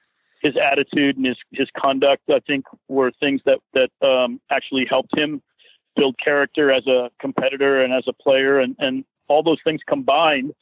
his 0.41 0.55
attitude 0.57 1.17
and 1.17 1.25
his 1.25 1.37
his 1.51 1.69
conduct, 1.77 2.23
I 2.29 2.39
think 2.45 2.65
were 2.87 3.11
things 3.19 3.41
that 3.45 3.59
that 3.73 3.91
um, 4.01 4.41
actually 4.51 4.85
helped 4.89 5.17
him 5.17 5.41
build 5.95 6.15
character 6.23 6.71
as 6.71 6.85
a 6.87 7.09
competitor 7.19 7.81
and 7.81 7.93
as 7.93 8.03
a 8.07 8.13
player, 8.13 8.59
and 8.59 8.75
and 8.79 9.05
all 9.27 9.43
those 9.43 9.59
things 9.65 9.81
combined, 9.87 10.53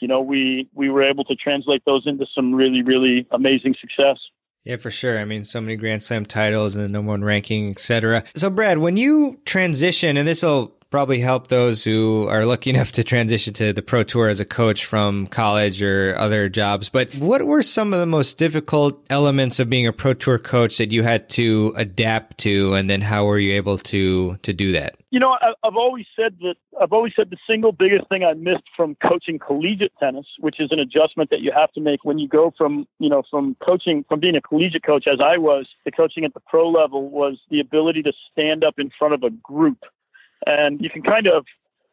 you 0.00 0.08
know, 0.08 0.20
we 0.20 0.68
we 0.74 0.90
were 0.90 1.02
able 1.02 1.24
to 1.24 1.36
translate 1.36 1.82
those 1.86 2.06
into 2.06 2.26
some 2.34 2.54
really 2.54 2.82
really 2.82 3.26
amazing 3.30 3.74
success. 3.80 4.18
Yeah, 4.64 4.76
for 4.76 4.90
sure. 4.90 5.18
I 5.18 5.24
mean, 5.24 5.44
so 5.44 5.60
many 5.60 5.76
Grand 5.76 6.02
Slam 6.02 6.26
titles 6.26 6.76
and 6.76 6.84
the 6.84 6.88
number 6.88 7.10
one 7.10 7.24
ranking, 7.24 7.70
etc. 7.70 8.24
So, 8.34 8.50
Brad, 8.50 8.78
when 8.78 8.96
you 8.96 9.40
transition, 9.44 10.16
and 10.16 10.28
this 10.28 10.42
will 10.42 10.77
probably 10.90 11.20
help 11.20 11.48
those 11.48 11.84
who 11.84 12.26
are 12.28 12.44
lucky 12.44 12.70
enough 12.74 12.92
to 12.92 13.04
transition 13.04 13.52
to 13.54 13.72
the 13.72 13.82
pro 13.82 14.02
tour 14.02 14.28
as 14.28 14.40
a 14.40 14.44
coach 14.44 14.84
from 14.84 15.26
college 15.26 15.82
or 15.82 16.16
other 16.18 16.48
jobs. 16.48 16.88
But 16.88 17.14
what 17.16 17.44
were 17.44 17.62
some 17.62 17.92
of 17.92 18.00
the 18.00 18.06
most 18.06 18.38
difficult 18.38 19.04
elements 19.10 19.60
of 19.60 19.68
being 19.68 19.86
a 19.86 19.92
pro 19.92 20.14
tour 20.14 20.38
coach 20.38 20.78
that 20.78 20.92
you 20.92 21.02
had 21.02 21.28
to 21.30 21.72
adapt 21.76 22.38
to, 22.38 22.74
and 22.74 22.88
then 22.88 23.00
how 23.00 23.24
were 23.24 23.38
you 23.38 23.54
able 23.54 23.78
to 23.78 24.36
to 24.42 24.52
do 24.52 24.72
that? 24.72 24.96
You 25.10 25.20
know, 25.20 25.36
I've 25.64 25.76
always 25.76 26.04
said 26.14 26.36
that 26.40 26.56
I've 26.80 26.92
always 26.92 27.12
said 27.16 27.30
the 27.30 27.38
single 27.48 27.72
biggest 27.72 28.08
thing 28.08 28.24
I 28.24 28.34
missed 28.34 28.64
from 28.76 28.94
coaching 28.96 29.38
collegiate 29.38 29.92
tennis, 29.98 30.26
which 30.38 30.60
is 30.60 30.70
an 30.70 30.78
adjustment 30.78 31.30
that 31.30 31.40
you 31.40 31.50
have 31.54 31.72
to 31.72 31.80
make 31.80 32.04
when 32.04 32.18
you 32.18 32.28
go 32.28 32.52
from 32.56 32.86
you 32.98 33.08
know 33.08 33.22
from 33.30 33.56
coaching 33.66 34.04
from 34.08 34.20
being 34.20 34.36
a 34.36 34.40
collegiate 34.40 34.82
coach 34.82 35.06
as 35.06 35.18
I 35.22 35.38
was 35.38 35.66
to 35.84 35.90
coaching 35.90 36.24
at 36.24 36.34
the 36.34 36.40
pro 36.40 36.68
level, 36.68 37.08
was 37.08 37.38
the 37.50 37.60
ability 37.60 38.02
to 38.02 38.12
stand 38.32 38.64
up 38.64 38.78
in 38.78 38.90
front 38.98 39.14
of 39.14 39.22
a 39.22 39.30
group 39.30 39.78
and 40.46 40.80
you 40.80 40.90
can 40.90 41.02
kind 41.02 41.26
of 41.26 41.44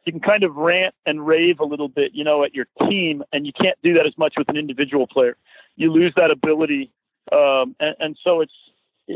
you 0.05 0.11
can 0.11 0.21
kind 0.21 0.43
of 0.43 0.55
rant 0.55 0.93
and 1.05 1.25
rave 1.25 1.59
a 1.59 1.65
little 1.65 1.89
bit, 1.89 2.13
you 2.13 2.23
know, 2.23 2.43
at 2.43 2.53
your 2.53 2.67
team, 2.87 3.23
and 3.33 3.45
you 3.45 3.51
can't 3.53 3.77
do 3.83 3.95
that 3.95 4.05
as 4.05 4.15
much 4.17 4.35
with 4.37 4.47
an 4.49 4.57
individual 4.57 5.07
player. 5.07 5.35
You 5.77 5.91
lose 5.91 6.13
that 6.15 6.29
ability, 6.29 6.91
um, 7.31 7.75
and, 7.79 7.95
and, 7.99 8.17
so 8.23 8.41
it's 8.41 8.53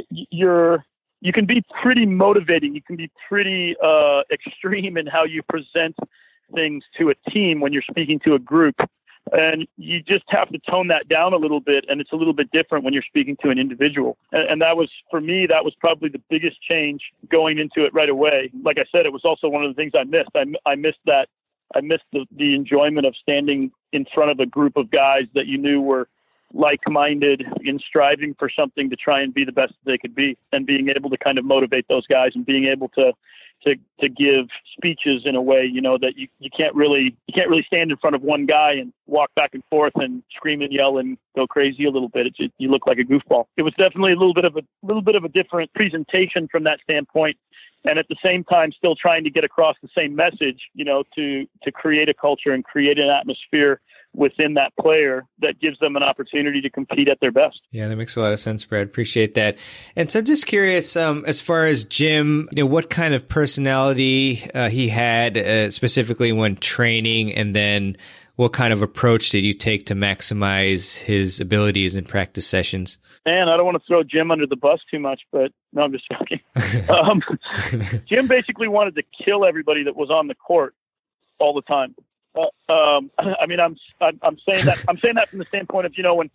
you're 0.10 0.84
you 1.22 1.32
can 1.32 1.46
be 1.46 1.64
pretty 1.82 2.06
motivating. 2.06 2.74
You 2.74 2.82
can 2.82 2.96
be 2.96 3.12
pretty 3.28 3.76
uh, 3.84 4.22
extreme 4.32 4.98
in 4.98 5.06
how 5.06 5.26
you 5.26 5.44
present 5.44 5.96
things 6.54 6.84
to 6.98 7.10
a 7.10 7.30
team 7.30 7.60
when 7.60 7.72
you're 7.72 7.84
speaking 7.84 8.20
to 8.20 8.34
a 8.34 8.40
group 8.40 8.76
and 9.32 9.68
you 9.78 10.02
just 10.02 10.24
have 10.30 10.50
to 10.50 10.60
tone 10.70 10.88
that 10.88 11.08
down 11.08 11.34
a 11.34 11.38
little 11.38 11.60
bit 11.60 11.86
and 11.88 12.02
it's 12.02 12.12
a 12.12 12.16
little 12.16 12.34
bit 12.34 12.50
different 12.52 12.84
when 12.84 12.94
you're 12.94 13.04
speaking 13.04 13.38
to 13.42 13.50
an 13.50 13.60
individual. 13.60 14.18
And, 14.32 14.50
and, 14.50 14.62
that 14.62 14.76
was 14.76 14.90
for 15.12 15.22
me 15.22 15.46
that 15.48 15.64
was 15.64 15.74
probably 15.80 16.10
the 16.10 16.22
biggest 16.30 16.62
change 16.62 17.02
going 17.30 17.60
into 17.60 17.86
it 17.86 17.94
right 17.94 18.10
away. 18.10 18.52
Like 18.64 18.78
i 18.80 18.86
said 18.94 19.06
it 19.06 19.14
was 19.14 19.22
also 19.24 19.48
one 19.48 19.64
of 19.64 19.70
the 19.70 19.76
things 19.76 19.94
i 19.96 20.04
missed. 20.04 20.32
I, 20.36 20.46
I 20.66 20.76
missed 20.76 21.00
that 21.06 21.30
i 21.76 21.82
missed 21.82 22.06
the, 22.12 22.26
the 22.36 22.56
enjoyment 22.56 23.06
of 23.06 23.16
standing 23.22 23.72
in 23.94 24.06
front 24.14 24.32
of 24.32 24.40
a 24.40 24.46
group 24.46 24.78
of 24.78 24.90
guys 24.90 25.24
that 25.36 25.48
you 25.48 25.58
knew 25.58 25.82
were 25.82 26.08
like-minded 26.54 27.46
in 27.62 27.80
striving 27.80 28.36
for 28.40 28.50
something 28.50 28.90
to 28.90 28.96
try 28.96 29.22
and 29.22 29.34
be 29.34 29.46
the 29.46 29.52
best 29.52 29.74
they 29.86 29.98
could 29.98 30.16
be 30.16 30.36
and 30.52 30.66
being 30.66 30.90
able 30.90 31.10
to 31.10 31.18
kind 31.18 31.38
of 31.38 31.46
motivate 31.46 31.88
those 31.88 32.06
guys 32.08 32.32
and 32.34 32.46
being 32.46 32.66
able 32.66 32.90
to 32.90 33.14
to 33.66 33.76
to 34.02 34.10
give 34.10 34.48
speeches 34.76 35.24
in 35.26 35.36
a 35.36 35.42
way 35.42 35.64
you 35.66 35.82
know 35.82 35.98
that 35.98 36.18
you, 36.18 36.28
you 36.40 36.50
can't 36.56 36.74
really 36.76 37.16
you 37.28 37.34
can't 37.36 37.50
really 37.50 37.66
stand 37.68 37.92
in 37.92 37.98
front 37.98 38.16
of 38.16 38.22
one 38.22 38.46
guy 38.46 38.72
and 38.72 38.94
walk 39.08 39.30
back 39.36 39.52
and 39.54 39.64
forth 39.70 39.94
and 39.96 40.24
scream 40.36 40.62
and 40.62 40.72
yell 40.72 40.98
and 40.98 41.18
go 41.36 41.48
crazy 41.48 41.86
a 41.86 41.90
little 41.90 42.10
bit. 42.10 42.28
It's, 42.28 42.38
it, 42.40 42.52
you 42.58 42.70
look 42.70 42.88
like 42.88 43.00
a 43.00 43.04
goofball. 43.04 43.46
It 43.58 43.64
was 43.64 43.74
definitely 43.78 44.14
a 44.14 44.16
little 44.16 44.34
bit 44.34 44.46
of 44.46 44.56
a 44.56 44.62
little 44.84 45.02
bit 45.02 45.16
of 45.16 45.24
a 45.24 45.30
different 45.30 45.74
presentation 45.74 46.48
from 46.52 46.64
that 46.64 46.80
standpoint 46.84 47.38
and 47.86 47.98
at 47.98 48.08
the 48.10 48.16
same 48.24 48.44
time 48.44 48.72
still 48.72 48.96
trying 48.96 49.24
to 49.24 49.30
get 49.30 49.44
across 49.44 49.76
the 49.82 49.90
same 49.98 50.16
message 50.16 50.62
you 50.74 50.86
know 50.86 51.04
to 51.16 51.46
to 51.64 51.72
create 51.72 52.10
a 52.10 52.14
culture 52.14 52.52
and 52.52 52.64
create 52.64 53.00
an 53.00 53.10
atmosphere 53.10 53.82
within 54.14 54.56
that 54.56 54.74
player 54.80 55.26
that 55.40 55.60
gives 55.60 55.78
them 55.80 55.96
an 55.96 56.04
opportunity 56.04 56.62
to 56.62 56.70
compete 56.70 57.08
at 57.10 57.20
their 57.20 57.32
best. 57.32 57.62
Yeah, 57.72 57.88
that 57.88 57.96
makes 57.96 58.16
a 58.16 58.22
lot 58.22 58.34
of 58.34 58.40
sense, 58.40 58.66
Brad. 58.66 58.88
Appreciate 58.88 59.36
that. 59.36 59.58
And 59.96 60.12
so 60.12 60.20
I'm 60.20 60.26
just 60.26 60.46
curious, 60.46 60.96
um, 60.96 61.24
as 61.28 61.42
far 61.42 61.68
as 61.68 61.84
Jim, 61.84 62.50
you 62.52 62.64
know, 62.64 62.66
what 62.66 62.90
kind 62.90 63.14
of 63.14 63.28
personality 63.28 64.50
uh, 64.54 64.70
he 64.70 64.90
had 64.90 65.38
uh, 65.38 65.70
specifically 65.72 66.32
when 66.32 66.56
training, 66.56 67.34
and 67.34 67.56
then 67.56 67.98
what 68.40 68.54
kind 68.54 68.72
of 68.72 68.82
approach 68.82 69.32
did 69.32 69.44
you 69.44 69.54
take 69.54 69.86
to 69.88 69.94
maximize 69.94 70.96
his 70.96 71.42
abilities 71.42 71.98
in 71.98 72.06
practice 72.06 72.48
sessions? 72.48 72.98
Man, 73.26 73.50
I 73.50 73.58
don't 73.58 73.66
want 73.66 73.76
to 73.76 73.84
throw 73.86 74.02
Jim 74.02 74.32
under 74.32 74.48
the 74.48 74.56
bus 74.56 74.80
too 74.90 74.98
much, 74.98 75.20
but 75.30 75.52
no, 75.74 75.82
I'm 75.82 75.92
just 75.92 76.06
joking. 76.10 76.40
um, 76.90 77.22
Jim 78.08 78.28
basically 78.28 78.70
wanted 78.70 78.96
to 78.96 79.04
kill 79.26 79.46
everybody 79.46 79.84
that 79.84 79.98
was 79.98 80.10
on 80.10 80.28
the 80.28 80.36
court 80.36 80.74
all 81.38 81.54
the 81.54 81.64
time. 81.64 81.94
Uh, 82.34 82.72
um, 82.72 83.12
I 83.20 83.46
mean, 83.46 83.60
I'm, 83.60 83.76
I'm, 84.00 84.18
I'm 84.24 84.38
saying 84.50 84.64
that 84.68 84.86
I'm 84.88 84.98
saying 85.04 85.16
that 85.16 85.28
from 85.28 85.40
the 85.40 85.46
standpoint 85.46 85.88
of 85.88 85.98
you 85.98 86.04
know 86.04 86.16
when 86.16 86.32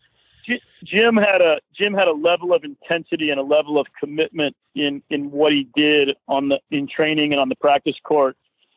Jim 0.85 1.17
had 1.17 1.41
a 1.41 1.61
Jim 1.75 1.95
had 1.95 2.09
a 2.09 2.13
level 2.13 2.53
of 2.53 2.65
intensity 2.65 3.31
and 3.31 3.41
a 3.41 3.43
level 3.43 3.81
of 3.81 3.87
commitment 3.99 4.55
in 4.75 5.03
in 5.09 5.31
what 5.31 5.55
he 5.55 5.67
did 5.75 6.11
on 6.29 6.51
the 6.51 6.61
in 6.71 6.87
training 6.87 7.33
and 7.33 7.41
on 7.41 7.49
the 7.49 7.57
practice 7.57 7.97
court, 8.03 8.37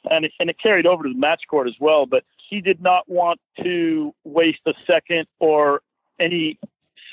and 0.10 0.24
it, 0.24 0.32
and 0.40 0.50
it 0.50 0.56
carried 0.63 0.88
over 0.88 1.04
to 1.04 1.10
the 1.10 1.20
match 1.20 1.42
court 1.50 1.68
as 1.68 1.76
well. 1.78 2.06
But 2.06 2.24
he 2.50 2.62
did 2.62 2.82
not 2.82 3.08
want 3.08 3.40
to 3.64 4.14
waste 4.24 4.62
a 4.66 4.74
second 4.90 5.28
or 5.40 5.82
any 6.20 6.60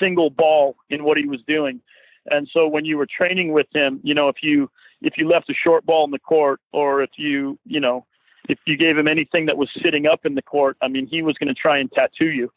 single 0.01 0.29
ball 0.29 0.75
in 0.89 1.03
what 1.03 1.17
he 1.17 1.25
was 1.25 1.41
doing. 1.47 1.81
And 2.29 2.49
so 2.51 2.67
when 2.67 2.85
you 2.85 2.97
were 2.97 3.07
training 3.07 3.51
with 3.51 3.67
him, 3.73 3.99
you 4.03 4.13
know, 4.13 4.29
if 4.29 4.37
you 4.41 4.69
if 5.01 5.13
you 5.17 5.27
left 5.27 5.49
a 5.49 5.53
short 5.53 5.85
ball 5.85 6.05
in 6.05 6.11
the 6.11 6.19
court 6.19 6.59
or 6.71 7.03
if 7.03 7.11
you, 7.17 7.59
you 7.65 7.79
know, 7.79 8.05
if 8.49 8.57
you 8.65 8.77
gave 8.77 8.97
him 8.97 9.07
anything 9.07 9.45
that 9.47 9.57
was 9.57 9.69
sitting 9.83 10.07
up 10.07 10.25
in 10.25 10.35
the 10.35 10.41
court, 10.41 10.77
I 10.81 10.87
mean, 10.87 11.07
he 11.07 11.21
was 11.21 11.35
going 11.37 11.53
to 11.53 11.53
try 11.53 11.77
and 11.77 11.91
tattoo 11.91 12.31
you 12.31 12.51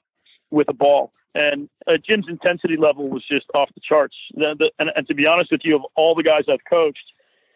with 0.51 0.69
a 0.69 0.73
ball. 0.73 1.13
And 1.35 1.69
uh, 1.87 1.99
Jim's 2.05 2.27
intensity 2.29 2.77
level 2.77 3.09
was 3.09 3.25
just 3.31 3.47
off 3.55 3.69
the 3.75 3.81
charts. 3.81 4.17
The, 4.35 4.55
the, 4.59 4.71
and, 4.79 4.91
and 4.97 5.07
to 5.09 5.15
be 5.15 5.27
honest 5.27 5.51
with 5.51 5.61
you, 5.65 5.77
of 5.77 5.83
all 5.95 6.15
the 6.15 6.23
guys 6.23 6.45
I've 6.49 6.65
coached, 6.69 7.05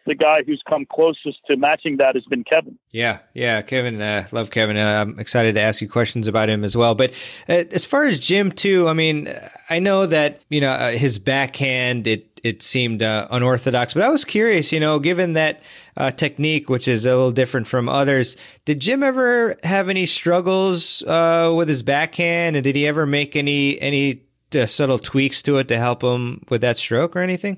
the 0.05 0.15
guy 0.15 0.43
who's 0.45 0.61
come 0.67 0.85
closest 0.85 1.39
to 1.47 1.57
matching 1.57 1.97
that 1.97 2.15
has 2.15 2.25
been 2.25 2.43
Kevin. 2.43 2.77
Yeah, 2.91 3.19
yeah, 3.33 3.61
Kevin. 3.61 4.01
Uh, 4.01 4.27
love 4.31 4.51
Kevin. 4.51 4.77
Uh, 4.77 5.01
I'm 5.01 5.19
excited 5.19 5.55
to 5.55 5.61
ask 5.61 5.81
you 5.81 5.89
questions 5.89 6.27
about 6.27 6.49
him 6.49 6.63
as 6.63 6.75
well. 6.75 6.95
But 6.95 7.11
uh, 7.47 7.63
as 7.71 7.85
far 7.85 8.05
as 8.05 8.19
Jim 8.19 8.51
too, 8.51 8.87
I 8.87 8.93
mean, 8.93 9.33
I 9.69 9.79
know 9.79 10.05
that 10.05 10.41
you 10.49 10.61
know 10.61 10.71
uh, 10.71 10.91
his 10.91 11.19
backhand 11.19 12.07
it 12.07 12.39
it 12.43 12.61
seemed 12.61 13.01
uh, 13.01 13.27
unorthodox, 13.31 13.93
but 13.93 14.03
I 14.03 14.09
was 14.09 14.25
curious, 14.25 14.73
you 14.73 14.79
know, 14.79 14.99
given 14.99 15.33
that 15.33 15.61
uh, 15.95 16.11
technique, 16.11 16.69
which 16.69 16.89
is 16.89 17.05
a 17.05 17.09
little 17.09 17.31
different 17.31 17.67
from 17.67 17.87
others, 17.87 18.35
did 18.65 18.81
Jim 18.81 19.01
ever 19.01 19.55
have 19.63 19.87
any 19.87 20.05
struggles 20.05 21.01
with 21.07 21.69
his 21.69 21.83
backhand, 21.83 22.55
and 22.55 22.63
did 22.63 22.75
he 22.75 22.87
ever 22.87 23.05
make 23.05 23.35
any 23.35 23.79
any 23.79 24.23
subtle 24.67 24.99
tweaks 24.99 25.41
to 25.43 25.57
it 25.57 25.67
to 25.69 25.77
help 25.77 26.03
him 26.03 26.43
with 26.49 26.61
that 26.61 26.77
stroke 26.77 27.15
or 27.15 27.19
anything? 27.19 27.57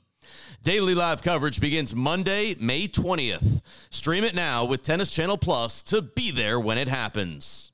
Daily 0.63 0.93
live 0.93 1.23
coverage 1.23 1.59
begins 1.59 1.95
Monday, 1.95 2.55
May 2.59 2.87
20th. 2.87 3.63
Stream 3.89 4.23
it 4.23 4.35
now 4.35 4.63
with 4.63 4.83
Tennis 4.83 5.09
Channel 5.09 5.39
Plus 5.39 5.81
to 5.81 6.03
be 6.03 6.29
there 6.29 6.59
when 6.59 6.77
it 6.77 6.87
happens. 6.87 7.71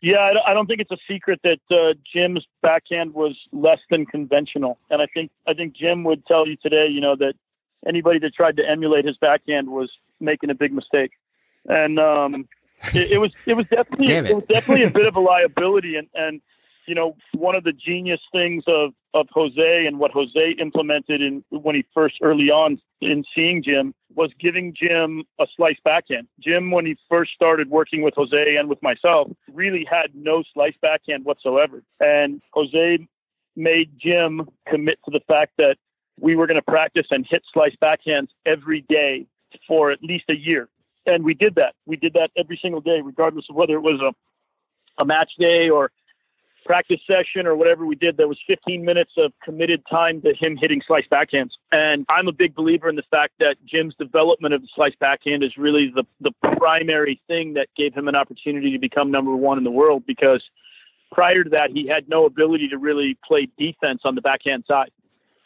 Yeah, 0.00 0.30
I 0.46 0.54
don't 0.54 0.68
think 0.68 0.80
it's 0.80 0.92
a 0.92 0.98
secret 1.10 1.40
that 1.42 1.58
uh, 1.72 1.94
Jim's 2.14 2.46
backhand 2.62 3.14
was 3.14 3.36
less 3.52 3.80
than 3.90 4.06
conventional, 4.06 4.78
and 4.90 5.02
I 5.02 5.06
think 5.12 5.32
I 5.48 5.54
think 5.54 5.74
Jim 5.74 6.04
would 6.04 6.24
tell 6.26 6.46
you 6.46 6.56
today, 6.62 6.86
you 6.88 7.00
know, 7.00 7.16
that 7.16 7.34
anybody 7.84 8.20
that 8.20 8.32
tried 8.32 8.58
to 8.58 8.62
emulate 8.68 9.06
his 9.06 9.16
backhand 9.16 9.68
was 9.68 9.90
making 10.20 10.50
a 10.50 10.54
big 10.54 10.72
mistake, 10.72 11.10
and 11.66 11.98
um, 11.98 12.46
it, 12.94 13.12
it 13.12 13.18
was 13.18 13.32
it 13.44 13.54
was 13.54 13.66
definitely 13.66 14.14
it. 14.14 14.26
it 14.26 14.34
was 14.34 14.44
definitely 14.44 14.84
a 14.84 14.90
bit 14.90 15.08
of 15.08 15.16
a 15.16 15.20
liability, 15.20 15.96
and 15.96 16.06
and 16.14 16.42
you 16.86 16.94
know, 16.94 17.16
one 17.32 17.56
of 17.56 17.64
the 17.64 17.72
genius 17.72 18.20
things 18.32 18.64
of, 18.66 18.92
of 19.12 19.26
Jose 19.32 19.86
and 19.86 19.98
what 19.98 20.10
Jose 20.12 20.56
implemented 20.58 21.20
in 21.20 21.44
when 21.50 21.74
he 21.74 21.84
first 21.94 22.16
early 22.22 22.50
on 22.50 22.80
in 23.00 23.24
seeing 23.34 23.62
Jim 23.62 23.94
was 24.14 24.30
giving 24.40 24.74
Jim 24.74 25.24
a 25.40 25.46
slice 25.56 25.78
backhand. 25.84 26.28
Jim, 26.40 26.70
when 26.70 26.86
he 26.86 26.96
first 27.08 27.32
started 27.32 27.68
working 27.68 28.02
with 28.02 28.14
Jose 28.14 28.56
and 28.56 28.68
with 28.68 28.82
myself, 28.82 29.30
really 29.52 29.86
had 29.90 30.14
no 30.14 30.42
slice 30.52 30.74
backhand 30.80 31.24
whatsoever. 31.24 31.82
And 32.00 32.40
Jose 32.52 33.06
made 33.56 33.90
Jim 33.98 34.48
commit 34.68 34.98
to 35.04 35.10
the 35.10 35.20
fact 35.26 35.52
that 35.58 35.76
we 36.18 36.36
were 36.36 36.46
going 36.46 36.56
to 36.56 36.62
practice 36.62 37.06
and 37.10 37.26
hit 37.28 37.42
slice 37.52 37.74
backhands 37.82 38.28
every 38.46 38.82
day 38.82 39.26
for 39.66 39.90
at 39.90 40.02
least 40.02 40.24
a 40.28 40.36
year. 40.36 40.68
And 41.06 41.24
we 41.24 41.34
did 41.34 41.56
that. 41.56 41.74
We 41.86 41.96
did 41.96 42.14
that 42.14 42.30
every 42.36 42.58
single 42.60 42.80
day, 42.80 43.00
regardless 43.02 43.46
of 43.50 43.56
whether 43.56 43.74
it 43.74 43.82
was 43.82 44.00
a, 44.00 45.02
a 45.02 45.04
match 45.04 45.32
day 45.38 45.68
or 45.68 45.90
practice 46.64 47.00
session 47.06 47.46
or 47.46 47.56
whatever 47.56 47.86
we 47.86 47.94
did, 47.94 48.16
there 48.16 48.28
was 48.28 48.38
15 48.48 48.84
minutes 48.84 49.12
of 49.18 49.32
committed 49.42 49.82
time 49.90 50.22
to 50.22 50.34
him 50.34 50.56
hitting 50.60 50.82
slice 50.86 51.04
backhands. 51.12 51.50
And 51.72 52.04
I'm 52.08 52.28
a 52.28 52.32
big 52.32 52.54
believer 52.54 52.88
in 52.88 52.96
the 52.96 53.04
fact 53.10 53.34
that 53.40 53.56
Jim's 53.66 53.94
development 53.96 54.54
of 54.54 54.62
the 54.62 54.68
slice 54.74 54.94
backhand 54.98 55.44
is 55.44 55.56
really 55.56 55.92
the, 55.94 56.04
the 56.20 56.32
primary 56.58 57.20
thing 57.26 57.54
that 57.54 57.68
gave 57.76 57.94
him 57.94 58.08
an 58.08 58.16
opportunity 58.16 58.72
to 58.72 58.78
become 58.78 59.10
number 59.10 59.34
one 59.36 59.58
in 59.58 59.64
the 59.64 59.70
world 59.70 60.04
because 60.06 60.42
prior 61.12 61.44
to 61.44 61.50
that, 61.50 61.70
he 61.70 61.86
had 61.86 62.08
no 62.08 62.26
ability 62.26 62.68
to 62.68 62.78
really 62.78 63.16
play 63.24 63.48
defense 63.58 64.02
on 64.04 64.14
the 64.14 64.22
backhand 64.22 64.64
side. 64.68 64.90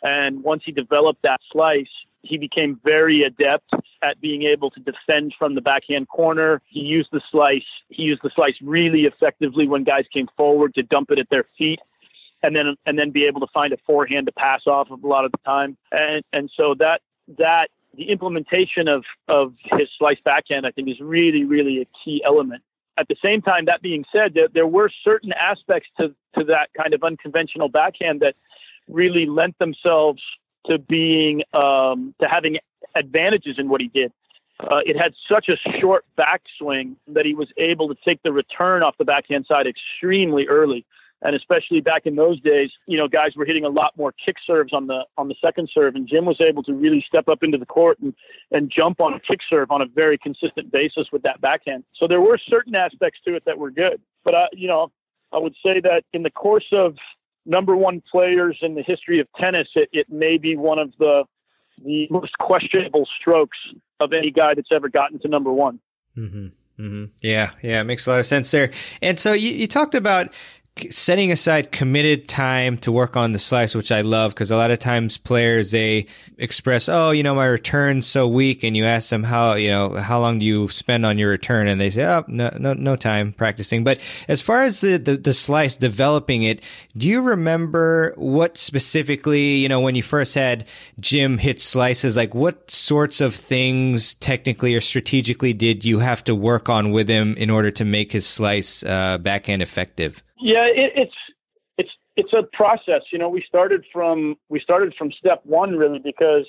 And 0.02 0.42
once 0.42 0.62
he 0.64 0.72
developed 0.72 1.22
that 1.22 1.40
slice, 1.52 1.86
he 2.22 2.38
became 2.38 2.80
very 2.84 3.22
adept 3.22 3.70
at 4.02 4.20
being 4.20 4.42
able 4.42 4.70
to 4.70 4.80
defend 4.80 5.34
from 5.38 5.54
the 5.54 5.60
backhand 5.60 6.08
corner. 6.08 6.60
He 6.66 6.80
used 6.80 7.08
the 7.12 7.20
slice. 7.30 7.62
He 7.88 8.02
used 8.02 8.22
the 8.22 8.30
slice 8.34 8.54
really 8.62 9.02
effectively 9.02 9.66
when 9.66 9.84
guys 9.84 10.04
came 10.12 10.28
forward 10.36 10.74
to 10.74 10.82
dump 10.82 11.10
it 11.10 11.18
at 11.18 11.28
their 11.30 11.44
feet, 11.56 11.80
and 12.42 12.54
then 12.54 12.76
and 12.86 12.98
then 12.98 13.10
be 13.10 13.24
able 13.24 13.40
to 13.40 13.46
find 13.52 13.72
a 13.72 13.76
forehand 13.86 14.26
to 14.26 14.32
pass 14.32 14.62
off 14.66 14.90
of 14.90 15.02
a 15.02 15.06
lot 15.06 15.24
of 15.24 15.32
the 15.32 15.38
time. 15.44 15.76
And 15.92 16.24
and 16.32 16.50
so 16.58 16.74
that 16.78 17.00
that 17.38 17.68
the 17.94 18.10
implementation 18.10 18.88
of 18.88 19.04
of 19.28 19.54
his 19.76 19.88
slice 19.98 20.20
backhand, 20.24 20.66
I 20.66 20.70
think, 20.70 20.88
is 20.88 21.00
really 21.00 21.44
really 21.44 21.80
a 21.82 21.86
key 22.04 22.22
element. 22.24 22.62
At 22.96 23.06
the 23.06 23.16
same 23.24 23.42
time, 23.42 23.66
that 23.66 23.80
being 23.80 24.04
said, 24.12 24.34
there, 24.34 24.48
there 24.52 24.66
were 24.66 24.90
certain 25.04 25.32
aspects 25.32 25.88
to 25.98 26.14
to 26.36 26.44
that 26.44 26.70
kind 26.76 26.94
of 26.94 27.04
unconventional 27.04 27.68
backhand 27.68 28.20
that 28.20 28.34
really 28.88 29.26
lent 29.26 29.56
themselves 29.58 30.22
to 30.68 30.78
being 30.78 31.42
um, 31.52 32.14
to 32.20 32.28
having 32.28 32.58
advantages 32.94 33.56
in 33.58 33.68
what 33.68 33.80
he 33.80 33.88
did. 33.88 34.12
Uh, 34.60 34.80
it 34.84 35.00
had 35.00 35.14
such 35.30 35.48
a 35.48 35.56
short 35.80 36.04
backswing 36.18 36.96
that 37.06 37.24
he 37.24 37.34
was 37.34 37.48
able 37.58 37.88
to 37.88 37.94
take 38.04 38.20
the 38.24 38.32
return 38.32 38.82
off 38.82 38.96
the 38.98 39.04
backhand 39.04 39.46
side 39.48 39.66
extremely 39.66 40.46
early. 40.48 40.84
And 41.20 41.34
especially 41.34 41.80
back 41.80 42.06
in 42.06 42.14
those 42.14 42.40
days, 42.40 42.70
you 42.86 42.96
know, 42.96 43.08
guys 43.08 43.32
were 43.36 43.44
hitting 43.44 43.64
a 43.64 43.68
lot 43.68 43.96
more 43.96 44.12
kick 44.12 44.36
serves 44.46 44.72
on 44.72 44.86
the 44.86 45.04
on 45.16 45.26
the 45.26 45.34
second 45.44 45.68
serve, 45.72 45.96
and 45.96 46.06
Jim 46.06 46.24
was 46.24 46.40
able 46.40 46.62
to 46.62 46.72
really 46.72 47.04
step 47.08 47.28
up 47.28 47.42
into 47.42 47.58
the 47.58 47.66
court 47.66 47.98
and 47.98 48.14
and 48.52 48.70
jump 48.70 49.00
on 49.00 49.14
a 49.14 49.20
kick 49.20 49.40
serve 49.50 49.72
on 49.72 49.82
a 49.82 49.86
very 49.86 50.16
consistent 50.16 50.70
basis 50.70 51.08
with 51.10 51.22
that 51.22 51.40
backhand. 51.40 51.82
So 51.96 52.06
there 52.06 52.20
were 52.20 52.38
certain 52.48 52.76
aspects 52.76 53.18
to 53.26 53.34
it 53.34 53.44
that 53.46 53.58
were 53.58 53.72
good, 53.72 54.00
but 54.24 54.36
uh, 54.36 54.46
you 54.52 54.68
know, 54.68 54.92
I 55.32 55.38
would 55.38 55.54
say 55.60 55.80
that 55.80 56.04
in 56.12 56.22
the 56.22 56.30
course 56.30 56.68
of 56.72 56.94
number 57.48 57.76
one 57.76 58.02
players 58.12 58.58
in 58.62 58.74
the 58.74 58.82
history 58.82 59.18
of 59.18 59.26
tennis, 59.40 59.66
it, 59.74 59.88
it 59.92 60.06
may 60.10 60.38
be 60.38 60.54
one 60.54 60.78
of 60.78 60.92
the 60.98 61.24
the 61.84 62.08
most 62.10 62.36
questionable 62.38 63.06
strokes 63.20 63.56
of 64.00 64.12
any 64.12 64.30
guy 64.30 64.52
that's 64.54 64.68
ever 64.72 64.88
gotten 64.88 65.18
to 65.20 65.28
number 65.28 65.52
one. 65.52 65.78
Mm-hmm. 66.16 66.46
Mm-hmm. 66.80 67.04
Yeah, 67.20 67.52
yeah, 67.62 67.80
it 67.80 67.84
makes 67.84 68.06
a 68.06 68.10
lot 68.10 68.20
of 68.20 68.26
sense 68.26 68.50
there. 68.50 68.70
And 69.00 69.18
so 69.18 69.32
you, 69.32 69.50
you 69.50 69.66
talked 69.66 69.94
about 69.94 70.32
setting 70.90 71.32
aside 71.32 71.72
committed 71.72 72.28
time 72.28 72.78
to 72.78 72.92
work 72.92 73.16
on 73.16 73.32
the 73.32 73.38
slice, 73.38 73.74
which 73.74 73.92
I 73.92 74.02
love 74.02 74.32
because 74.32 74.50
a 74.50 74.56
lot 74.56 74.70
of 74.70 74.78
times 74.78 75.18
players 75.18 75.70
they 75.70 76.06
express, 76.36 76.88
"Oh, 76.88 77.10
you 77.10 77.22
know, 77.22 77.34
my 77.34 77.46
return's 77.46 78.06
so 78.06 78.26
weak," 78.28 78.62
and 78.62 78.76
you 78.76 78.84
ask 78.84 79.10
them 79.10 79.24
how 79.24 79.54
you 79.54 79.70
know 79.70 79.96
how 79.96 80.20
long 80.20 80.38
do 80.38 80.46
you 80.46 80.68
spend 80.68 81.04
on 81.04 81.18
your 81.18 81.30
return, 81.30 81.68
and 81.68 81.80
they 81.80 81.90
say, 81.90 82.04
"Oh, 82.04 82.24
no, 82.28 82.54
no, 82.58 82.72
no 82.74 82.96
time 82.96 83.32
practicing." 83.32 83.84
But 83.84 84.00
as 84.28 84.40
far 84.40 84.62
as 84.62 84.80
the, 84.80 84.98
the 84.98 85.16
the 85.16 85.34
slice 85.34 85.76
developing 85.76 86.42
it, 86.42 86.62
do 86.96 87.08
you 87.08 87.20
remember 87.20 88.14
what 88.16 88.56
specifically 88.56 89.56
you 89.56 89.68
know 89.68 89.80
when 89.80 89.94
you 89.94 90.02
first 90.02 90.34
had 90.34 90.66
Jim 91.00 91.38
hit 91.38 91.60
slices? 91.60 92.16
Like 92.16 92.34
what 92.34 92.70
sorts 92.70 93.20
of 93.20 93.34
things 93.34 94.14
technically 94.14 94.74
or 94.74 94.80
strategically 94.80 95.52
did 95.52 95.84
you 95.84 95.98
have 95.98 96.24
to 96.24 96.34
work 96.34 96.68
on 96.68 96.90
with 96.90 97.08
him 97.08 97.34
in 97.36 97.50
order 97.50 97.70
to 97.72 97.84
make 97.84 98.12
his 98.12 98.26
slice 98.26 98.82
uh, 98.84 99.18
backhand 99.18 99.62
effective? 99.62 100.22
Yeah, 100.40 100.66
it, 100.66 100.92
it's 100.94 101.14
it's 101.78 101.90
it's 102.16 102.32
a 102.32 102.42
process. 102.42 103.02
You 103.12 103.18
know, 103.18 103.28
we 103.28 103.42
started 103.46 103.84
from 103.92 104.36
we 104.48 104.60
started 104.60 104.94
from 104.96 105.12
step 105.12 105.40
one 105.44 105.76
really 105.76 105.98
because 105.98 106.46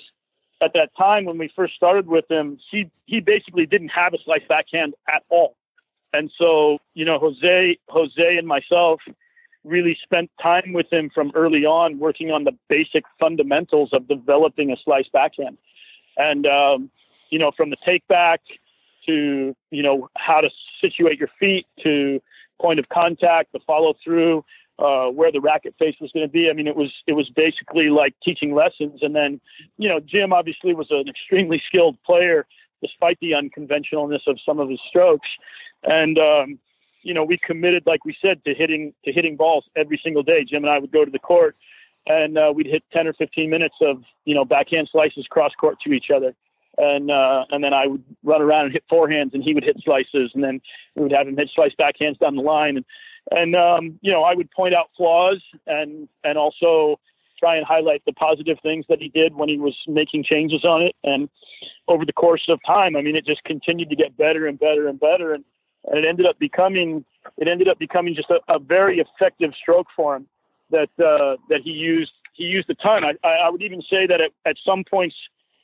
at 0.60 0.72
that 0.74 0.90
time 0.96 1.24
when 1.24 1.38
we 1.38 1.50
first 1.56 1.74
started 1.74 2.06
with 2.06 2.30
him, 2.30 2.58
he 2.70 2.90
he 3.06 3.20
basically 3.20 3.66
didn't 3.66 3.88
have 3.88 4.14
a 4.14 4.18
slice 4.24 4.42
backhand 4.48 4.94
at 5.08 5.22
all, 5.28 5.56
and 6.12 6.30
so 6.40 6.78
you 6.94 7.04
know 7.04 7.18
Jose 7.18 7.78
Jose 7.88 8.36
and 8.36 8.46
myself 8.46 9.00
really 9.62 9.96
spent 10.02 10.30
time 10.42 10.72
with 10.72 10.90
him 10.90 11.10
from 11.14 11.30
early 11.34 11.66
on 11.66 11.98
working 11.98 12.30
on 12.30 12.44
the 12.44 12.56
basic 12.68 13.04
fundamentals 13.18 13.90
of 13.92 14.08
developing 14.08 14.70
a 14.70 14.76
slice 14.84 15.08
backhand, 15.12 15.58
and 16.16 16.46
um, 16.46 16.90
you 17.30 17.38
know 17.38 17.50
from 17.56 17.70
the 17.70 17.76
take 17.86 18.06
back 18.08 18.40
to 19.06 19.54
you 19.70 19.82
know 19.82 20.08
how 20.16 20.40
to 20.40 20.50
situate 20.80 21.18
your 21.18 21.30
feet 21.38 21.66
to 21.82 22.20
point 22.60 22.78
of 22.78 22.88
contact, 22.88 23.52
the 23.52 23.60
follow 23.66 23.94
through, 24.04 24.44
uh, 24.78 25.06
where 25.06 25.30
the 25.32 25.40
racket 25.40 25.74
face 25.78 25.96
was 26.00 26.10
going 26.12 26.26
to 26.26 26.32
be. 26.32 26.48
I 26.50 26.52
mean, 26.52 26.66
it 26.66 26.76
was 26.76 26.92
it 27.06 27.12
was 27.12 27.28
basically 27.30 27.88
like 27.88 28.14
teaching 28.24 28.54
lessons. 28.54 29.00
And 29.02 29.14
then, 29.14 29.40
you 29.76 29.88
know, 29.88 30.00
Jim 30.00 30.32
obviously 30.32 30.74
was 30.74 30.88
an 30.90 31.08
extremely 31.08 31.62
skilled 31.66 32.02
player, 32.02 32.46
despite 32.82 33.18
the 33.20 33.32
unconventionalness 33.32 34.26
of 34.26 34.38
some 34.44 34.58
of 34.58 34.68
his 34.68 34.80
strokes. 34.88 35.28
And 35.82 36.18
um, 36.18 36.58
you 37.02 37.14
know, 37.14 37.24
we 37.24 37.38
committed, 37.38 37.84
like 37.86 38.04
we 38.04 38.16
said, 38.20 38.44
to 38.44 38.54
hitting 38.54 38.92
to 39.04 39.12
hitting 39.12 39.36
balls 39.36 39.64
every 39.76 40.00
single 40.02 40.22
day. 40.22 40.44
Jim 40.44 40.64
and 40.64 40.72
I 40.72 40.78
would 40.78 40.92
go 40.92 41.04
to 41.04 41.10
the 41.10 41.18
court, 41.18 41.56
and 42.06 42.38
uh, 42.38 42.52
we'd 42.54 42.66
hit 42.66 42.82
ten 42.92 43.06
or 43.06 43.12
fifteen 43.12 43.50
minutes 43.50 43.76
of 43.82 44.02
you 44.24 44.34
know 44.34 44.44
backhand 44.44 44.88
slices 44.90 45.26
cross 45.30 45.52
court 45.58 45.78
to 45.86 45.92
each 45.92 46.10
other. 46.14 46.34
And 46.78 47.10
uh, 47.10 47.44
and 47.50 47.62
then 47.62 47.72
I 47.74 47.86
would 47.86 48.04
run 48.22 48.42
around 48.42 48.66
and 48.66 48.72
hit 48.72 48.84
forehands, 48.90 49.34
and 49.34 49.42
he 49.42 49.54
would 49.54 49.64
hit 49.64 49.76
slices, 49.84 50.30
and 50.34 50.42
then 50.42 50.60
we 50.94 51.02
would 51.02 51.12
have 51.12 51.26
him 51.26 51.36
hit 51.36 51.50
slice 51.54 51.72
backhands 51.78 52.18
down 52.18 52.36
the 52.36 52.42
line, 52.42 52.76
and 52.76 52.84
and 53.30 53.56
um, 53.56 53.98
you 54.02 54.12
know 54.12 54.22
I 54.22 54.34
would 54.34 54.50
point 54.50 54.74
out 54.74 54.90
flaws 54.96 55.42
and 55.66 56.08
and 56.24 56.38
also 56.38 56.98
try 57.38 57.56
and 57.56 57.64
highlight 57.64 58.02
the 58.04 58.12
positive 58.12 58.58
things 58.62 58.84
that 58.90 59.00
he 59.00 59.08
did 59.08 59.34
when 59.34 59.48
he 59.48 59.56
was 59.56 59.74
making 59.88 60.24
changes 60.24 60.64
on 60.64 60.82
it, 60.82 60.94
and 61.04 61.28
over 61.88 62.04
the 62.04 62.12
course 62.12 62.46
of 62.48 62.60
time, 62.66 62.96
I 62.96 63.02
mean, 63.02 63.16
it 63.16 63.26
just 63.26 63.42
continued 63.44 63.90
to 63.90 63.96
get 63.96 64.16
better 64.16 64.46
and 64.46 64.58
better 64.58 64.88
and 64.88 64.98
better, 64.98 65.32
and 65.32 65.44
and 65.86 65.98
it 65.98 66.06
ended 66.06 66.26
up 66.26 66.38
becoming 66.38 67.04
it 67.36 67.48
ended 67.48 67.68
up 67.68 67.78
becoming 67.78 68.14
just 68.14 68.30
a, 68.30 68.40
a 68.48 68.58
very 68.58 69.00
effective 69.00 69.52
stroke 69.60 69.86
for 69.96 70.16
him 70.16 70.26
that 70.70 70.90
uh, 70.98 71.36
that 71.48 71.60
he 71.62 71.70
used 71.70 72.12
he 72.34 72.44
used 72.44 72.70
a 72.70 72.74
ton. 72.74 73.04
I, 73.04 73.28
I 73.28 73.50
would 73.50 73.62
even 73.62 73.82
say 73.82 74.06
that 74.06 74.22
at, 74.22 74.32
at 74.46 74.56
some 74.64 74.84
points 74.84 75.14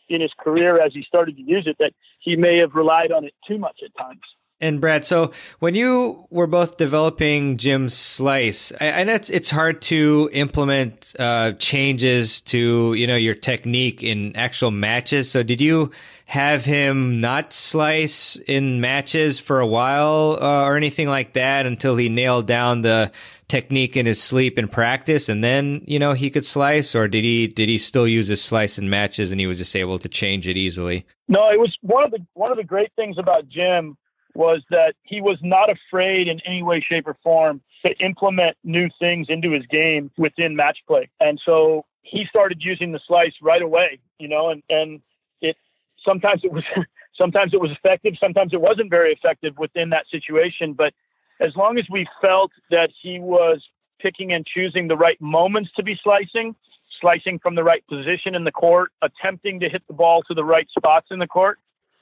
in 0.09 0.21
his 0.21 0.33
career 0.39 0.81
as 0.81 0.93
he 0.93 1.03
started 1.03 1.37
to 1.37 1.43
use 1.43 1.67
it 1.67 1.77
that 1.79 1.93
he 2.21 2.37
may 2.37 2.59
have 2.59 2.75
relied 2.75 3.13
on 3.13 3.25
it 3.25 3.35
too 3.47 3.59
much 3.59 3.81
at 3.85 3.97
times. 3.97 4.23
And 4.59 4.81
Brad, 4.81 5.05
so 5.05 5.33
when 5.59 5.75
you 5.75 6.27
were 6.31 6.47
both 6.47 6.79
developing 6.79 7.59
Jim's 7.59 7.93
slice, 7.93 8.71
and 8.73 9.11
it's 9.11 9.29
it's 9.29 9.51
hard 9.51 9.83
to 9.83 10.31
implement 10.33 11.15
uh, 11.19 11.53
changes 11.53 12.41
to 12.43 12.95
you 12.95 13.07
know 13.07 13.17
your 13.17 13.35
technique 13.35 14.03
in 14.03 14.35
actual 14.35 14.71
matches. 14.71 15.31
So 15.31 15.43
did 15.43 15.61
you 15.61 15.91
have 16.25 16.65
him 16.65 17.21
not 17.21 17.53
slice 17.53 18.37
in 18.49 18.81
matches 18.81 19.39
for 19.39 19.61
a 19.61 19.67
while 19.67 20.39
uh, 20.41 20.65
or 20.65 20.79
anything 20.79 21.07
like 21.07 21.35
that 21.35 21.67
until 21.67 21.97
he 21.97 22.09
nailed 22.09 22.47
down 22.47 22.81
the 22.81 23.13
technique 23.49 23.97
in 23.97 24.07
his 24.07 24.23
sleep 24.23 24.59
and 24.59 24.71
practice, 24.71 25.29
and 25.29 25.43
then 25.43 25.83
you 25.87 25.99
know 25.99 26.13
he 26.13 26.31
could 26.31 26.45
slice, 26.45 26.95
or 26.95 27.09
did 27.09 27.25
he 27.25 27.47
did 27.47 27.69
he 27.69 27.79
still 27.79 28.07
use 28.07 28.29
his 28.29 28.43
slice 28.43 28.79
in 28.79 28.91
matches 28.91 29.31
and 29.31 29.41
he 29.41 29.47
was 29.47 29.59
just 29.59 29.77
able 29.77 29.99
to 29.99 30.09
change 30.09 30.49
it 30.49 30.57
easily? 30.57 31.07
No, 31.29 31.49
it 31.51 31.59
was 31.59 31.77
one 31.83 32.05
of 32.05 32.11
the 32.11 32.25
one 32.35 32.51
of 32.51 32.57
the 32.57 32.65
great 32.65 32.93
things 32.97 33.19
about 33.19 33.49
Jim 33.49 33.97
was 34.35 34.63
that 34.71 34.95
he 35.03 35.21
was 35.21 35.39
not 35.43 35.71
afraid 35.71 36.29
in 36.29 36.41
any 36.41 36.63
way, 36.63 36.81
shape, 36.81 37.07
or 37.07 37.17
form 37.23 37.61
to 37.85 37.97
implement 38.05 38.57
new 38.65 38.89
things 38.99 39.27
into 39.29 39.51
his 39.51 39.65
game 39.67 40.11
within 40.19 40.57
match 40.57 40.79
play, 40.87 41.09
and 41.21 41.41
so 41.45 41.85
he 42.03 42.25
started 42.29 42.59
using 42.61 42.93
the 42.93 43.01
slice 43.07 43.35
right 43.43 43.63
away. 43.63 43.99
You 44.19 44.29
know, 44.29 44.51
and 44.51 44.63
and 44.69 45.01
it 45.41 45.57
sometimes 46.05 46.43
it 46.45 46.53
was 46.53 46.65
sometimes 47.17 47.55
it 47.55 47.61
was 47.61 47.71
effective, 47.71 48.15
sometimes 48.21 48.53
it 48.53 48.61
wasn't 48.61 48.91
very 48.91 49.13
effective 49.13 49.57
within 49.59 49.91
that 49.91 50.07
situation, 50.11 50.73
but 50.73 50.93
as 51.41 51.55
long 51.57 51.79
as 51.79 51.85
we 51.91 52.07
felt 52.21 52.53
that 52.71 52.91
he 53.03 53.19
was 53.19 53.63
picking 54.01 54.33
and 54.33 54.47
choosing 54.47 54.89
the 54.89 54.97
right 54.97 55.21
moments 55.21 55.71
to 55.77 55.83
be 55.83 55.99
slicing, 56.03 56.55
slicing 57.01 57.39
from 57.39 57.55
the 57.55 57.65
right 57.65 57.87
position 57.89 58.35
in 58.35 58.45
the 58.45 58.53
court, 58.53 58.93
attempting 59.03 59.61
to 59.61 59.69
hit 59.69 59.83
the 59.87 59.95
ball 59.95 60.23
to 60.23 60.35
the 60.35 60.45
right 60.45 60.69
spots 60.77 61.09
in 61.11 61.19
the 61.19 61.27
court, 61.27 61.59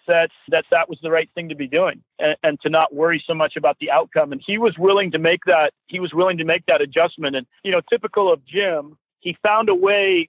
that 0.07 0.30
that 0.49 0.64
that 0.70 0.89
was 0.89 0.99
the 1.03 1.11
right 1.11 1.30
thing 1.35 1.49
to 1.49 1.55
be 1.55 1.66
doing 1.66 2.03
and, 2.18 2.37
and, 2.43 2.61
to 2.61 2.68
not 2.68 2.95
worry 2.95 3.22
so 3.26 3.35
much 3.35 3.57
about 3.57 3.78
the 3.80 3.91
outcome. 3.91 4.32
And 4.32 4.43
he 4.47 4.59
was 4.59 4.76
willing 4.78 5.11
to 5.12 5.18
make 5.18 5.41
that 5.47 5.72
he 5.87 5.99
was 5.99 6.12
willing 6.12 6.39
to 6.39 6.45
make 6.45 6.66
that 6.66 6.82
adjustment. 6.82 7.37
And 7.37 7.47
you 7.62 7.72
know 7.72 7.80
typical 7.91 8.32
of 8.32 8.45
jim 8.45 8.99
he 9.20 9.37
found 9.47 9.70
a 9.70 9.74
way 9.74 10.28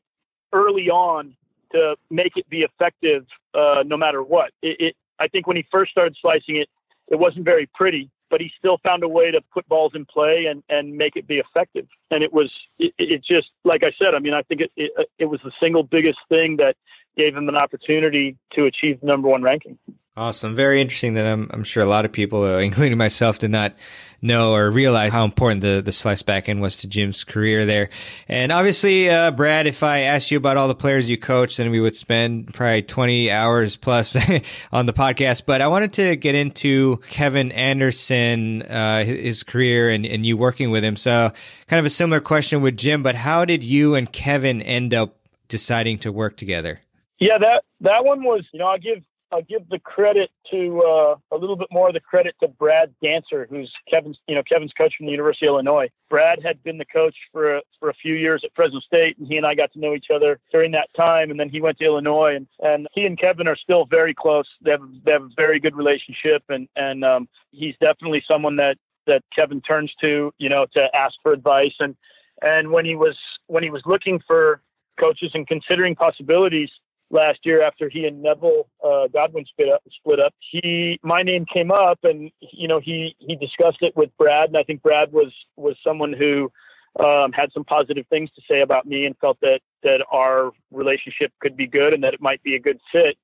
early 0.54 0.90
on 0.90 1.36
to 1.74 1.98
make 2.10 2.38
it 2.38 2.50
be 2.50 2.62
effective 2.62 3.26
uh, 3.54 3.84
no 3.86 3.98
matter 3.98 4.24
what. 4.24 4.52
It, 4.62 4.78
it 4.80 4.96
i 5.20 5.28
think 5.28 5.48
when 5.48 5.58
he 5.58 5.66
first 5.72 5.92
started 5.92 6.16
slicing 6.22 6.56
it 6.58 6.70
it 7.10 7.20
wasn't 7.20 7.46
very 7.46 7.70
pretty 7.74 8.10
but 8.30 8.42
he 8.42 8.52
still 8.58 8.80
found 8.86 9.04
a 9.04 9.08
way 9.08 9.32
to 9.32 9.42
put 9.54 9.68
balls 9.68 9.94
in 9.96 10.06
play 10.06 10.46
and, 10.46 10.64
and 10.70 10.96
make 10.96 11.16
it 11.16 11.28
be 11.28 11.38
effective. 11.38 11.88
And 12.12 12.24
it 12.24 12.34
was, 12.34 12.52
it, 12.80 12.94
it 12.98 13.24
just, 13.24 13.50
like 13.64 13.84
I 13.84 13.92
said, 14.02 14.16
I 14.16 14.20
mean, 14.20 14.34
I 14.34 14.42
think 14.44 14.62
it, 14.62 14.72
it, 14.76 14.92
it 15.20 15.26
was 15.26 15.40
the 15.44 15.52
single 15.62 15.84
biggest 15.84 16.20
thing 16.30 16.58
that 16.58 16.76
gave 17.18 17.36
him 17.36 17.48
an 17.50 17.56
opportunity 17.56 18.38
to 18.54 18.66
achieve 18.66 19.02
number 19.04 19.28
one 19.28 19.42
ranking. 19.42 19.78
Awesome. 20.18 20.56
Very 20.56 20.80
interesting 20.80 21.16
that 21.16 21.26
I'm, 21.26 21.50
I'm 21.52 21.66
sure 21.66 21.84
a 21.84 21.88
lot 21.88 22.06
of 22.06 22.12
people, 22.12 22.44
uh, 22.44 22.58
including 22.60 22.98
myself, 22.98 23.40
did 23.40 23.52
not 23.52 23.74
know 24.22 24.54
or 24.54 24.72
realize 24.72 25.14
how 25.14 25.26
important 25.26 25.62
the, 25.62 25.82
the 25.84 25.92
slice 25.92 26.24
backhand 26.24 26.62
was 26.62 26.78
to 26.78 26.88
Jim's 26.88 27.24
career 27.24 27.66
there. 27.66 27.90
And 28.28 28.52
obviously, 28.52 29.10
uh, 29.10 29.32
Brad, 29.32 29.68
if 29.68 29.84
I 29.84 30.00
asked 30.00 30.32
you 30.32 30.38
about 30.38 30.56
all 30.58 30.70
the 30.70 30.76
players 30.76 31.10
you 31.10 31.18
coached, 31.18 31.58
then 31.58 31.70
we 31.70 31.82
would 31.82 31.96
spend 31.98 32.54
probably 32.54 32.82
20 32.82 33.30
hours 33.30 33.76
plus 33.76 34.16
on 34.72 34.86
the 34.86 34.94
podcast. 34.94 35.44
But 35.46 35.62
I 35.62 35.68
wanted 35.68 35.94
to 35.94 36.16
get 36.16 36.34
into 36.34 37.02
Kevin 37.10 37.52
Anderson, 37.52 38.64
uh, 38.64 39.04
his 39.04 39.44
career 39.44 39.90
and, 39.90 40.06
and 40.06 40.26
you 40.26 40.38
working 40.38 40.72
with 40.72 40.84
him. 40.84 40.96
So 40.96 41.32
kind 41.68 41.80
of 41.80 41.86
a 41.86 41.90
similar 41.90 42.22
question 42.22 42.62
with 42.62 42.78
Jim, 42.78 43.04
but 43.04 43.16
how 43.16 43.44
did 43.44 43.64
you 43.64 43.96
and 43.96 44.12
Kevin 44.12 44.62
end 44.62 44.94
up 44.94 45.18
deciding 45.50 46.00
to 46.00 46.12
work 46.12 46.38
together? 46.38 46.80
Yeah, 47.20 47.38
that 47.38 47.64
that 47.82 48.04
one 48.04 48.24
was, 48.24 48.44
you 48.52 48.60
know, 48.60 48.68
I 48.68 48.78
give 48.78 49.04
I'll 49.32 49.42
give 49.42 49.68
the 49.70 49.80
credit 49.80 50.30
to 50.52 50.82
uh, 50.82 51.16
a 51.32 51.38
little 51.38 51.56
bit 51.56 51.68
more 51.72 51.88
of 51.88 51.94
the 51.94 52.00
credit 52.00 52.36
to 52.42 52.48
Brad 52.48 52.94
Dancer, 53.04 53.48
who's 53.50 53.72
Kevin's, 53.90 54.18
you 54.28 54.36
know, 54.36 54.44
Kevin's 54.44 54.72
coach 54.74 54.94
from 54.98 55.08
the 55.08 55.12
University 55.12 55.48
of 55.48 55.52
Illinois. 55.52 55.90
Brad 56.10 56.40
had 56.44 56.64
been 56.64 56.78
the 56.78 56.86
coach 56.86 57.16
for 57.32 57.58
a, 57.58 57.62
for 57.80 57.90
a 57.90 57.94
few 57.94 58.14
years 58.14 58.44
at 58.44 58.52
Fresno 58.56 58.80
State, 58.80 59.18
and 59.18 59.28
he 59.28 59.38
and 59.38 59.46
I 59.46 59.56
got 59.56 59.74
to 59.74 59.80
know 59.80 59.94
each 59.94 60.08
other 60.14 60.40
during 60.52 60.72
that 60.72 60.90
time. 60.96 61.32
And 61.32 61.40
then 61.40 61.50
he 61.50 61.60
went 61.60 61.80
to 61.80 61.86
Illinois, 61.86 62.36
and, 62.36 62.48
and 62.60 62.88
he 62.94 63.06
and 63.06 63.20
Kevin 63.20 63.48
are 63.48 63.58
still 63.58 63.86
very 63.86 64.14
close. 64.14 64.48
They 64.62 64.72
have 64.72 64.82
they 65.04 65.12
have 65.12 65.24
a 65.24 65.30
very 65.36 65.60
good 65.60 65.76
relationship, 65.76 66.44
and 66.50 66.68
and 66.76 67.04
um, 67.04 67.28
he's 67.52 67.76
definitely 67.82 68.24
someone 68.28 68.56
that 68.58 68.78
that 69.08 69.24
Kevin 69.36 69.62
turns 69.62 69.94
to, 70.02 70.34
you 70.38 70.50
know, 70.50 70.66
to 70.76 70.96
ask 70.96 71.16
for 71.24 71.34
advice. 71.34 71.74
And 71.80 71.96
and 72.42 72.72
when 72.72 72.86
he 72.86 72.96
was 72.96 73.18
when 73.48 73.64
he 73.64 73.70
was 73.70 73.82
looking 73.86 74.22
for 74.28 74.62
coaches 75.00 75.32
and 75.34 75.48
considering 75.48 75.96
possibilities 75.96 76.70
last 77.16 77.40
year 77.44 77.64
after 77.64 77.90
he 77.90 78.06
and 78.06 78.22
Neville 78.22 78.68
uh, 78.84 79.08
Godwin 79.08 79.46
split 79.46 79.70
up, 79.70 79.82
split 79.90 80.20
up. 80.20 80.34
He, 80.52 81.00
my 81.02 81.24
name 81.24 81.46
came 81.52 81.72
up, 81.72 82.00
and 82.04 82.30
you 82.40 82.68
know 82.68 82.80
he 82.80 83.16
he 83.20 83.36
discussed 83.36 83.82
it 83.82 83.96
with 83.96 84.16
Brad, 84.18 84.50
and 84.50 84.58
I 84.58 84.64
think 84.64 84.84
Brad 84.84 85.12
was 85.12 85.34
was 85.56 85.76
someone 85.84 86.14
who 86.14 86.52
um, 87.00 87.32
had 87.32 87.52
some 87.54 87.64
positive 87.64 88.06
things 88.10 88.30
to 88.36 88.42
say 88.50 88.62
about 88.62 88.86
me 88.86 89.06
and 89.06 89.18
felt 89.18 89.40
that 89.42 89.62
that 89.84 90.06
our 90.12 90.52
relationship 90.72 91.32
could 91.40 91.58
be 91.58 91.66
good 91.66 91.94
and 91.94 92.04
that 92.04 92.14
it 92.14 92.22
might 92.22 92.44
be 92.44 92.56
a 92.56 92.60
good 92.60 92.80
fit. 92.92 93.18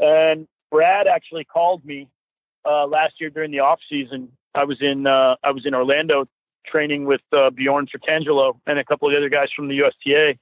And 0.00 0.48
Brad 0.70 1.06
actually 1.06 1.44
called 1.44 1.84
me 1.84 2.08
uh, 2.64 2.86
last 2.86 3.14
year 3.20 3.30
during 3.30 3.50
the 3.50 3.60
off 3.60 3.80
season. 3.88 4.32
I 4.54 4.64
was 4.64 4.78
in 4.80 5.06
uh, 5.06 5.36
I 5.44 5.52
was 5.52 5.66
in 5.66 5.74
Orlando 5.74 6.26
training 6.66 7.04
with 7.04 7.20
uh, 7.32 7.50
Bjorn 7.50 7.86
Fratangelo 7.86 8.58
and 8.66 8.78
a 8.78 8.84
couple 8.84 9.06
of 9.06 9.14
the 9.14 9.18
other 9.18 9.28
guys 9.28 9.48
from 9.54 9.68
the 9.68 9.82
USTA 9.82 10.36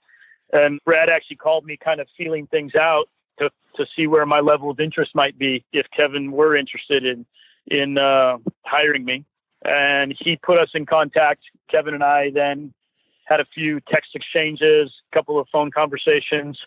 and 0.55 0.81
Brad 0.85 1.11
actually 1.11 1.37
called 1.37 1.65
me 1.65 1.77
kind 1.77 2.01
of 2.01 2.07
feeling 2.17 2.47
things 2.47 2.73
out 2.81 3.09
to, 3.39 3.51
to 3.77 3.85
see 3.97 4.07
where 4.07 4.25
my 4.25 4.41
level 4.41 4.71
of 4.71 4.81
interest 4.81 5.11
might 5.15 5.39
be 5.39 5.65
if 5.73 5.87
Kevin 5.95 6.31
were 6.31 6.57
interested 6.57 7.05
in, 7.05 7.27
in 7.67 7.99
uh, 7.99 8.39
hiring 8.63 9.05
me. 9.05 9.25
And 9.65 10.15
he 10.19 10.37
put 10.37 10.59
us 10.59 10.69
in 10.75 10.87
contact. 10.87 11.41
Kevin 11.71 11.95
and 11.95 12.05
I 12.05 12.31
then 12.31 12.73
had 13.25 13.41
a 13.41 13.47
few 13.55 13.81
text 13.93 14.11
exchanges, 14.15 14.93
a 15.13 15.17
couple 15.17 15.41
of 15.41 15.49
phone 15.51 15.71
conversations, 15.71 16.59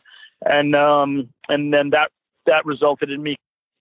and 0.44 0.76
um, 0.76 1.30
and 1.48 1.72
then 1.72 1.92
that 1.92 2.10
that 2.48 2.66
resulted 2.66 3.12
in 3.12 3.22
me 3.22 3.36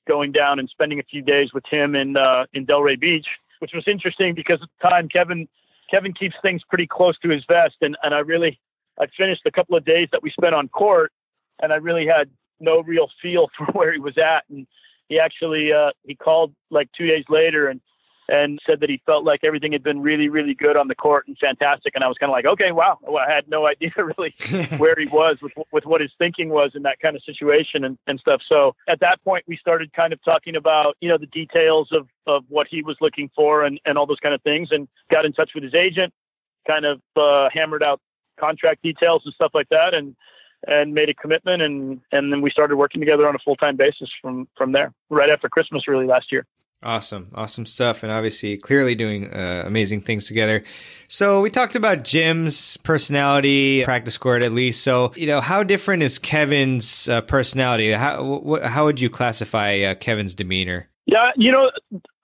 going 0.07 0.33
down 0.33 0.59
and 0.59 0.69
spending 0.69 1.01
a 1.01 1.03
few 1.03 1.23
days 1.23 1.53
with 1.55 1.65
him 1.71 1.95
in 1.95 2.19
uh, 2.19 2.45
in 2.53 2.67
Delray 2.67 3.01
Beach, 3.01 3.27
which 3.61 3.73
was 3.75 3.85
interesting 3.87 4.35
because 4.35 4.61
at 4.63 4.69
the 4.81 4.89
time 4.89 5.09
Kevin 5.09 5.49
Kevin 5.91 6.13
keeps 6.13 6.37
things 6.43 6.61
pretty 6.69 6.87
close 6.87 7.19
to 7.21 7.31
his 7.31 7.43
vest, 7.49 7.77
and 7.81 7.97
and 8.03 8.15
I 8.15 8.19
really 8.19 8.61
I 9.01 9.07
finished 9.17 9.43
a 9.47 9.51
couple 9.51 9.77
of 9.77 9.85
days 9.85 10.09
that 10.13 10.23
we 10.23 10.31
spent 10.31 10.55
on 10.55 10.69
court, 10.69 11.13
and 11.63 11.73
I 11.73 11.77
really 11.77 12.07
had 12.07 12.31
no 12.61 12.83
real 12.83 13.09
feel 13.23 13.49
for 13.57 13.67
where 13.67 13.93
he 13.93 13.99
was 13.99 14.17
at. 14.19 14.45
And 14.49 14.67
he 15.09 15.21
actually 15.21 15.73
uh, 15.73 15.91
he 16.05 16.15
called 16.15 16.55
like 16.71 16.91
two 16.97 17.07
days 17.07 17.25
later 17.29 17.69
and 17.69 17.81
and 18.29 18.59
said 18.69 18.81
that 18.81 18.91
he 18.91 19.01
felt 19.07 19.25
like 19.25 19.39
everything 19.45 19.71
had 19.71 19.85
been 19.85 20.03
really 20.03 20.29
really 20.29 20.55
good 20.55 20.77
on 20.77 20.89
the 20.89 20.97
court 20.97 21.29
and 21.29 21.39
fantastic. 21.39 21.95
And 21.95 22.03
I 22.03 22.09
was 22.09 22.17
kind 22.19 22.29
of 22.29 22.35
like, 22.35 22.47
okay, 22.47 22.73
wow. 22.73 22.99
Well, 23.03 23.25
I 23.25 23.33
had 23.33 23.49
no 23.49 23.67
idea 23.69 23.93
really 23.97 24.35
where 24.79 24.97
he 24.99 25.07
was 25.07 25.37
with 25.41 25.53
with 25.71 25.85
what 25.87 26.01
his 26.01 26.11
thinking 26.19 26.49
was 26.49 26.73
in 26.75 26.83
that 26.83 26.99
kind 26.99 27.15
of 27.15 27.23
situation 27.23 27.85
and, 27.85 27.99
and 28.07 28.19
stuff. 28.19 28.41
So 28.51 28.75
at 28.89 29.01
that 29.01 29.23
point, 29.23 29.45
we 29.47 29.57
started 29.57 29.93
kind 29.93 30.13
of 30.13 30.23
talking 30.25 30.57
about 30.57 30.97
you 31.01 31.09
know 31.09 31.19
the 31.19 31.27
details 31.27 31.91
of 31.93 32.09
of 32.27 32.45
what 32.49 32.67
he 32.69 32.83
was 32.83 32.97
looking 33.01 33.31
for 33.37 33.65
and 33.65 33.79
and 33.85 33.97
all 33.97 34.07
those 34.07 34.21
kind 34.21 34.35
of 34.35 34.43
things, 34.43 34.71
and 34.73 34.89
got 35.11 35.25
in 35.25 35.33
touch 35.33 35.53
with 35.55 35.63
his 35.63 35.75
agent 35.75 36.13
kind 36.67 36.85
of 36.85 37.01
uh, 37.17 37.49
hammered 37.53 37.83
out 37.83 38.01
contract 38.37 38.83
details 38.83 39.23
and 39.25 39.35
stuff 39.35 39.53
like 39.55 39.69
that, 39.71 39.95
and 39.95 40.15
and 40.67 40.95
made 40.95 41.09
a 41.09 41.15
commitment, 41.15 41.63
and 41.63 42.01
and 42.13 42.33
then 42.33 42.43
we 42.43 42.51
started 42.51 42.77
working 42.77 43.01
together 43.01 43.29
on 43.29 43.35
a 43.35 43.39
full 43.45 43.57
time 43.57 43.77
basis 43.77 44.09
from 44.21 44.49
from 44.57 44.73
there, 44.73 44.93
right 45.11 45.31
after 45.31 45.49
Christmas, 45.49 45.89
really 45.89 46.07
last 46.07 46.33
year. 46.33 46.47
Awesome, 46.83 47.31
awesome 47.35 47.65
stuff, 47.67 48.03
and 48.03 48.13
obviously 48.13 48.57
clearly 48.59 48.95
doing 48.95 49.33
uh, 49.33 49.63
amazing 49.65 50.03
things 50.03 50.29
together. 50.29 50.63
So 51.09 51.41
we 51.41 51.51
talked 51.51 51.75
about 51.75 52.05
Jim's 52.05 52.77
personality, 52.79 53.83
practice 53.85 54.19
court 54.19 54.43
at 54.43 54.53
least. 54.53 54.85
So 54.85 55.13
you 55.17 55.27
know, 55.27 55.41
how 55.41 55.63
different 55.63 56.03
is 56.03 56.19
Kevin's 56.19 57.09
uh, 57.09 57.23
personality? 57.23 57.93
How 57.93 58.43
wh- 58.47 58.63
how 58.63 58.85
would 58.85 59.01
you 59.01 59.09
classify 59.09 59.81
uh, 59.81 59.95
Kevin's 59.95 60.35
demeanor? 60.35 60.89
Yeah, 61.07 61.31
you 61.37 61.53
know, 61.53 61.71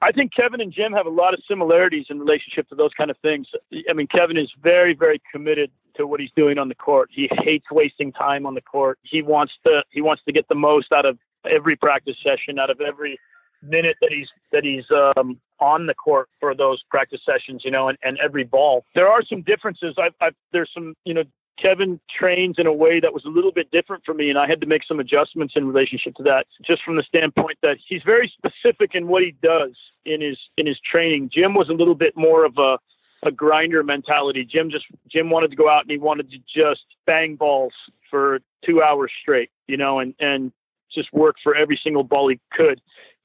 I 0.01 0.11
think 0.11 0.33
Kevin 0.35 0.61
and 0.61 0.73
Jim 0.73 0.93
have 0.93 1.07
a 1.07 1.11
lot 1.11 1.35
of 1.35 1.41
similarities 1.49 2.07
in 2.11 2.19
relationship 2.19 2.69
to 2.71 2.75
those 2.75 2.91
kind 2.97 3.11
of 3.11 3.17
things. 3.19 3.47
I 3.89 3.93
mean, 3.93 4.09
Kevin 4.09 4.37
is 4.37 4.51
very, 4.61 4.95
very 4.95 5.23
committed 5.33 5.71
to 5.97 6.07
what 6.07 6.21
he's 6.21 6.31
doing 6.37 6.59
on 6.59 6.69
the 6.69 6.75
court. 6.75 7.11
He 7.13 7.29
hates 7.45 7.67
wasting 7.71 8.13
time 8.13 8.47
on 8.47 8.55
the 8.55 8.61
court. 8.61 8.99
He 9.03 9.23
wants 9.23 9.53
to 9.67 9.83
he 9.91 10.01
wants 10.01 10.23
to 10.27 10.33
get 10.33 10.49
the 10.49 10.55
most 10.55 10.93
out 10.93 11.09
of 11.09 11.19
every 11.51 11.77
practice 11.77 12.17
session, 12.23 12.59
out 12.59 12.71
of 12.71 12.81
every 12.81 13.19
minute 13.63 13.97
that 14.01 14.13
he's 14.13 14.29
that 14.53 14.65
he's 14.65 14.85
um, 15.17 15.41
on 15.61 15.87
the 15.87 15.95
court 15.95 16.29
for 16.41 16.55
those 16.55 16.83
practice 16.91 17.21
sessions, 17.29 17.63
you 17.65 17.71
know, 17.71 17.89
and, 17.89 17.99
and 18.03 18.19
every 18.23 18.45
ball. 18.45 18.85
There 18.95 19.09
are 19.09 19.23
some 19.25 19.43
differences. 19.43 19.95
I've, 19.99 20.15
I've 20.21 20.35
there's 20.53 20.71
some, 20.75 20.95
you 21.05 21.15
know, 21.15 21.23
Kevin 21.63 22.01
trains 22.19 22.57
in 22.59 22.67
a 22.67 22.73
way 22.73 22.99
that 22.99 23.13
was 23.13 23.25
a 23.25 23.29
little 23.29 23.53
bit 23.53 23.71
different 23.71 24.03
for 24.05 24.15
me, 24.15 24.31
and 24.31 24.39
I 24.39 24.49
had 24.49 24.61
to 24.63 24.67
make 24.67 24.83
some 24.87 24.99
adjustments 24.99 25.55
in 25.57 25.67
relationship 25.67 26.15
to 26.17 26.23
that, 26.25 26.47
just 26.67 26.83
from 26.83 26.97
the 26.97 27.05
standpoint 27.05 27.59
that 27.63 27.77
he's 27.89 28.03
very 28.05 28.33
specific 28.37 28.95
in 28.95 29.07
what 29.07 29.23
he 29.23 29.35
does 29.43 29.73
in 30.05 30.21
his 30.21 30.39
in 30.57 30.67
his 30.67 30.79
training. 30.81 31.31
Jim 31.33 31.55
was 31.55 31.69
a 31.69 31.73
little 31.73 31.95
bit 31.95 32.15
more 32.17 32.45
of 32.45 32.59
a 32.59 32.79
a 33.23 33.31
grinder 33.31 33.83
mentality. 33.83 34.45
Jim 34.45 34.71
just 34.71 34.85
Jim 35.11 35.31
wanted 35.31 35.51
to 35.51 35.57
go 35.57 35.69
out 35.69 35.83
and 35.83 35.91
he 35.91 35.99
wanted 35.99 36.31
to 36.31 36.39
just 36.39 36.85
bang 37.07 37.37
balls 37.37 37.73
for 38.11 38.41
two 38.65 38.83
hours 38.83 39.11
straight, 39.21 39.51
you 39.67 39.77
know, 39.77 40.01
and 40.01 40.15
and 40.21 40.53
just 40.93 41.13
work 41.13 41.37
for 41.43 41.55
every 41.55 41.81
single 41.83 42.05
ball 42.05 42.29
he 42.29 42.41
could. 42.53 42.81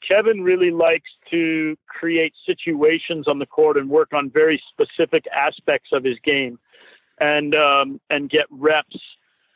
Kevin 0.08 0.44
really 0.44 0.72
likes 0.72 1.10
to 1.32 1.76
create 1.88 2.34
situations 2.46 3.28
on 3.28 3.40
the 3.40 3.46
court 3.46 3.78
and 3.78 3.90
work 3.90 4.14
on 4.14 4.30
very 4.30 4.62
specific 4.72 5.26
aspects 5.36 5.90
of 5.92 6.04
his 6.04 6.18
game, 6.24 6.60
and 7.20 7.56
um, 7.56 8.00
and 8.10 8.30
get 8.30 8.46
reps 8.52 9.00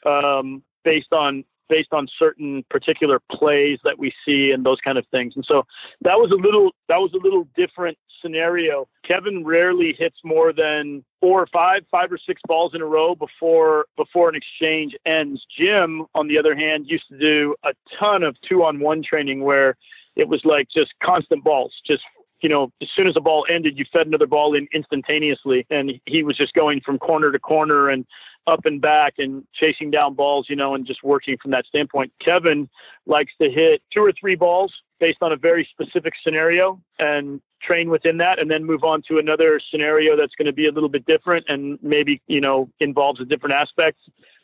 um, 0.06 0.64
based 0.84 1.14
on 1.14 1.44
based 1.70 1.94
on 1.94 2.06
certain 2.20 2.66
particular 2.70 3.22
plays 3.32 3.80
that 3.86 3.98
we 3.98 4.12
see 4.26 4.52
and 4.52 4.66
those 4.66 4.80
kind 4.84 4.98
of 4.98 5.06
things. 5.08 5.34
And 5.36 5.46
so 5.50 5.64
that 6.02 6.18
was 6.18 6.32
a 6.32 6.36
little 6.36 6.72
that 6.90 6.98
was 6.98 7.14
a 7.14 7.18
little 7.18 7.48
different 7.56 7.98
scenario. 8.22 8.88
Kevin 9.08 9.44
rarely 9.44 9.96
hits 9.98 10.18
more 10.24 10.54
than 10.54 11.04
four 11.20 11.42
or 11.42 11.48
five, 11.48 11.82
five 11.90 12.12
or 12.12 12.18
six 12.18 12.42
balls 12.48 12.74
in 12.74 12.82
a 12.82 12.86
row 12.86 13.16
before 13.16 13.86
before 13.98 14.30
an 14.30 14.36
exchange 14.36 14.96
ends. 15.06 15.46
Jim, 15.60 16.06
on 16.16 16.28
the 16.28 16.40
other 16.40 16.56
hand, 16.56 16.86
used 16.88 17.08
to 17.10 17.18
do 17.18 17.56
a 17.64 17.74
ton 18.00 18.24
of 18.24 18.36
two 18.48 18.64
on 18.64 18.80
one 18.80 19.04
training 19.04 19.44
where 19.44 19.76
it 20.16 20.28
was 20.28 20.42
like 20.44 20.68
just 20.76 20.92
constant 21.04 21.44
balls, 21.44 21.74
just 21.86 22.04
you 22.42 22.50
know, 22.50 22.72
as 22.82 22.90
soon 22.96 23.08
as 23.08 23.14
the 23.14 23.22
ball 23.22 23.46
ended, 23.50 23.78
you 23.78 23.86
fed 23.94 24.08
another 24.08 24.28
ball 24.28 24.56
in 24.56 24.68
instantaneously, 24.74 25.66
and 25.70 25.94
he 26.06 26.24
was 26.24 26.36
just 26.36 26.54
going 26.54 26.82
from 26.82 26.98
corner 26.98 27.32
to 27.32 27.40
corner 27.40 27.90
and 27.90 28.06
up 28.48 28.66
and 28.66 28.82
back 28.82 29.14
and 29.20 29.46
chasing 29.54 29.92
down 29.92 30.16
balls, 30.16 30.48
you 30.50 30.56
know, 30.56 30.74
and 30.74 30.86
just 30.86 31.04
working 31.04 31.38
from 31.40 31.52
that 31.52 31.66
standpoint. 31.68 32.12
Kevin 32.20 32.68
likes 33.06 33.32
to 33.40 33.50
hit 33.50 33.82
two 33.96 34.04
or 34.04 34.12
three 34.20 34.36
balls 34.36 34.74
based 35.00 35.20
on 35.22 35.32
a 35.32 35.36
very 35.36 35.68
specific 35.72 36.14
scenario 36.24 36.82
and 37.00 37.42
train 37.62 37.90
within 37.90 38.18
that 38.18 38.40
and 38.40 38.50
then 38.50 38.64
move 38.64 38.84
on 38.84 39.02
to 39.08 39.18
another 39.18 39.60
scenario 39.72 40.18
that's 40.18 40.36
going 40.36 40.46
to 40.46 40.54
be 40.54 40.68
a 40.68 40.72
little 40.72 40.90
bit 40.90 41.06
different 41.06 41.46
and 41.48 41.80
maybe, 41.82 42.22
you 42.28 42.42
know, 42.42 42.70
involves 42.80 43.22
a 43.22 43.26
different 43.26 43.56
aspect 43.56 43.98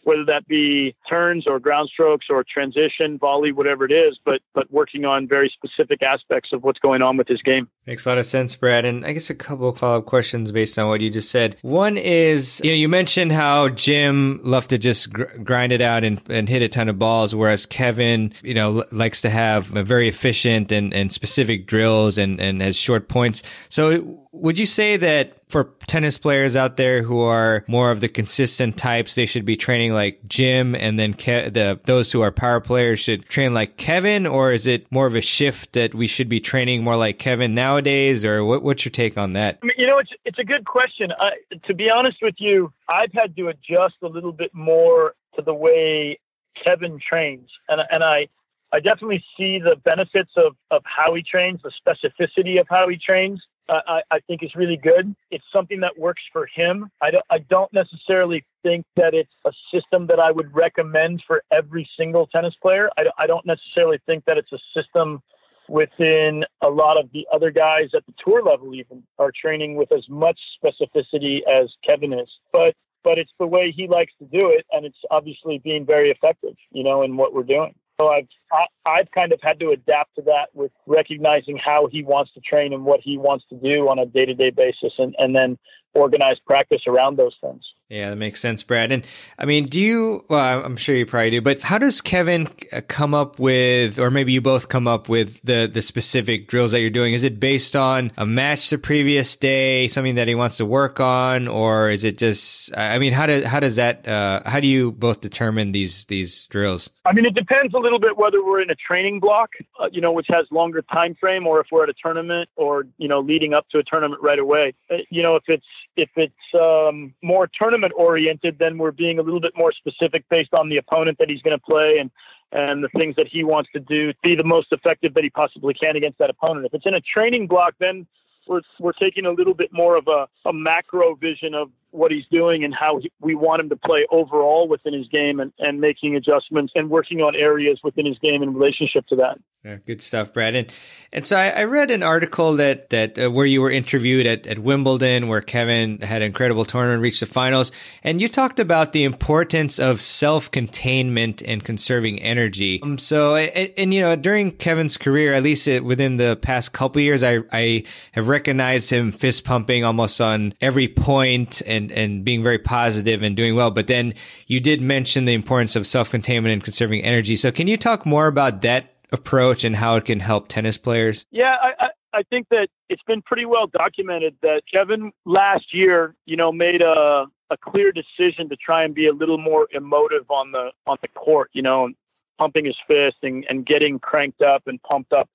whether 0.08 0.24
that 0.24 0.48
be 0.48 0.96
turns 1.10 1.46
or 1.46 1.60
ground 1.60 1.90
strokes 1.92 2.28
or 2.30 2.42
transition, 2.42 3.18
volley, 3.18 3.52
whatever 3.52 3.84
it 3.84 3.92
is, 3.92 4.18
but 4.24 4.40
but 4.54 4.72
working 4.72 5.04
on 5.04 5.28
very 5.28 5.52
specific 5.54 6.02
aspects 6.02 6.54
of 6.54 6.64
what's 6.64 6.80
going 6.80 7.04
on 7.04 7.18
with 7.18 7.28
his 7.28 7.42
game. 7.42 7.68
Makes 7.86 8.06
a 8.06 8.10
lot 8.10 8.18
of 8.18 8.26
sense, 8.26 8.56
Brad. 8.56 8.86
And 8.86 9.06
I 9.06 9.12
guess 9.12 9.30
a 9.30 9.36
couple 9.36 9.68
of 9.68 9.78
follow 9.78 9.98
up 9.98 10.06
questions 10.06 10.54
based 10.54 10.80
on 10.80 10.88
what 10.88 11.02
you 11.02 11.10
just 11.10 11.30
said. 11.30 11.58
One 11.62 11.98
is, 11.98 12.62
you 12.64 12.72
know, 12.72 12.78
you 12.78 12.88
mentioned 12.88 13.34
how 13.34 13.68
Jim 13.68 14.40
loved 14.44 14.70
to 14.70 14.78
just 14.78 15.12
gr- 15.12 15.26
grind 15.44 15.74
it 15.74 15.82
out 15.82 16.06
and, 16.06 16.22
and 16.30 16.48
hit 16.48 16.62
a 16.62 16.70
ton 16.70 16.88
of 16.88 16.98
balls, 16.98 17.36
whereas 17.36 17.66
Kevin, 17.66 18.34
you 18.42 18.54
know, 18.54 18.86
likes 18.94 19.22
to 19.22 19.30
have 19.30 19.66
very 19.66 20.08
efficient 20.08 20.72
and, 20.72 20.94
and 20.94 21.12
specific 21.12 21.68
drills 21.68 22.18
and, 22.18 22.40
and 22.40 22.62
has 22.62 22.78
short 22.78 23.10
points. 23.10 23.44
So 23.70 24.27
would 24.42 24.60
you 24.60 24.66
say 24.66 24.98
that 24.98 25.34
for 25.50 25.72
tennis 25.88 26.18
players 26.18 26.56
out 26.56 26.78
there 26.78 27.04
who 27.04 27.22
are 27.22 27.64
more 27.68 27.92
of 27.92 28.02
the 28.02 28.10
consistent 28.10 28.78
types, 28.78 29.16
they 29.16 29.26
should 29.26 29.46
be 29.46 29.56
training 29.56 29.94
like 29.94 30.20
Jim, 30.28 30.76
and 30.76 31.00
then 31.00 31.14
Ke- 31.14 31.52
the 31.54 31.80
those 31.86 32.12
who 32.12 32.22
are 32.22 32.32
power 32.32 32.60
players 32.60 33.00
should 33.00 33.28
train 33.28 33.54
like 33.54 33.78
Kevin, 33.78 34.26
or 34.26 34.52
is 34.52 34.68
it 34.68 34.92
more 34.92 35.08
of 35.08 35.16
a 35.16 35.22
shift 35.22 35.74
that 35.74 35.94
we 35.94 36.08
should 36.08 36.30
be 36.30 36.40
training 36.40 36.84
more 36.84 36.96
like 36.96 37.20
Kevin 37.20 37.54
nowadays, 37.54 38.26
or 38.26 38.44
what, 38.44 38.64
what's 38.64 38.86
your 38.86 38.92
take 38.92 39.18
on 39.18 39.34
that? 39.34 39.60
You 39.78 39.88
know, 39.88 40.00
it's 40.00 40.12
it's 40.26 40.40
a 40.40 40.44
good 40.44 40.66
question. 40.66 41.12
I, 41.20 41.32
to 41.68 41.74
be 41.74 41.90
honest 41.90 42.18
with 42.22 42.36
you, 42.38 42.72
I've 42.90 43.14
had 43.14 43.36
to 43.38 43.48
adjust 43.48 43.96
a 44.04 44.08
little 44.08 44.34
bit 44.34 44.54
more 44.54 45.14
to 45.36 45.42
the 45.42 45.54
way 45.54 46.20
Kevin 46.66 47.00
trains, 47.10 47.50
and 47.70 47.82
and 47.90 48.04
I 48.04 48.28
I 48.74 48.80
definitely 48.80 49.24
see 49.38 49.60
the 49.60 49.78
benefits 49.86 50.32
of, 50.36 50.56
of 50.72 50.84
how 50.84 51.14
he 51.16 51.24
trains, 51.24 51.62
the 51.64 51.72
specificity 51.72 52.60
of 52.60 52.68
how 52.70 52.90
he 52.90 52.98
trains. 52.98 53.42
Uh, 53.70 53.82
I, 53.88 54.02
I 54.12 54.20
think 54.22 54.44
is 54.44 54.56
really 54.56 54.78
good. 54.78 55.14
It's 55.30 55.44
something 55.52 55.82
that 55.82 55.98
works 55.98 56.22
for 56.32 56.48
him. 56.48 56.90
I 57.02 57.12
don't, 57.12 57.26
I 57.30 57.40
don't 57.40 57.72
necessarily 57.74 58.46
think 58.64 58.86
that 58.96 59.14
it's 59.14 59.34
a 59.46 59.52
system 59.74 60.08
that 60.08 60.20
I 60.20 60.32
would 60.32 60.56
recommend 60.56 61.24
for 61.28 61.44
every 61.52 61.90
single 61.98 62.28
tennis 62.28 62.56
player. 62.62 62.90
I, 62.98 63.06
I 63.18 63.28
don't 63.28 63.46
necessarily 63.46 64.00
think 64.06 64.24
that 64.26 64.38
it's 64.38 64.52
a 64.54 64.60
system 64.74 65.22
within 65.70 66.46
a 66.62 66.70
lot 66.70 67.00
of 67.00 67.10
the 67.12 67.28
other 67.34 67.52
guys 67.52 67.90
at 67.94 68.06
the 68.06 68.14
tour 68.24 68.42
level 68.42 68.74
even 68.74 69.04
are 69.20 69.32
training 69.32 69.76
with 69.76 69.92
as 69.92 70.08
much 70.08 70.40
specificity 70.64 71.40
as 71.52 71.72
Kevin 71.88 72.14
is. 72.14 72.30
But 72.52 72.74
but 73.04 73.18
it's 73.18 73.32
the 73.40 73.48
way 73.48 73.72
he 73.72 73.88
likes 73.88 74.12
to 74.20 74.26
do 74.26 74.50
it 74.50 74.66
and 74.72 74.86
it's 74.86 74.98
obviously 75.12 75.60
being 75.60 75.86
very 75.86 76.12
effective, 76.12 76.56
you 76.72 76.84
know, 76.84 77.04
in 77.04 77.16
what 77.16 77.34
we're 77.34 77.44
doing. 77.44 77.74
So 78.00 78.10
I've 78.10 78.28
I, 78.52 78.66
I've 78.86 79.12
kind 79.12 79.34
of 79.34 79.40
had 79.42 79.60
to 79.60 79.72
adapt 79.72 80.16
to 80.16 80.22
that 80.24 80.50
with 80.54 80.72
recognizing 80.86 81.58
how 81.58 81.88
he 81.92 82.04
wants 82.04 82.32
to 82.34 82.42
train 82.42 82.74
and 82.74 82.86
what 82.86 83.00
he 83.02 83.18
wants 83.18 83.46
to 83.50 83.56
do 83.56 83.90
on 83.90 84.00
a 84.00 84.06
day 84.06 84.26
to 84.26 84.34
day 84.34 84.52
basis, 84.52 84.94
and 84.98 85.16
and 85.18 85.36
then 85.36 85.58
organize 85.94 86.38
practice 86.46 86.82
around 86.88 87.18
those 87.18 87.36
things. 87.42 87.64
Yeah, 87.90 88.10
that 88.10 88.18
makes 88.18 88.42
sense, 88.42 88.64
Brad. 88.64 88.92
And 88.92 89.06
I 89.40 89.46
mean, 89.46 89.66
do 89.66 89.80
you, 89.80 90.26
well, 90.28 90.62
I'm 90.62 90.76
sure 90.76 90.94
you 90.94 91.06
probably 91.06 91.32
do, 91.32 91.42
but 91.42 91.62
how 91.62 91.78
does 91.78 92.02
Kevin 92.02 92.50
uh, 92.74 92.82
come 92.86 93.14
up 93.14 93.40
with, 93.40 93.98
or 93.98 94.12
maybe 94.12 94.34
you 94.34 94.42
both 94.42 94.68
come 94.68 94.90
up 94.90 95.08
with 95.08 95.42
the, 95.44 95.70
the 95.72 95.82
specific 95.82 96.50
drills 96.50 96.72
that 96.72 96.82
you're 96.82 96.90
doing? 96.90 97.14
Is 97.14 97.24
it 97.24 97.40
based 97.40 97.78
on 97.78 98.12
a 98.18 98.26
match 98.26 98.70
the 98.72 98.78
previous 98.78 99.38
day, 99.38 99.88
something 99.88 100.16
that 100.16 100.28
he 100.28 100.36
wants 100.36 100.58
to 100.58 100.66
work 100.66 101.00
on, 101.00 101.48
or 101.48 101.90
is 101.90 102.04
it 102.04 102.18
just, 102.18 102.78
I 102.78 103.00
mean, 103.00 103.14
how 103.14 103.26
does, 103.26 103.46
how 103.46 103.62
does 103.62 103.78
that, 103.78 104.06
uh, 104.06 104.42
how 104.46 104.60
do 104.60 104.68
you 104.68 104.92
both 104.92 105.22
determine 105.22 105.72
these, 105.72 106.04
these 106.06 106.48
drills? 106.50 106.90
I 107.06 107.14
mean, 107.14 107.26
it 107.26 107.36
depends 107.36 107.74
a 107.74 107.80
little 107.80 108.00
bit 108.00 108.18
whether 108.18 108.44
we're 108.44 108.62
in 108.62 108.70
a 108.70 108.76
training 108.76 109.22
block, 109.22 109.52
uh, 109.80 109.88
you 109.94 110.02
know, 110.02 110.12
which 110.12 110.28
has 110.28 110.46
longer 110.52 110.82
time 110.82 111.16
frame, 111.16 111.48
or 111.48 111.62
if 111.62 111.68
we're 111.72 111.84
at 111.84 111.90
a 111.90 111.96
tournament 112.04 112.50
or, 112.58 112.86
you 112.98 113.08
know, 113.08 113.22
leading 113.22 113.54
up 113.54 113.66
to 113.70 113.78
a 113.78 113.84
tournament 113.84 114.22
right 114.22 114.40
away. 114.40 114.74
Uh, 114.92 114.98
you 115.10 115.24
know, 115.24 115.38
if 115.38 115.44
it's, 115.48 115.66
if 115.98 116.10
it's 116.16 116.34
um, 116.54 117.14
more 117.24 117.50
tournament 117.60 117.92
oriented, 117.98 118.58
then 118.60 118.78
we're 118.78 118.92
being 118.92 119.20
a 119.20 119.24
little 119.24 119.42
bit 119.42 119.54
more 119.58 119.74
specific 119.74 120.24
based 120.30 120.54
on 120.54 120.70
the 120.70 120.78
opponent 120.78 121.18
that 121.18 121.30
he's 121.30 121.42
going 121.42 121.58
to 121.58 121.64
play 121.64 121.98
and 122.00 122.12
and 122.54 122.82
the 122.82 122.88
things 122.98 123.14
that 123.18 123.28
he 123.28 123.44
wants 123.44 123.70
to 123.74 123.80
do 123.80 124.14
to 124.14 124.20
be 124.24 124.34
the 124.34 124.44
most 124.46 124.68
effective 124.72 125.14
that 125.16 125.24
he 125.24 125.30
possibly 125.30 125.74
can 125.74 125.98
against 125.98 126.18
that 126.18 126.30
opponent. 126.30 126.66
If 126.66 126.74
it's 126.74 126.86
in 126.86 126.94
a 126.94 127.02
training 127.02 127.48
block, 127.48 127.74
then 127.80 128.08
we're 128.48 128.62
we're 128.80 128.94
taking 128.94 129.26
a 129.26 129.32
little 129.32 129.54
bit 129.54 129.74
more 129.74 129.98
of 129.98 130.08
a, 130.08 130.28
a 130.48 130.54
macro 130.54 131.16
vision 131.16 131.54
of 131.54 131.72
what 131.98 132.12
he's 132.12 132.26
doing 132.32 132.64
and 132.64 132.74
how 132.74 133.00
he, 133.00 133.12
we 133.20 133.36
want 133.36 133.62
him 133.62 133.70
to 133.70 133.76
play 133.76 134.06
overall 134.12 134.68
within 134.68 134.94
his 134.94 135.08
game 135.08 135.40
and, 135.40 135.52
and 135.60 135.82
making 135.82 136.16
adjustments 136.16 136.74
and 136.76 136.90
working 136.90 137.22
on 137.22 137.36
areas 137.36 137.80
within 137.84 138.06
his 138.06 138.18
game 138.20 138.44
in 138.44 138.54
relationship 138.54 139.06
to 139.08 139.16
that. 139.16 139.40
Yeah, 139.68 139.78
good 139.86 140.02
stuff, 140.02 140.32
Brad. 140.32 140.56
And, 140.56 140.72
and 141.12 141.28
so 141.28 141.36
I, 141.36 141.50
I 141.50 141.64
read 141.66 141.92
an 141.92 142.02
article 142.02 142.54
that 142.56 142.90
that 142.92 143.20
uh, 143.20 143.30
where 143.30 143.46
you 143.46 143.60
were 143.60 143.72
interviewed 143.72 144.26
at, 144.26 144.48
at 144.48 144.60
Wimbledon, 144.60 145.28
where 145.28 145.42
Kevin 145.42 146.00
had 146.00 146.22
an 146.22 146.28
incredible 146.28 146.64
tournament, 146.64 147.02
reached 147.02 147.20
the 147.20 147.26
finals, 147.26 147.74
and 148.02 148.22
you 148.22 148.30
talked 148.30 148.60
about 148.60 148.94
the 148.94 149.04
importance 149.04 149.78
of 149.78 150.00
self 150.00 150.50
containment 150.52 151.42
and 151.42 151.66
conserving 151.66 152.22
energy. 152.22 152.80
Um, 152.82 152.98
so, 152.98 153.36
and, 153.36 153.74
and, 153.78 153.94
you 153.94 154.00
know, 154.00 154.16
during 154.16 154.52
Kevin's 154.52 154.96
career, 154.96 155.34
at 155.34 155.44
least 155.44 155.68
within 155.68 156.16
the 156.16 156.38
past 156.38 156.72
couple 156.72 157.02
years, 157.02 157.22
I 157.22 157.40
I 157.52 157.84
have 158.14 158.30
recognized 158.30 158.90
him 158.90 159.12
fist 159.12 159.44
pumping 159.44 159.84
almost 159.84 160.22
on 160.22 160.54
every 160.62 160.88
point 160.88 161.62
and 161.66 161.87
and 161.92 162.24
being 162.24 162.44
very 162.44 162.60
positive 162.60 163.24
and 163.24 163.36
doing 163.36 163.56
well. 163.56 163.72
But 163.72 163.88
then 163.88 164.14
you 164.48 164.60
did 164.60 164.82
mention 164.82 165.26
the 165.26 165.34
importance 165.34 165.76
of 165.76 165.88
self 165.88 166.10
containment 166.10 166.54
and 166.54 166.64
conserving 166.64 167.04
energy. 167.04 167.36
So, 167.36 167.52
can 167.52 167.68
you 167.68 167.78
talk 167.78 168.06
more 168.06 168.28
about 168.28 168.62
that? 168.62 168.94
approach 169.12 169.64
and 169.64 169.76
how 169.76 169.96
it 169.96 170.06
can 170.06 170.20
help 170.20 170.48
tennis 170.48 170.78
players? 170.78 171.26
Yeah, 171.32 171.56
I, 171.62 171.86
I, 171.86 171.90
I 172.14 172.24
think 172.24 172.48
that 172.52 172.68
it's 172.90 173.04
been 173.04 173.22
pretty 173.22 173.46
well 173.46 173.68
documented 173.68 174.36
that 174.42 174.64
Kevin 174.72 175.12
last 175.26 175.74
year, 175.74 176.16
you 176.26 176.36
know, 176.36 176.52
made 176.52 176.82
a 176.82 177.26
a 177.50 177.56
clear 177.58 177.94
decision 177.94 178.50
to 178.50 178.58
try 178.58 178.84
and 178.84 178.94
be 178.94 179.08
a 179.08 179.14
little 179.14 179.38
more 179.38 179.68
emotive 179.72 180.30
on 180.30 180.52
the 180.52 180.72
on 180.86 180.98
the 181.02 181.08
court, 181.10 181.50
you 181.54 181.62
know, 181.62 181.90
pumping 182.38 182.66
his 182.66 182.76
fist 182.88 183.18
and, 183.24 183.46
and 183.50 183.66
getting 183.66 184.00
cranked 184.00 184.42
up 184.42 184.64
and 184.68 184.82
pumped 184.84 185.14
up 185.14 185.30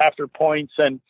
after 0.00 0.26
points 0.26 0.72
and 0.78 1.00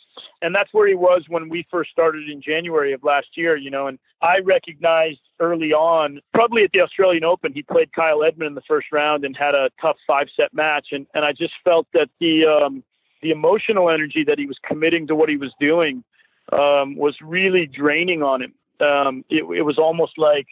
and 0.40 0.54
that's 0.54 0.72
where 0.72 0.88
he 0.88 0.94
was 0.94 1.24
when 1.28 1.48
we 1.48 1.66
first 1.70 1.90
started 1.90 2.28
in 2.28 2.42
January 2.42 2.92
of 2.92 3.02
last 3.04 3.28
year, 3.36 3.56
you 3.56 3.70
know, 3.70 3.86
and 3.86 3.98
I 4.20 4.38
recognized 4.44 5.20
early 5.40 5.72
on, 5.72 6.20
probably 6.32 6.62
at 6.64 6.70
the 6.72 6.82
Australian 6.82 7.24
Open, 7.24 7.52
he 7.52 7.62
played 7.62 7.92
Kyle 7.92 8.22
Edmund 8.24 8.48
in 8.48 8.54
the 8.54 8.62
first 8.68 8.88
round 8.92 9.24
and 9.24 9.36
had 9.36 9.54
a 9.54 9.70
tough 9.80 9.96
five 10.06 10.28
set 10.38 10.52
match. 10.54 10.88
And, 10.92 11.06
and 11.14 11.24
I 11.24 11.32
just 11.32 11.54
felt 11.64 11.86
that 11.94 12.08
the, 12.20 12.46
um, 12.46 12.82
the 13.22 13.30
emotional 13.30 13.90
energy 13.90 14.24
that 14.24 14.38
he 14.38 14.46
was 14.46 14.58
committing 14.66 15.06
to 15.08 15.14
what 15.14 15.28
he 15.28 15.36
was 15.36 15.52
doing 15.58 16.04
um, 16.52 16.96
was 16.96 17.16
really 17.22 17.66
draining 17.66 18.22
on 18.22 18.42
him. 18.42 18.54
Um, 18.80 19.24
it, 19.30 19.44
it 19.56 19.62
was 19.62 19.78
almost 19.78 20.18
like 20.18 20.46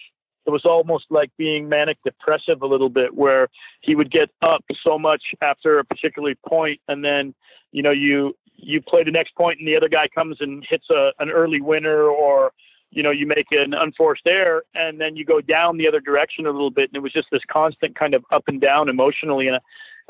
it 0.46 0.50
was 0.50 0.64
almost 0.64 1.04
like 1.10 1.30
being 1.36 1.68
manic 1.68 1.98
depressive 2.04 2.62
a 2.62 2.66
little 2.66 2.88
bit, 2.88 3.14
where 3.14 3.48
he 3.82 3.94
would 3.94 4.10
get 4.10 4.30
up 4.40 4.64
so 4.86 4.98
much 4.98 5.22
after 5.42 5.78
a 5.78 5.84
particular 5.84 6.34
point, 6.46 6.80
and 6.88 7.04
then 7.04 7.34
you 7.72 7.82
know 7.82 7.90
you 7.90 8.34
you 8.56 8.80
play 8.80 9.04
the 9.04 9.10
next 9.10 9.34
point, 9.34 9.58
and 9.58 9.66
the 9.66 9.76
other 9.76 9.88
guy 9.88 10.06
comes 10.08 10.36
and 10.40 10.64
hits 10.68 10.86
a, 10.90 11.10
an 11.18 11.30
early 11.30 11.60
winner, 11.60 12.04
or 12.04 12.52
you 12.90 13.02
know 13.02 13.10
you 13.10 13.26
make 13.26 13.46
an 13.50 13.74
unforced 13.74 14.26
error, 14.26 14.64
and 14.74 15.00
then 15.00 15.16
you 15.16 15.24
go 15.24 15.40
down 15.40 15.78
the 15.78 15.88
other 15.88 16.00
direction 16.00 16.46
a 16.46 16.50
little 16.50 16.70
bit, 16.70 16.90
and 16.90 16.96
it 16.96 17.02
was 17.02 17.12
just 17.12 17.28
this 17.30 17.42
constant 17.50 17.98
kind 17.98 18.14
of 18.14 18.24
up 18.30 18.44
and 18.46 18.60
down 18.60 18.88
emotionally, 18.88 19.48
and. 19.48 19.58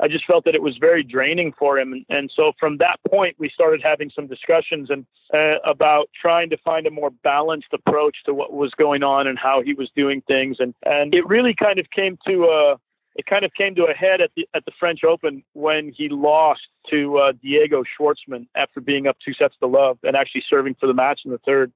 I 0.03 0.07
just 0.07 0.25
felt 0.25 0.45
that 0.45 0.55
it 0.55 0.63
was 0.63 0.77
very 0.77 1.03
draining 1.03 1.53
for 1.59 1.77
him. 1.77 1.93
And, 1.93 2.05
and 2.09 2.31
so 2.35 2.53
from 2.59 2.77
that 2.79 2.99
point, 3.07 3.35
we 3.37 3.51
started 3.53 3.81
having 3.83 4.09
some 4.15 4.25
discussions 4.25 4.89
and 4.89 5.05
uh, 5.31 5.59
about 5.63 6.09
trying 6.19 6.49
to 6.49 6.57
find 6.57 6.87
a 6.87 6.91
more 6.91 7.11
balanced 7.23 7.67
approach 7.71 8.17
to 8.25 8.33
what 8.33 8.51
was 8.51 8.71
going 8.79 9.03
on 9.03 9.27
and 9.27 9.37
how 9.37 9.61
he 9.61 9.75
was 9.75 9.91
doing 9.95 10.23
things. 10.27 10.57
And, 10.59 10.73
and 10.87 11.13
it 11.13 11.27
really 11.27 11.53
kind 11.53 11.77
of 11.77 11.85
came 11.91 12.17
to 12.27 12.45
a, 12.45 12.77
it 13.15 13.25
kind 13.25 13.43
of 13.43 13.53
came 13.53 13.75
to 13.75 13.85
a 13.85 13.93
head 13.93 14.21
at 14.21 14.31
the, 14.35 14.47
at 14.53 14.63
the 14.65 14.71
French 14.79 15.03
Open 15.03 15.43
when 15.53 15.91
he 15.95 16.07
lost 16.09 16.61
to 16.89 17.17
uh, 17.17 17.31
Diego 17.41 17.83
Schwartzman 17.83 18.47
after 18.55 18.79
being 18.79 19.07
up 19.07 19.17
two 19.23 19.33
sets 19.33 19.55
to 19.59 19.67
love 19.67 19.97
and 20.03 20.15
actually 20.15 20.43
serving 20.51 20.75
for 20.79 20.87
the 20.87 20.93
match 20.93 21.21
in 21.25 21.31
the 21.31 21.39
third. 21.39 21.71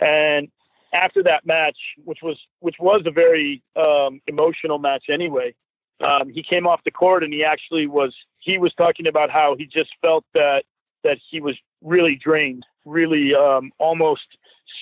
And 0.00 0.48
after 0.92 1.22
that 1.24 1.44
match, 1.44 1.76
which 2.04 2.20
was 2.22 2.38
which 2.60 2.76
was 2.78 3.02
a 3.06 3.10
very 3.10 3.62
um, 3.76 4.20
emotional 4.26 4.78
match 4.78 5.06
anyway, 5.10 5.54
um, 6.00 6.30
he 6.30 6.42
came 6.42 6.66
off 6.66 6.80
the 6.84 6.90
court 6.90 7.24
and 7.24 7.32
he 7.32 7.44
actually 7.44 7.86
was 7.86 8.14
he 8.38 8.58
was 8.58 8.72
talking 8.74 9.08
about 9.08 9.30
how 9.30 9.56
he 9.56 9.66
just 9.66 9.90
felt 10.04 10.24
that 10.34 10.64
that 11.04 11.18
he 11.30 11.40
was 11.40 11.56
really 11.82 12.14
drained, 12.14 12.64
really 12.84 13.34
um, 13.34 13.70
almost 13.78 14.26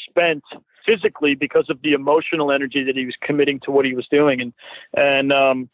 spent 0.08 0.42
physically 0.86 1.34
because 1.34 1.68
of 1.68 1.80
the 1.82 1.92
emotional 1.92 2.52
energy 2.52 2.84
that 2.84 2.96
he 2.96 3.04
was 3.04 3.16
committing 3.20 3.60
to 3.60 3.70
what 3.70 3.84
he 3.84 3.94
was 3.94 4.06
doing, 4.10 4.40
and 4.40 4.52
and 4.94 5.32
um, 5.32 5.70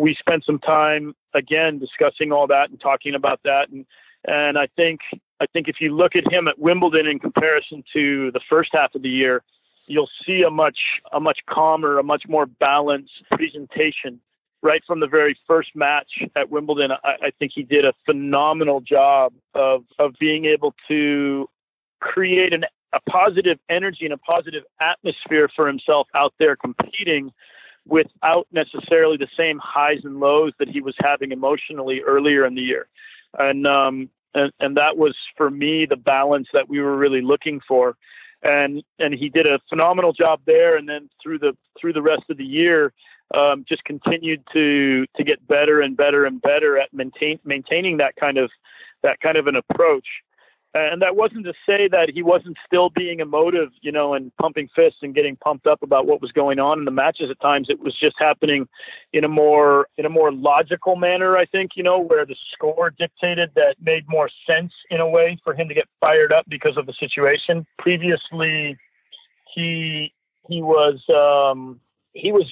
we 0.00 0.16
spent 0.18 0.44
some 0.44 0.58
time 0.58 1.14
again 1.34 1.78
discussing 1.78 2.32
all 2.32 2.46
that 2.46 2.70
and 2.70 2.80
talking 2.80 3.14
about 3.14 3.40
that, 3.44 3.68
and 3.70 3.84
and 4.24 4.58
I 4.58 4.66
think 4.76 5.00
I 5.40 5.46
think 5.46 5.68
if 5.68 5.76
you 5.80 5.94
look 5.94 6.16
at 6.16 6.30
him 6.32 6.48
at 6.48 6.58
Wimbledon 6.58 7.06
in 7.06 7.18
comparison 7.18 7.84
to 7.92 8.30
the 8.32 8.40
first 8.50 8.70
half 8.72 8.94
of 8.94 9.02
the 9.02 9.08
year, 9.08 9.42
you'll 9.86 10.10
see 10.26 10.42
a 10.42 10.50
much 10.50 10.78
a 11.12 11.20
much 11.20 11.40
calmer, 11.48 11.98
a 11.98 12.02
much 12.02 12.24
more 12.28 12.46
balanced 12.46 13.12
presentation 13.30 14.20
right 14.62 14.82
from 14.86 15.00
the 15.00 15.06
very 15.06 15.38
first 15.46 15.70
match 15.74 16.10
at 16.36 16.50
Wimbledon, 16.50 16.92
I, 16.92 17.12
I, 17.22 17.30
think 17.38 17.52
he 17.54 17.62
did 17.62 17.86
a 17.86 17.94
phenomenal 18.04 18.80
job 18.80 19.32
of 19.54 19.84
of 19.98 20.14
being 20.18 20.44
able 20.44 20.74
to 20.88 21.48
create 22.00 22.52
an, 22.52 22.64
a 22.92 23.00
positive 23.08 23.58
energy 23.68 24.04
and 24.04 24.12
a 24.12 24.18
positive 24.18 24.64
atmosphere 24.80 25.48
for 25.54 25.66
himself 25.66 26.08
out 26.14 26.34
there 26.38 26.56
competing 26.56 27.32
without 27.86 28.46
necessarily 28.52 29.16
the 29.16 29.28
same 29.36 29.58
highs 29.62 30.00
and 30.04 30.20
lows 30.20 30.52
that 30.58 30.68
he 30.68 30.80
was 30.80 30.94
having 31.00 31.32
emotionally 31.32 32.00
earlier 32.00 32.44
in 32.46 32.54
the 32.54 32.62
year. 32.62 32.88
And 33.38 33.66
um, 33.66 34.10
and, 34.34 34.52
and 34.60 34.76
that 34.76 34.96
was 34.96 35.16
for 35.36 35.50
me 35.50 35.86
the 35.86 35.96
balance 35.96 36.48
that 36.52 36.68
we 36.68 36.80
were 36.80 36.96
really 36.96 37.20
looking 37.20 37.60
for. 37.66 37.96
And 38.42 38.82
and 38.98 39.14
he 39.14 39.28
did 39.28 39.46
a 39.46 39.60
phenomenal 39.68 40.12
job 40.12 40.40
there. 40.46 40.76
And 40.76 40.88
then 40.88 41.10
through 41.22 41.40
the 41.40 41.56
through 41.80 41.92
the 41.92 42.02
rest 42.02 42.24
of 42.30 42.36
the 42.36 42.44
year, 42.44 42.92
um, 43.34 43.64
just 43.68 43.84
continued 43.84 44.42
to 44.52 45.06
to 45.16 45.24
get 45.24 45.46
better 45.46 45.80
and 45.80 45.96
better 45.96 46.24
and 46.24 46.40
better 46.40 46.78
at 46.78 46.92
maintain, 46.92 47.38
maintaining 47.44 47.98
that 47.98 48.16
kind 48.16 48.38
of 48.38 48.50
that 49.02 49.20
kind 49.20 49.36
of 49.36 49.46
an 49.46 49.56
approach. 49.56 50.06
And 50.72 51.02
that 51.02 51.16
wasn't 51.16 51.46
to 51.46 51.52
say 51.66 51.88
that 51.88 52.10
he 52.14 52.22
wasn't 52.22 52.56
still 52.64 52.90
being 52.90 53.18
emotive, 53.18 53.70
you 53.80 53.90
know, 53.90 54.14
and 54.14 54.30
pumping 54.36 54.68
fists 54.74 55.00
and 55.02 55.12
getting 55.12 55.34
pumped 55.34 55.66
up 55.66 55.82
about 55.82 56.06
what 56.06 56.22
was 56.22 56.30
going 56.30 56.60
on 56.60 56.78
in 56.78 56.84
the 56.84 56.92
matches. 56.92 57.28
At 57.28 57.40
times, 57.40 57.66
it 57.68 57.80
was 57.80 57.96
just 57.98 58.14
happening 58.20 58.68
in 59.12 59.24
a 59.24 59.28
more 59.28 59.88
in 59.98 60.06
a 60.06 60.08
more 60.08 60.30
logical 60.30 60.94
manner. 60.94 61.36
I 61.36 61.46
think, 61.46 61.72
you 61.74 61.82
know, 61.82 61.98
where 61.98 62.24
the 62.24 62.36
score 62.52 62.90
dictated 62.90 63.50
that 63.56 63.76
made 63.80 64.04
more 64.08 64.30
sense 64.46 64.72
in 64.90 65.00
a 65.00 65.08
way 65.08 65.36
for 65.42 65.54
him 65.54 65.68
to 65.68 65.74
get 65.74 65.88
fired 66.00 66.32
up 66.32 66.44
because 66.48 66.76
of 66.76 66.86
the 66.86 66.94
situation. 67.00 67.66
Previously, 67.78 68.78
he 69.52 70.12
he 70.48 70.62
was 70.62 71.00
um, 71.12 71.80
he 72.12 72.30
was 72.30 72.46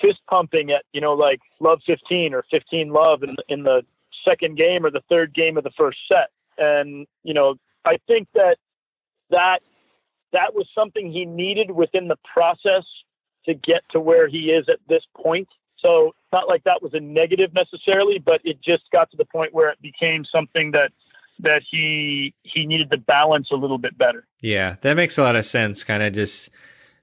fist 0.00 0.20
pumping 0.30 0.70
at 0.70 0.84
you 0.92 1.00
know 1.00 1.14
like 1.14 1.40
love 1.58 1.80
15 1.86 2.34
or 2.34 2.44
15 2.52 2.90
love 2.90 3.24
in 3.24 3.34
in 3.48 3.64
the 3.64 3.82
second 4.24 4.56
game 4.56 4.86
or 4.86 4.90
the 4.90 5.02
third 5.10 5.34
game 5.34 5.56
of 5.56 5.64
the 5.64 5.72
first 5.76 5.98
set 6.10 6.30
and 6.58 7.06
you 7.22 7.34
know 7.34 7.54
i 7.84 7.96
think 8.06 8.28
that 8.34 8.56
that 9.30 9.60
that 10.32 10.54
was 10.54 10.66
something 10.74 11.10
he 11.10 11.24
needed 11.24 11.70
within 11.70 12.08
the 12.08 12.16
process 12.32 12.84
to 13.46 13.54
get 13.54 13.82
to 13.92 14.00
where 14.00 14.28
he 14.28 14.50
is 14.50 14.66
at 14.68 14.80
this 14.88 15.02
point. 15.16 15.48
So 15.78 16.14
not 16.32 16.48
like 16.48 16.64
that 16.64 16.82
was 16.82 16.92
a 16.94 17.00
negative 17.00 17.52
necessarily 17.54 18.18
but 18.18 18.40
it 18.44 18.60
just 18.62 18.84
got 18.92 19.10
to 19.10 19.16
the 19.16 19.24
point 19.24 19.54
where 19.54 19.70
it 19.70 19.80
became 19.80 20.24
something 20.24 20.72
that 20.72 20.92
that 21.40 21.62
he 21.68 22.34
he 22.42 22.66
needed 22.66 22.90
to 22.90 22.98
balance 22.98 23.48
a 23.52 23.56
little 23.56 23.78
bit 23.78 23.96
better. 23.98 24.26
Yeah 24.40 24.76
that 24.80 24.94
makes 24.94 25.18
a 25.18 25.22
lot 25.22 25.36
of 25.36 25.44
sense 25.44 25.84
kind 25.84 26.02
of 26.02 26.12
just 26.12 26.50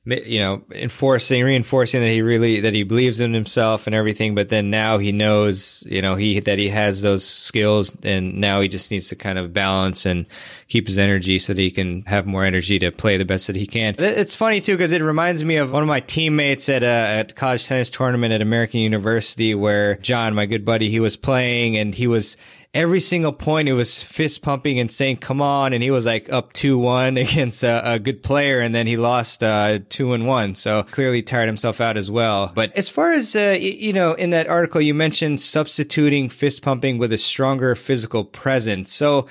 you 0.03 0.39
know, 0.39 0.63
enforcing, 0.71 1.43
reinforcing 1.43 2.01
that 2.01 2.07
he 2.07 2.23
really 2.23 2.61
that 2.61 2.73
he 2.73 2.81
believes 2.81 3.19
in 3.19 3.33
himself 3.33 3.85
and 3.85 3.95
everything. 3.95 4.33
But 4.33 4.49
then 4.49 4.71
now 4.71 4.97
he 4.97 5.11
knows, 5.11 5.83
you 5.85 6.01
know, 6.01 6.15
he 6.15 6.39
that 6.39 6.57
he 6.57 6.69
has 6.69 7.01
those 7.01 7.23
skills, 7.23 7.95
and 8.01 8.39
now 8.39 8.61
he 8.61 8.67
just 8.67 8.89
needs 8.89 9.09
to 9.09 9.15
kind 9.15 9.37
of 9.37 9.53
balance 9.53 10.07
and 10.07 10.25
keep 10.67 10.87
his 10.87 10.97
energy 10.97 11.37
so 11.37 11.53
that 11.53 11.61
he 11.61 11.69
can 11.69 12.01
have 12.03 12.25
more 12.25 12.43
energy 12.43 12.79
to 12.79 12.91
play 12.91 13.17
the 13.17 13.25
best 13.25 13.45
that 13.47 13.55
he 13.55 13.67
can. 13.67 13.93
It's 13.99 14.35
funny 14.35 14.59
too 14.59 14.75
because 14.75 14.91
it 14.91 15.03
reminds 15.03 15.43
me 15.43 15.57
of 15.57 15.71
one 15.71 15.83
of 15.83 15.87
my 15.87 15.99
teammates 15.99 16.67
at 16.67 16.81
a 16.81 16.87
at 16.87 17.35
college 17.35 17.67
tennis 17.67 17.91
tournament 17.91 18.33
at 18.33 18.41
American 18.41 18.79
University, 18.79 19.53
where 19.53 19.97
John, 19.97 20.33
my 20.33 20.47
good 20.47 20.65
buddy, 20.65 20.89
he 20.89 20.99
was 20.99 21.15
playing 21.15 21.77
and 21.77 21.93
he 21.93 22.07
was 22.07 22.37
every 22.73 23.01
single 23.01 23.33
point 23.33 23.67
it 23.67 23.73
was 23.73 24.01
fist 24.01 24.41
pumping 24.41 24.79
and 24.79 24.91
saying 24.91 25.17
come 25.17 25.41
on 25.41 25.73
and 25.73 25.83
he 25.83 25.91
was 25.91 26.05
like 26.05 26.31
up 26.31 26.53
2-1 26.53 27.21
against 27.29 27.63
a, 27.63 27.93
a 27.93 27.99
good 27.99 28.23
player 28.23 28.59
and 28.59 28.73
then 28.73 28.87
he 28.87 28.95
lost 28.95 29.43
uh, 29.43 29.79
2 29.89 30.13
and 30.13 30.25
1 30.25 30.55
so 30.55 30.83
clearly 30.83 31.21
tired 31.21 31.47
himself 31.47 31.81
out 31.81 31.97
as 31.97 32.09
well. 32.09 32.51
But 32.55 32.75
as 32.77 32.87
far 32.87 33.11
as 33.11 33.35
uh, 33.35 33.57
you 33.59 33.93
know 33.93 34.13
in 34.13 34.29
that 34.29 34.47
article 34.47 34.81
you 34.81 34.93
mentioned 34.93 35.41
substituting 35.41 36.29
fist 36.29 36.61
pumping 36.61 36.97
with 36.97 37.11
a 37.11 37.17
stronger 37.17 37.75
physical 37.75 38.23
presence. 38.23 38.93
So 38.93 39.27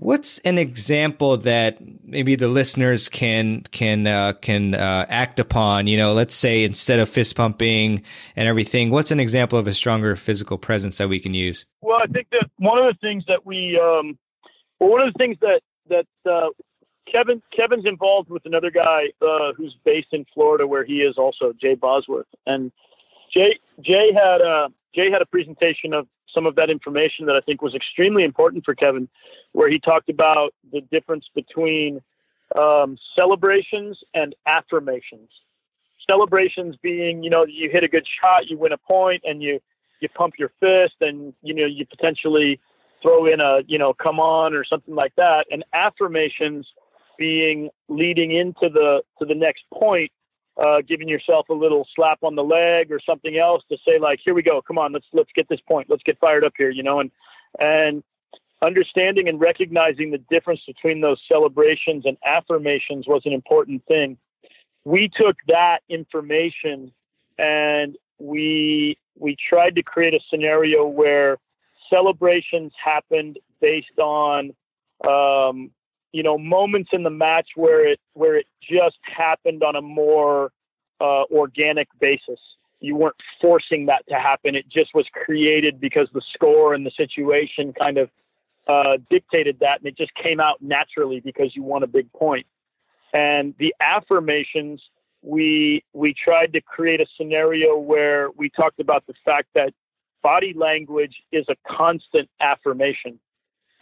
What's 0.00 0.38
an 0.38 0.56
example 0.56 1.36
that 1.36 1.76
maybe 2.02 2.34
the 2.34 2.48
listeners 2.48 3.10
can 3.10 3.60
can 3.70 4.06
uh, 4.06 4.32
can 4.32 4.74
uh, 4.74 5.04
act 5.10 5.38
upon? 5.38 5.88
You 5.88 5.98
know, 5.98 6.14
let's 6.14 6.34
say 6.34 6.64
instead 6.64 7.00
of 7.00 7.08
fist 7.10 7.36
pumping 7.36 8.02
and 8.34 8.48
everything, 8.48 8.90
what's 8.90 9.10
an 9.10 9.20
example 9.20 9.58
of 9.58 9.66
a 9.66 9.74
stronger 9.74 10.16
physical 10.16 10.56
presence 10.56 10.96
that 10.96 11.10
we 11.10 11.20
can 11.20 11.34
use? 11.34 11.66
Well, 11.82 11.98
I 12.02 12.06
think 12.06 12.28
that 12.32 12.50
one 12.56 12.80
of 12.80 12.86
the 12.86 12.96
things 13.02 13.24
that 13.28 13.44
we, 13.44 13.78
um, 13.78 14.18
well, 14.78 14.88
one 14.88 15.06
of 15.06 15.12
the 15.12 15.18
things 15.18 15.36
that 15.42 15.60
that 15.90 16.06
uh, 16.24 16.48
Kevin 17.12 17.42
Kevin's 17.54 17.84
involved 17.84 18.30
with 18.30 18.46
another 18.46 18.70
guy 18.70 19.08
uh, 19.20 19.52
who's 19.54 19.76
based 19.84 20.08
in 20.12 20.24
Florida, 20.32 20.66
where 20.66 20.82
he 20.82 21.02
is 21.02 21.18
also 21.18 21.52
Jay 21.60 21.74
Bosworth, 21.74 22.26
and 22.46 22.72
Jay 23.30 23.58
Jay 23.82 24.14
had 24.14 24.40
a 24.40 24.68
Jay 24.94 25.10
had 25.10 25.20
a 25.20 25.26
presentation 25.26 25.92
of 25.92 26.06
some 26.34 26.46
of 26.46 26.56
that 26.56 26.70
information 26.70 27.26
that 27.26 27.36
I 27.36 27.40
think 27.40 27.62
was 27.62 27.74
extremely 27.74 28.24
important 28.24 28.64
for 28.64 28.74
Kevin, 28.74 29.08
where 29.52 29.70
he 29.70 29.78
talked 29.78 30.08
about 30.08 30.54
the 30.72 30.80
difference 30.80 31.26
between 31.34 32.00
um, 32.58 32.96
celebrations 33.16 33.98
and 34.14 34.34
affirmations. 34.46 35.30
Celebrations 36.08 36.76
being, 36.82 37.22
you 37.22 37.30
know, 37.30 37.44
you 37.46 37.70
hit 37.70 37.84
a 37.84 37.88
good 37.88 38.06
shot, 38.20 38.48
you 38.48 38.58
win 38.58 38.72
a 38.72 38.78
point, 38.78 39.22
and 39.24 39.42
you 39.42 39.60
you 40.00 40.08
pump 40.08 40.34
your 40.38 40.50
fist, 40.60 40.94
and 41.00 41.34
you 41.42 41.54
know 41.54 41.66
you 41.66 41.86
potentially 41.86 42.58
throw 43.02 43.26
in 43.26 43.40
a 43.40 43.60
you 43.66 43.78
know 43.78 43.92
come 43.92 44.18
on 44.18 44.54
or 44.54 44.64
something 44.64 44.94
like 44.94 45.14
that. 45.16 45.46
And 45.50 45.64
affirmations 45.72 46.66
being 47.18 47.68
leading 47.88 48.32
into 48.32 48.68
the 48.72 49.02
to 49.18 49.26
the 49.26 49.34
next 49.34 49.64
point 49.72 50.10
uh, 50.60 50.82
giving 50.86 51.08
yourself 51.08 51.48
a 51.48 51.54
little 51.54 51.88
slap 51.94 52.18
on 52.22 52.34
the 52.34 52.44
leg 52.44 52.92
or 52.92 53.00
something 53.04 53.38
else 53.38 53.62
to 53.70 53.78
say 53.86 53.98
like, 53.98 54.20
here 54.22 54.34
we 54.34 54.42
go, 54.42 54.60
come 54.60 54.78
on, 54.78 54.92
let's 54.92 55.06
let's 55.12 55.30
get 55.34 55.48
this 55.48 55.60
point, 55.60 55.88
let's 55.88 56.02
get 56.02 56.18
fired 56.20 56.44
up 56.44 56.52
here, 56.56 56.70
you 56.70 56.82
know, 56.82 57.00
and 57.00 57.10
and 57.58 58.02
understanding 58.62 59.28
and 59.28 59.40
recognizing 59.40 60.10
the 60.10 60.18
difference 60.30 60.60
between 60.66 61.00
those 61.00 61.20
celebrations 61.30 62.04
and 62.04 62.16
affirmations 62.24 63.06
was 63.08 63.22
an 63.24 63.32
important 63.32 63.82
thing. 63.86 64.18
We 64.84 65.08
took 65.08 65.36
that 65.48 65.78
information 65.88 66.92
and 67.38 67.96
we 68.18 68.98
we 69.18 69.36
tried 69.36 69.76
to 69.76 69.82
create 69.82 70.14
a 70.14 70.20
scenario 70.30 70.86
where 70.86 71.38
celebrations 71.92 72.72
happened 72.82 73.38
based 73.60 73.98
on 73.98 74.52
um, 75.06 75.70
you 76.12 76.22
know 76.22 76.38
moments 76.38 76.90
in 76.92 77.02
the 77.02 77.10
match 77.10 77.50
where 77.56 77.86
it 77.86 78.00
where 78.14 78.36
it 78.36 78.46
just 78.62 78.98
happened 79.02 79.62
on 79.62 79.76
a 79.76 79.82
more 79.82 80.52
uh, 81.00 81.24
organic 81.30 81.88
basis. 82.00 82.38
You 82.80 82.96
weren't 82.96 83.16
forcing 83.40 83.86
that 83.86 84.06
to 84.08 84.14
happen. 84.14 84.54
It 84.54 84.68
just 84.68 84.94
was 84.94 85.06
created 85.12 85.80
because 85.80 86.08
the 86.14 86.22
score 86.32 86.72
and 86.72 86.84
the 86.84 86.90
situation 86.96 87.74
kind 87.74 87.98
of 87.98 88.10
uh, 88.66 88.96
dictated 89.10 89.58
that, 89.60 89.80
and 89.80 89.86
it 89.86 89.96
just 89.96 90.14
came 90.14 90.40
out 90.40 90.62
naturally 90.62 91.20
because 91.20 91.54
you 91.54 91.62
won 91.62 91.82
a 91.82 91.86
big 91.86 92.10
point. 92.12 92.46
And 93.12 93.54
the 93.58 93.74
affirmations 93.80 94.80
we 95.22 95.84
we 95.92 96.14
tried 96.14 96.52
to 96.54 96.60
create 96.60 97.00
a 97.00 97.06
scenario 97.16 97.76
where 97.76 98.30
we 98.36 98.48
talked 98.48 98.80
about 98.80 99.06
the 99.06 99.14
fact 99.24 99.48
that 99.54 99.74
body 100.22 100.54
language 100.54 101.16
is 101.32 101.44
a 101.48 101.56
constant 101.68 102.28
affirmation 102.40 103.18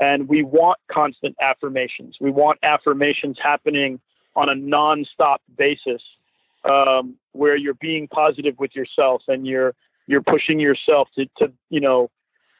and 0.01 0.29
we 0.29 0.43
want 0.43 0.79
constant 0.91 1.37
affirmations. 1.41 2.17
We 2.21 2.31
want 2.31 2.59
affirmations 2.63 3.37
happening 3.43 4.01
on 4.37 4.49
a 4.49 4.55
non-stop 4.55 5.43
basis 5.57 6.03
um, 6.69 7.17
where 7.33 7.57
you're 7.57 7.75
being 7.75 8.09
positive 8.09 8.55
with 8.59 8.75
yourself 8.75 9.23
and 9.29 9.47
you're 9.47 9.75
you're 10.07 10.23
pushing 10.23 10.59
yourself 10.59 11.09
to, 11.17 11.27
to 11.39 11.53
you 11.71 11.81
know 11.81 12.11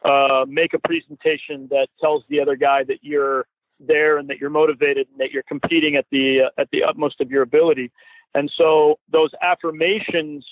uh, 0.05 0.45
make 0.49 0.75
a 0.75 0.79
presentation 0.79 1.69
that 1.71 1.89
tells 2.01 2.25
the 2.29 2.41
other 2.41 2.57
guy 2.57 2.85
that 2.85 2.99
you're 3.03 3.47
there 3.81 4.19
and 4.19 4.29
that 4.29 4.39
you're 4.39 4.51
motivated 4.51 5.07
and 5.11 5.21
that 5.21 5.31
you're 5.31 5.45
competing 5.45 5.97
at 5.97 6.07
the 6.11 6.43
uh, 6.43 6.51
at 6.59 6.69
the 6.71 6.83
utmost 6.85 7.21
of 7.21 7.31
your 7.31 7.43
ability. 7.43 7.91
And 8.35 8.51
so 8.57 8.99
those 9.11 9.31
affirmations 9.41 10.47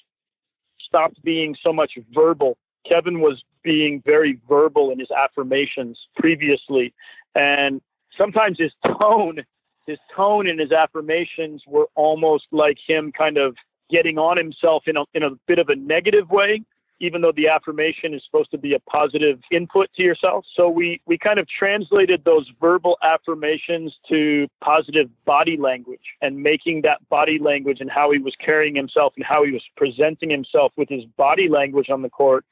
stopped 0.78 1.22
being 1.22 1.56
so 1.62 1.72
much 1.72 1.92
verbal. 2.12 2.56
Kevin 2.88 3.20
was 3.20 3.42
being 3.66 4.00
very 4.06 4.38
verbal 4.48 4.92
in 4.92 5.00
his 5.00 5.10
affirmations 5.10 5.98
previously 6.14 6.94
and 7.34 7.80
sometimes 8.16 8.56
his 8.58 8.70
tone 8.86 9.44
his 9.88 9.98
tone 10.14 10.48
and 10.48 10.60
his 10.60 10.70
affirmations 10.70 11.64
were 11.66 11.88
almost 11.96 12.44
like 12.52 12.78
him 12.86 13.10
kind 13.10 13.38
of 13.38 13.56
getting 13.90 14.18
on 14.18 14.36
himself 14.36 14.84
in 14.86 14.96
a, 14.96 15.04
in 15.14 15.24
a 15.24 15.30
bit 15.48 15.58
of 15.58 15.68
a 15.68 15.74
negative 15.74 16.30
way 16.30 16.62
even 17.00 17.20
though 17.20 17.32
the 17.32 17.48
affirmation 17.48 18.14
is 18.14 18.22
supposed 18.24 18.50
to 18.50 18.58
be 18.58 18.74
a 18.74 18.80
positive 18.80 19.38
input 19.50 19.88
to 19.94 20.02
yourself. 20.02 20.44
So 20.58 20.68
we, 20.68 21.00
we 21.06 21.18
kind 21.18 21.38
of 21.38 21.46
translated 21.46 22.24
those 22.24 22.50
verbal 22.60 22.96
affirmations 23.02 23.94
to 24.08 24.48
positive 24.62 25.10
body 25.24 25.56
language 25.56 26.00
and 26.22 26.42
making 26.42 26.82
that 26.82 27.06
body 27.08 27.38
language 27.38 27.80
and 27.80 27.90
how 27.90 28.10
he 28.12 28.18
was 28.18 28.34
carrying 28.44 28.74
himself 28.74 29.12
and 29.16 29.24
how 29.24 29.44
he 29.44 29.52
was 29.52 29.62
presenting 29.76 30.30
himself 30.30 30.72
with 30.76 30.88
his 30.88 31.04
body 31.16 31.48
language 31.48 31.90
on 31.90 32.02
the 32.02 32.10
court 32.10 32.44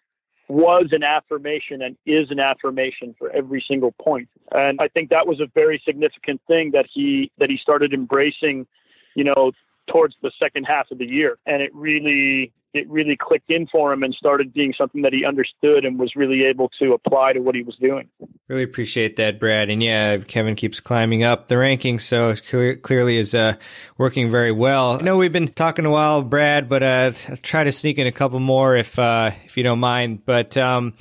was 0.48 0.88
an 0.92 1.02
affirmation 1.02 1.82
and 1.82 1.96
is 2.06 2.30
an 2.30 2.38
affirmation 2.38 3.14
for 3.18 3.30
every 3.30 3.64
single 3.66 3.92
point. 3.92 4.28
And 4.54 4.78
I 4.80 4.88
think 4.88 5.10
that 5.10 5.26
was 5.26 5.40
a 5.40 5.46
very 5.54 5.82
significant 5.84 6.40
thing 6.46 6.70
that 6.72 6.86
he 6.92 7.30
that 7.38 7.50
he 7.50 7.56
started 7.56 7.94
embracing, 7.94 8.66
you 9.14 9.24
know, 9.24 9.52
towards 9.86 10.14
the 10.22 10.30
second 10.42 10.64
half 10.64 10.90
of 10.90 10.98
the 10.98 11.06
year. 11.06 11.38
And 11.46 11.62
it 11.62 11.74
really 11.74 12.52
it 12.74 12.88
really 12.90 13.16
clicked 13.16 13.50
in 13.50 13.66
for 13.66 13.92
him 13.92 14.02
and 14.02 14.14
started 14.14 14.52
being 14.52 14.74
something 14.76 15.02
that 15.02 15.12
he 15.12 15.24
understood 15.24 15.84
and 15.84 15.98
was 15.98 16.14
really 16.16 16.44
able 16.44 16.70
to 16.80 16.92
apply 16.92 17.32
to 17.32 17.40
what 17.40 17.54
he 17.54 17.62
was 17.62 17.76
doing. 17.76 18.08
Really 18.48 18.62
appreciate 18.62 19.16
that, 19.16 19.38
Brad. 19.38 19.70
And 19.70 19.82
yeah, 19.82 20.18
Kevin 20.18 20.54
keeps 20.54 20.80
climbing 20.80 21.22
up 21.22 21.48
the 21.48 21.54
rankings, 21.54 22.02
so 22.02 22.34
clear, 22.34 22.76
clearly 22.76 23.16
is 23.16 23.34
uh, 23.34 23.56
working 23.96 24.30
very 24.30 24.52
well. 24.52 24.98
I 24.98 25.02
know 25.02 25.16
we've 25.16 25.32
been 25.32 25.48
talking 25.48 25.86
a 25.86 25.90
while, 25.90 26.22
Brad, 26.22 26.68
but 26.68 26.82
uh, 26.82 27.12
I'll 27.28 27.36
try 27.38 27.64
to 27.64 27.72
sneak 27.72 27.98
in 27.98 28.06
a 28.06 28.12
couple 28.12 28.40
more 28.40 28.76
if 28.76 28.98
uh, 28.98 29.30
if 29.44 29.56
you 29.56 29.62
don't 29.62 29.80
mind. 29.80 30.24
But 30.26 30.56
um, 30.56 30.94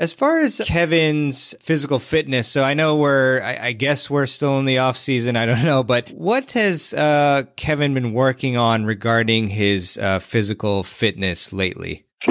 as 0.00 0.14
far 0.14 0.40
as 0.40 0.62
Kevin's 0.64 1.54
physical 1.60 1.98
fitness, 1.98 2.48
so 2.48 2.64
I 2.64 2.72
know 2.72 2.96
we're, 2.96 3.42
I, 3.42 3.66
I, 3.66 3.72
guess 3.72 4.08
we're 4.08 4.24
still 4.24 4.58
in 4.58 4.64
the 4.64 4.78
off 4.78 4.96
season. 4.96 5.36
I 5.36 5.44
don't 5.44 5.62
know, 5.64 5.82
but 5.82 6.08
what 6.10 6.52
has 6.52 6.94
uh, 6.94 7.44
Kevin 7.56 7.92
been 7.92 8.14
working 8.14 8.56
on 8.56 8.86
regarding 8.86 9.50
his 9.50 9.98
uh, 9.98 10.18
physical 10.18 10.84
fitness 10.84 11.52
lately? 11.52 12.06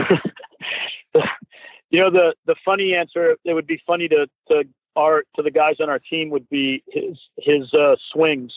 you 1.92 2.00
know, 2.00 2.10
the 2.10 2.34
the 2.48 2.56
funny 2.66 2.96
answer, 2.96 3.36
it 3.46 3.54
would 3.54 3.68
be 3.68 3.80
funny 3.86 4.08
to 4.08 4.28
to 4.50 4.64
our 4.96 5.24
to 5.36 5.44
the 5.44 5.52
guys 5.52 5.76
on 5.80 5.92
our 5.92 6.00
team 6.00 6.32
would 6.32 6.50
be 6.50 6.84
his 6.88 7.20
his 7.38 7.72
uh, 7.76 7.96
swings, 8.12 8.52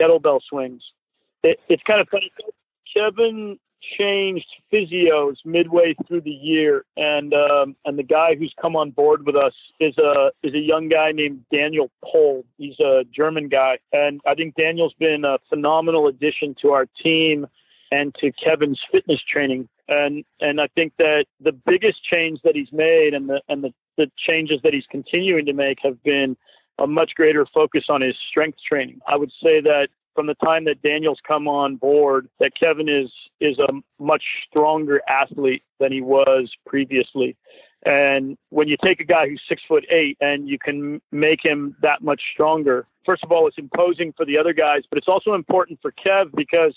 kettlebell 0.00 0.40
swings. 0.48 0.82
It, 1.42 1.60
it's 1.68 1.82
kind 1.82 2.00
of 2.00 2.08
funny. 2.08 2.32
Kevin 2.96 3.58
changed 3.98 4.46
physios 4.72 5.36
midway 5.44 5.94
through 6.06 6.22
the 6.22 6.30
year, 6.30 6.84
and 6.96 7.34
um, 7.34 7.76
and 7.84 7.98
the 7.98 8.02
guy 8.02 8.34
who's 8.36 8.54
come 8.60 8.76
on 8.76 8.90
board 8.90 9.26
with 9.26 9.36
us 9.36 9.54
is 9.80 9.96
a 9.98 10.30
is 10.42 10.54
a 10.54 10.58
young 10.58 10.88
guy 10.88 11.12
named 11.12 11.44
Daniel 11.52 11.90
Pohl. 12.04 12.44
He's 12.58 12.78
a 12.80 13.04
German 13.14 13.48
guy, 13.48 13.78
and 13.92 14.20
I 14.26 14.34
think 14.34 14.54
Daniel's 14.54 14.94
been 14.98 15.24
a 15.24 15.38
phenomenal 15.48 16.06
addition 16.08 16.54
to 16.62 16.72
our 16.72 16.86
team 17.02 17.46
and 17.90 18.14
to 18.16 18.32
Kevin's 18.32 18.80
fitness 18.90 19.20
training. 19.30 19.68
And 19.88 20.24
and 20.40 20.60
I 20.60 20.68
think 20.74 20.92
that 20.98 21.26
the 21.40 21.52
biggest 21.52 22.02
change 22.04 22.40
that 22.44 22.56
he's 22.56 22.72
made, 22.72 23.14
and 23.14 23.28
the 23.28 23.40
and 23.48 23.62
the, 23.62 23.72
the 23.96 24.10
changes 24.16 24.60
that 24.64 24.74
he's 24.74 24.86
continuing 24.90 25.46
to 25.46 25.52
make, 25.52 25.78
have 25.82 26.02
been 26.02 26.36
a 26.78 26.86
much 26.86 27.12
greater 27.14 27.46
focus 27.54 27.84
on 27.88 28.02
his 28.02 28.16
strength 28.30 28.58
training. 28.70 29.00
I 29.06 29.16
would 29.16 29.32
say 29.42 29.60
that 29.62 29.88
from 30.16 30.26
the 30.26 30.34
time 30.34 30.64
that 30.64 30.82
Daniel's 30.82 31.20
come 31.28 31.46
on 31.46 31.76
board 31.76 32.28
that 32.40 32.52
Kevin 32.60 32.88
is 32.88 33.12
is 33.40 33.56
a 33.58 33.72
much 34.02 34.24
stronger 34.50 35.00
athlete 35.08 35.62
than 35.78 35.92
he 35.92 36.00
was 36.00 36.50
previously. 36.66 37.36
And 37.84 38.36
when 38.48 38.66
you 38.66 38.76
take 38.82 38.98
a 39.00 39.04
guy 39.04 39.28
who's 39.28 39.42
six 39.48 39.62
foot 39.68 39.84
eight 39.90 40.16
and 40.20 40.48
you 40.48 40.58
can 40.58 41.00
make 41.12 41.44
him 41.44 41.76
that 41.82 42.02
much 42.02 42.20
stronger, 42.32 42.88
first 43.04 43.22
of 43.22 43.30
all, 43.30 43.46
it's 43.46 43.58
imposing 43.58 44.12
for 44.16 44.26
the 44.26 44.38
other 44.38 44.52
guys, 44.52 44.82
but 44.88 44.98
it's 44.98 45.06
also 45.06 45.34
important 45.34 45.78
for 45.80 45.92
Kev 45.92 46.34
because, 46.34 46.74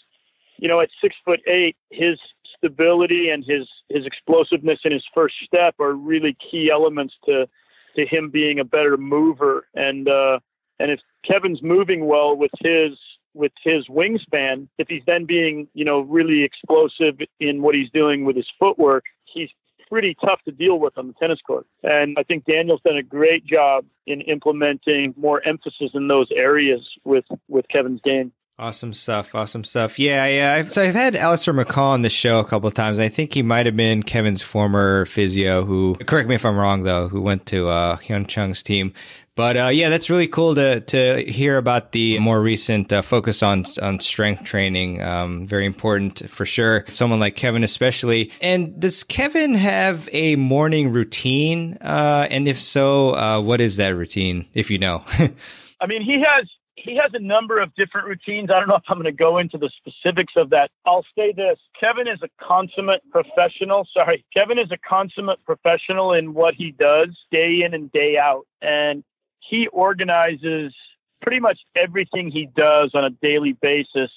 you 0.57 0.67
know, 0.67 0.81
at 0.81 0.89
six 1.01 1.15
foot 1.25 1.39
eight, 1.47 1.75
his 1.89 2.19
stability 2.57 3.29
and 3.29 3.43
his 3.47 3.67
his 3.89 4.05
explosiveness 4.05 4.79
in 4.83 4.91
his 4.91 5.05
first 5.15 5.35
step 5.43 5.75
are 5.79 5.93
really 5.93 6.37
key 6.51 6.69
elements 6.69 7.15
to 7.27 7.47
to 7.95 8.05
him 8.05 8.29
being 8.29 8.59
a 8.59 8.65
better 8.65 8.97
mover. 8.97 9.65
And 9.73 10.07
uh, 10.09 10.39
and 10.79 10.91
if 10.91 10.99
Kevin's 11.29 11.61
moving 11.63 12.05
well 12.05 12.35
with 12.35 12.51
his 12.61 12.91
with 13.33 13.51
his 13.63 13.87
wingspan, 13.87 14.67
if 14.77 14.87
he's 14.87 15.03
then 15.05 15.25
being, 15.25 15.67
you 15.73 15.85
know, 15.85 16.01
really 16.01 16.43
explosive 16.43 17.19
in 17.39 17.61
what 17.61 17.75
he's 17.75 17.89
doing 17.91 18.25
with 18.25 18.35
his 18.35 18.47
footwork, 18.59 19.05
he's 19.25 19.49
pretty 19.89 20.15
tough 20.23 20.39
to 20.45 20.51
deal 20.51 20.79
with 20.79 20.97
on 20.97 21.07
the 21.07 21.13
tennis 21.13 21.39
court. 21.45 21.65
And 21.83 22.15
I 22.19 22.23
think 22.23 22.45
Daniel's 22.45 22.81
done 22.85 22.97
a 22.97 23.03
great 23.03 23.45
job 23.45 23.85
in 24.05 24.21
implementing 24.21 25.13
more 25.17 25.45
emphasis 25.45 25.91
in 25.93 26.07
those 26.07 26.27
areas 26.35 26.87
with 27.03 27.25
with 27.47 27.67
Kevin's 27.69 28.01
game. 28.01 28.31
Awesome 28.59 28.93
stuff. 28.93 29.33
Awesome 29.33 29.63
stuff. 29.63 29.97
Yeah, 29.97 30.25
yeah. 30.25 30.67
So 30.67 30.83
I've 30.83 30.93
had 30.93 31.15
Alistair 31.15 31.53
McCaw 31.53 31.91
on 31.91 32.01
the 32.01 32.09
show 32.09 32.39
a 32.39 32.43
couple 32.43 32.67
of 32.67 32.73
times. 32.73 32.99
I 32.99 33.07
think 33.07 33.33
he 33.33 33.41
might 33.41 33.65
have 33.65 33.77
been 33.77 34.03
Kevin's 34.03 34.43
former 34.43 35.05
physio 35.05 35.63
who, 35.63 35.95
correct 36.05 36.27
me 36.27 36.35
if 36.35 36.45
I'm 36.45 36.57
wrong 36.57 36.83
though, 36.83 37.07
who 37.07 37.21
went 37.21 37.45
to 37.47 37.69
uh, 37.69 37.95
Hyun 37.95 38.27
Chung's 38.27 38.61
team. 38.61 38.91
But 39.39 39.55
uh, 39.55 39.67
yeah, 39.67 39.87
that's 39.87 40.09
really 40.09 40.27
cool 40.27 40.55
to 40.55 40.81
to 40.81 41.23
hear 41.23 41.55
about 41.55 41.93
the 41.93 42.19
more 42.19 42.41
recent 42.41 42.91
uh, 42.91 43.01
focus 43.01 43.41
on 43.41 43.63
on 43.81 44.01
strength 44.01 44.43
training. 44.43 45.01
Um, 45.01 45.45
very 45.45 45.65
important 45.65 46.29
for 46.29 46.45
sure. 46.45 46.83
Someone 46.89 47.21
like 47.21 47.37
Kevin, 47.37 47.63
especially. 47.63 48.33
And 48.41 48.77
does 48.77 49.05
Kevin 49.05 49.53
have 49.53 50.09
a 50.11 50.35
morning 50.35 50.91
routine? 50.91 51.77
Uh, 51.79 52.27
and 52.29 52.49
if 52.49 52.59
so, 52.59 53.15
uh, 53.15 53.39
what 53.39 53.61
is 53.61 53.77
that 53.77 53.95
routine? 53.95 54.45
If 54.53 54.69
you 54.69 54.77
know. 54.77 55.05
I 55.79 55.87
mean, 55.87 56.01
he 56.01 56.21
has 56.21 56.45
he 56.75 56.97
has 56.97 57.11
a 57.13 57.19
number 57.19 57.61
of 57.61 57.73
different 57.75 58.07
routines. 58.07 58.49
I 58.53 58.59
don't 58.59 58.67
know 58.67 58.75
if 58.75 58.83
I'm 58.89 59.01
going 59.01 59.05
to 59.05 59.23
go 59.23 59.37
into 59.37 59.57
the 59.57 59.69
specifics 59.77 60.33
of 60.35 60.49
that. 60.49 60.69
I'll 60.85 61.05
say 61.17 61.31
this 61.31 61.57
Kevin 61.79 62.09
is 62.09 62.19
a 62.21 62.29
consummate 62.45 63.03
professional. 63.09 63.87
Sorry, 63.93 64.25
Kevin 64.35 64.59
is 64.59 64.69
a 64.71 64.77
consummate 64.77 65.39
professional 65.45 66.11
in 66.11 66.33
what 66.33 66.55
he 66.55 66.71
does 66.71 67.17
day 67.31 67.61
in 67.65 67.73
and 67.73 67.89
day 67.93 68.17
out. 68.17 68.45
And 68.61 69.05
he 69.39 69.67
organizes 69.67 70.73
pretty 71.21 71.39
much 71.39 71.59
everything 71.75 72.31
he 72.31 72.49
does 72.55 72.91
on 72.93 73.03
a 73.03 73.09
daily 73.09 73.53
basis 73.61 74.11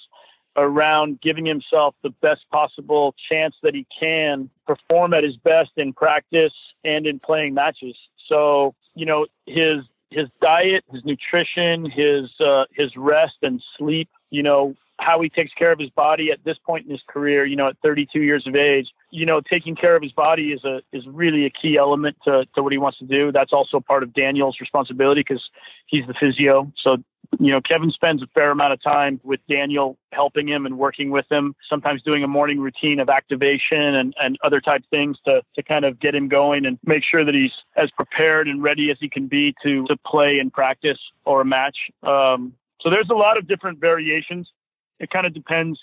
around 0.55 1.19
giving 1.21 1.45
himself 1.45 1.95
the 2.03 2.11
best 2.21 2.41
possible 2.51 3.15
chance 3.31 3.55
that 3.63 3.73
he 3.73 3.87
can 3.99 4.49
perform 4.67 5.13
at 5.13 5.23
his 5.23 5.35
best 5.37 5.71
in 5.77 5.93
practice 5.93 6.53
and 6.83 7.07
in 7.07 7.19
playing 7.19 7.53
matches. 7.53 7.95
So, 8.31 8.75
you 8.95 9.05
know, 9.05 9.25
his 9.45 9.79
his 10.11 10.27
diet, 10.41 10.83
his 10.91 11.03
nutrition, 11.03 11.89
his 11.89 12.29
uh, 12.39 12.65
his 12.75 12.95
rest 12.95 13.37
and 13.41 13.61
sleep, 13.77 14.09
you 14.29 14.43
know, 14.43 14.75
how 14.99 15.21
he 15.21 15.29
takes 15.29 15.51
care 15.53 15.71
of 15.71 15.79
his 15.79 15.89
body 15.89 16.31
at 16.31 16.43
this 16.43 16.57
point 16.65 16.85
in 16.85 16.91
his 16.91 17.01
career, 17.07 17.45
you 17.45 17.55
know, 17.55 17.67
at 17.67 17.77
32 17.83 18.21
years 18.21 18.45
of 18.45 18.55
age, 18.55 18.87
you 19.13 19.27
know, 19.27 19.41
taking 19.41 19.75
care 19.75 19.95
of 19.95 20.01
his 20.01 20.11
body 20.11 20.53
is 20.53 20.65
a 20.65 20.81
is 20.91 21.05
really 21.05 21.45
a 21.45 21.51
key 21.51 21.77
element 21.77 22.17
to, 22.25 22.45
to 22.55 22.63
what 22.63 22.71
he 22.71 22.79
wants 22.79 22.97
to 22.97 23.05
do. 23.05 23.31
That's 23.31 23.53
also 23.53 23.79
part 23.79 24.01
of 24.01 24.11
Daniel's 24.11 24.57
responsibility 24.59 25.21
because 25.21 25.43
he's 25.85 26.03
the 26.07 26.15
physio. 26.19 26.73
So, 26.81 26.97
you 27.39 27.51
know, 27.51 27.61
Kevin 27.61 27.91
spends 27.91 28.23
a 28.23 28.27
fair 28.33 28.49
amount 28.49 28.73
of 28.73 28.81
time 28.81 29.21
with 29.23 29.39
Daniel, 29.47 29.99
helping 30.11 30.47
him 30.47 30.65
and 30.65 30.79
working 30.79 31.11
with 31.11 31.31
him. 31.31 31.53
Sometimes 31.69 32.01
doing 32.01 32.23
a 32.23 32.27
morning 32.27 32.59
routine 32.59 32.99
of 32.99 33.07
activation 33.07 33.83
and, 33.83 34.15
and 34.19 34.39
other 34.43 34.59
type 34.59 34.81
things 34.89 35.17
to 35.27 35.43
to 35.55 35.61
kind 35.61 35.85
of 35.85 35.99
get 35.99 36.15
him 36.15 36.27
going 36.27 36.65
and 36.65 36.79
make 36.83 37.03
sure 37.03 37.23
that 37.23 37.35
he's 37.35 37.53
as 37.75 37.91
prepared 37.91 38.47
and 38.47 38.63
ready 38.63 38.89
as 38.89 38.97
he 38.99 39.09
can 39.09 39.27
be 39.27 39.53
to 39.61 39.85
to 39.85 39.97
play 40.07 40.39
and 40.39 40.51
practice 40.51 40.99
or 41.23 41.41
a 41.41 41.45
match. 41.45 41.77
Um, 42.01 42.53
so 42.81 42.89
there's 42.89 43.11
a 43.11 43.15
lot 43.15 43.37
of 43.37 43.47
different 43.47 43.79
variations 43.79 44.49
it 44.99 45.09
kind 45.09 45.25
of 45.25 45.33
depends 45.33 45.79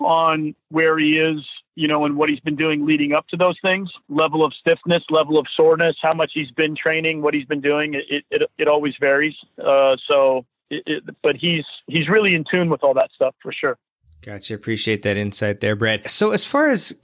on 0.00 0.54
where 0.70 0.98
he 0.98 1.18
is, 1.18 1.44
you 1.74 1.88
know, 1.88 2.04
and 2.04 2.16
what 2.16 2.28
he's 2.28 2.40
been 2.40 2.56
doing 2.56 2.86
leading 2.86 3.12
up 3.12 3.26
to 3.28 3.36
those 3.36 3.56
things. 3.62 3.90
Level 4.08 4.44
of 4.44 4.52
stiffness, 4.54 5.02
level 5.10 5.38
of 5.38 5.46
soreness, 5.56 5.96
how 6.00 6.14
much 6.14 6.32
he's 6.34 6.50
been 6.50 6.76
training, 6.76 7.22
what 7.22 7.34
he's 7.34 7.46
been 7.46 7.60
doing. 7.60 7.94
It 7.94 8.24
it, 8.30 8.50
it 8.58 8.68
always 8.68 8.94
varies. 9.00 9.34
Uh, 9.58 9.96
so, 10.10 10.44
it, 10.70 10.82
it, 10.86 11.16
but 11.22 11.36
he's 11.36 11.64
he's 11.86 12.08
really 12.08 12.34
in 12.34 12.44
tune 12.50 12.70
with 12.70 12.82
all 12.82 12.94
that 12.94 13.10
stuff 13.14 13.34
for 13.42 13.52
sure. 13.52 13.76
Gotcha. 14.22 14.54
Appreciate 14.54 15.02
that 15.02 15.16
insight 15.16 15.60
there, 15.60 15.76
Brad. 15.76 16.10
So 16.10 16.32
as 16.32 16.44
far 16.44 16.68
as 16.68 16.94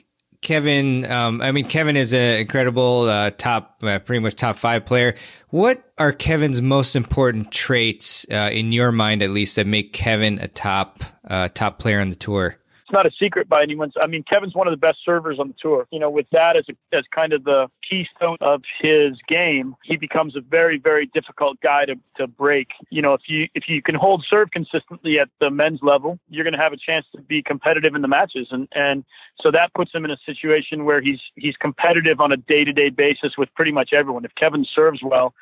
Kevin, 0.41 1.11
um, 1.11 1.41
I 1.41 1.53
mean, 1.53 1.67
Kevin 1.67 1.97
is 1.97 2.13
an 2.13 2.35
incredible 2.35 3.03
uh, 3.09 3.31
top, 3.31 3.79
uh, 3.83 3.99
pretty 4.01 4.21
much 4.21 4.37
top 4.37 4.57
five 4.57 4.85
player. 4.85 5.15
What 5.49 5.83
are 5.97 6.13
Kevin's 6.13 6.61
most 6.61 6.97
important 6.97 7.51
traits, 7.51 8.27
uh, 8.31 8.51
in 8.53 8.71
your 8.73 8.93
mind 8.93 9.23
at 9.23 9.31
least, 9.31 9.57
that 9.57 9.67
make 9.67 9.95
Kevin 9.95 10.39
a 10.41 10.49
top 10.49 11.03
uh, 11.27 11.49
top 11.49 11.79
player 11.79 11.99
on 12.01 12.11
the 12.11 12.17
tour? 12.17 12.59
Not 12.95 13.07
a 13.07 13.11
secret 13.21 13.49
by 13.49 13.63
anyone's. 13.63 13.93
I 14.01 14.07
mean, 14.07 14.23
Kevin's 14.23 14.55
one 14.55 14.67
of 14.67 14.73
the 14.73 14.79
best 14.79 14.99
servers 15.05 15.39
on 15.39 15.49
the 15.49 15.55
tour. 15.61 15.87
You 15.91 15.99
know, 15.99 16.09
with 16.09 16.27
that 16.33 16.57
as 16.57 16.65
a, 16.71 16.97
as 16.97 17.05
kind 17.15 17.33
of 17.33 17.45
the 17.45 17.69
keystone 17.89 18.39
of 18.41 18.63
his 18.81 19.19
game, 19.29 19.75
he 19.85 19.97
becomes 19.97 20.37
a 20.37 20.41
very 20.41 20.79
very 20.79 21.07
difficult 21.07 21.61
guy 21.61 21.85
to 21.85 21.97
to 22.17 22.27
break. 22.27 22.69
You 22.91 23.03
know, 23.03 23.13
if 23.13 23.23
you 23.27 23.49
if 23.55 23.65
you 23.69 23.83
can 23.83 23.95
hold 23.95 24.25
serve 24.33 24.51
consistently 24.51 25.19
at 25.19 25.29
the 25.41 25.51
men's 25.51 25.81
level, 25.83 26.19
you're 26.31 26.45
going 26.45 26.55
to 26.55 26.63
have 26.63 26.73
a 26.73 26.79
chance 26.79 27.05
to 27.15 27.21
be 27.21 27.43
competitive 27.43 27.95
in 27.95 28.03
the 28.03 28.09
matches, 28.09 28.49
and 28.51 28.69
and 28.73 29.05
so 29.43 29.51
that 29.51 29.75
puts 29.75 29.93
him 29.93 30.05
in 30.05 30.11
a 30.11 30.19
situation 30.25 30.85
where 30.85 31.03
he's 31.03 31.21
he's 31.35 31.57
competitive 31.57 32.21
on 32.21 32.33
a 32.33 32.37
day 32.37 32.65
to 32.65 32.73
day 32.73 32.89
basis 32.89 33.37
with 33.37 33.53
pretty 33.55 33.73
much 33.73 33.91
everyone. 33.93 34.25
If 34.25 34.35
Kevin 34.37 34.65
serves 34.65 35.01
well, 35.03 35.35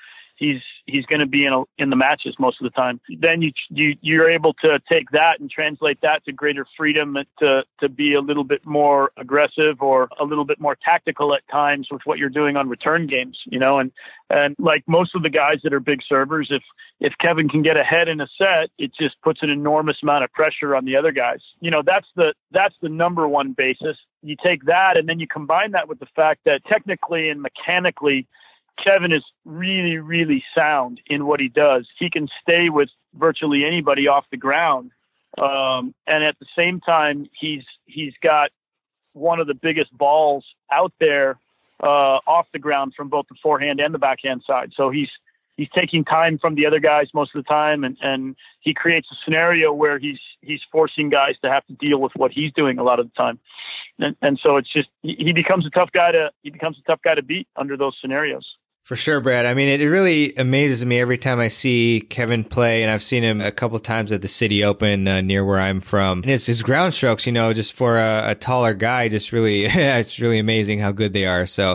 he's 0.43 0.63
he's 0.87 1.07
going 1.07 1.21
to 1.21 1.27
be 1.27 1.45
in 1.45 1.53
a, 1.53 1.63
in 1.79 1.91
the 1.91 1.97
matches 1.97 2.35
most 2.39 2.61
of 2.61 2.65
the 2.65 2.71
time. 2.71 3.01
Then 3.21 3.43
you 3.43 3.53
you 3.69 3.97
you're 4.01 4.31
able 4.31 4.55
to 4.65 4.81
take 4.91 5.11
that 5.11 5.39
and 5.39 5.49
translate 5.49 6.01
that 6.03 6.25
to 6.25 6.33
greater 6.33 6.67
freedom 6.77 7.17
to 7.41 7.63
to 7.81 7.89
be 7.89 8.15
a 8.15 8.21
little 8.21 8.43
bit 8.45 8.67
more 8.67 9.13
aggressive 9.17 9.81
or 9.81 10.09
a 10.19 10.25
little 10.25 10.45
bit 10.45 10.61
more 10.61 10.77
tactical 10.77 11.35
at 11.35 11.47
times 11.49 11.89
with 11.91 12.03
what 12.05 12.19
you're 12.19 12.29
doing 12.29 12.57
on 12.57 12.69
return 12.69 13.07
games. 13.07 13.39
You 13.47 13.61
know, 13.61 13.79
and 13.79 13.93
and 14.31 14.57
like 14.59 14.83
most 14.89 15.15
of 15.15 15.23
the 15.23 15.31
guys 15.31 15.61
that 15.63 15.73
are 15.73 15.81
big 15.81 16.01
servers, 16.07 16.49
if 16.51 16.63
if 16.99 17.13
Kevin 17.21 17.49
can 17.49 17.63
get 17.63 17.79
ahead 17.79 18.09
in 18.09 18.21
a 18.21 18.27
set, 18.37 18.71
it 18.79 18.93
just 18.99 19.21
puts 19.23 19.43
an 19.43 19.51
enormous 19.51 19.99
amount 20.03 20.25
of 20.25 20.33
pressure 20.33 20.75
on 20.75 20.85
the 20.85 20.97
other 20.97 21.13
guys. 21.13 21.41
You 21.61 21.71
know, 21.71 21.83
that's 21.85 22.09
the 22.17 22.35
that's 22.51 22.75
the 22.83 22.89
number 22.89 23.29
one 23.29 23.53
basis. 23.53 23.97
You 24.23 24.37
take 24.45 24.65
that 24.67 24.99
and 24.99 25.09
then 25.09 25.21
you 25.21 25.29
combine 25.29 25.73
that 25.73 25.89
with 25.89 26.01
the 26.01 26.07
fact 26.17 26.41
that 26.47 26.65
technically 26.65 27.29
and 27.29 27.43
mechanically 27.43 28.27
Kevin 28.85 29.13
is 29.13 29.25
really, 29.45 29.99
really 29.99 30.45
sound 30.57 31.01
in 31.07 31.27
what 31.27 31.41
he 31.41 31.49
does. 31.49 31.87
He 31.99 32.11
can 32.11 32.29
stay 32.41 32.69
with 32.69 32.89
virtually 33.15 33.65
anybody 33.65 34.09
off 34.09 34.25
the 34.31 34.37
ground, 34.37 34.91
um, 35.39 35.95
and 36.07 36.25
at 36.25 36.39
the 36.39 36.47
same 36.57 36.81
time, 36.81 37.29
he's 37.39 37.65
he's 37.87 38.15
got 38.23 38.51
one 39.13 39.41
of 39.41 39.47
the 39.47 39.55
biggest 39.55 39.97
balls 39.97 40.45
out 40.71 40.93
there 41.01 41.39
uh, 41.83 42.19
off 42.27 42.47
the 42.53 42.59
ground 42.59 42.95
from 42.97 43.09
both 43.09 43.27
the 43.29 43.37
forehand 43.43 43.81
and 43.81 43.93
the 43.93 43.99
backhand 43.99 44.43
side. 44.47 44.73
So 44.77 44.91
he's 44.91 45.09
he's 45.57 45.69
taking 45.77 46.05
time 46.05 46.39
from 46.39 46.55
the 46.55 46.67
other 46.67 46.81
guys 46.81 47.09
most 47.15 47.35
of 47.35 47.45
the 47.45 47.49
time, 47.49 47.85
and 47.85 47.97
and 48.01 48.37
he 48.61 48.75
creates 48.75 49.09
a 49.11 49.17
scenario 49.25 49.73
where 49.73 49.99
he's 49.99 50.21
he's 50.41 50.61
forcing 50.71 51.09
guys 51.09 51.35
to 51.43 51.51
have 51.51 51.67
to 51.67 51.75
deal 51.75 52.01
with 52.01 52.13
what 52.17 52.33
he's 52.33 52.53
doing 52.55 52.79
a 52.79 52.83
lot 52.83 53.01
of 53.01 53.07
the 53.07 53.15
time, 53.15 53.39
and 53.99 54.17
and 54.23 54.41
so 54.45 54.57
it's 54.57 54.73
just 54.73 54.89
he 55.03 55.33
becomes 55.33 55.67
a 55.67 55.71
tough 55.71 55.91
guy 55.93 56.13
to 56.13 56.31
he 56.43 56.51
becomes 56.51 56.79
a 56.79 56.83
tough 56.83 57.01
guy 57.03 57.15
to 57.15 57.23
beat 57.23 57.49
under 57.57 57.77
those 57.77 57.97
scenarios. 58.01 58.57
For 58.85 58.97
sure, 58.97 59.21
Brad. 59.21 59.47
I 59.47 59.55
mean, 59.55 59.69
it, 59.69 59.85
really 59.85 60.35
amazes 60.37 60.85
me 60.85 60.99
every 60.99 61.17
time 61.17 61.39
I 61.39 61.47
see 61.47 62.05
Kevin 62.11 62.43
play, 62.43 62.83
and 62.83 62.91
I've 62.91 63.03
seen 63.03 63.23
him 63.23 63.41
a 63.41 63.53
couple 63.53 63.79
times 63.79 64.11
at 64.11 64.23
the 64.23 64.29
City 64.29 64.65
Open 64.65 65.07
uh, 65.07 65.21
near 65.21 65.45
where 65.45 65.61
I'm 65.61 65.81
from. 65.81 66.19
And 66.19 66.31
his, 66.31 66.47
his 66.47 66.65
ground 66.65 66.93
strokes, 66.93 67.25
you 67.25 67.31
know, 67.31 67.53
just 67.53 67.75
for 67.75 68.01
a, 68.01 68.31
a 68.31 68.35
taller 68.35 68.75
guy, 68.75 69.09
just 69.09 69.31
really, 69.31 69.65
it's 69.67 70.19
really 70.19 70.41
amazing 70.41 70.81
how 70.81 70.91
good 70.91 71.13
they 71.13 71.27
are. 71.27 71.47
So 71.47 71.75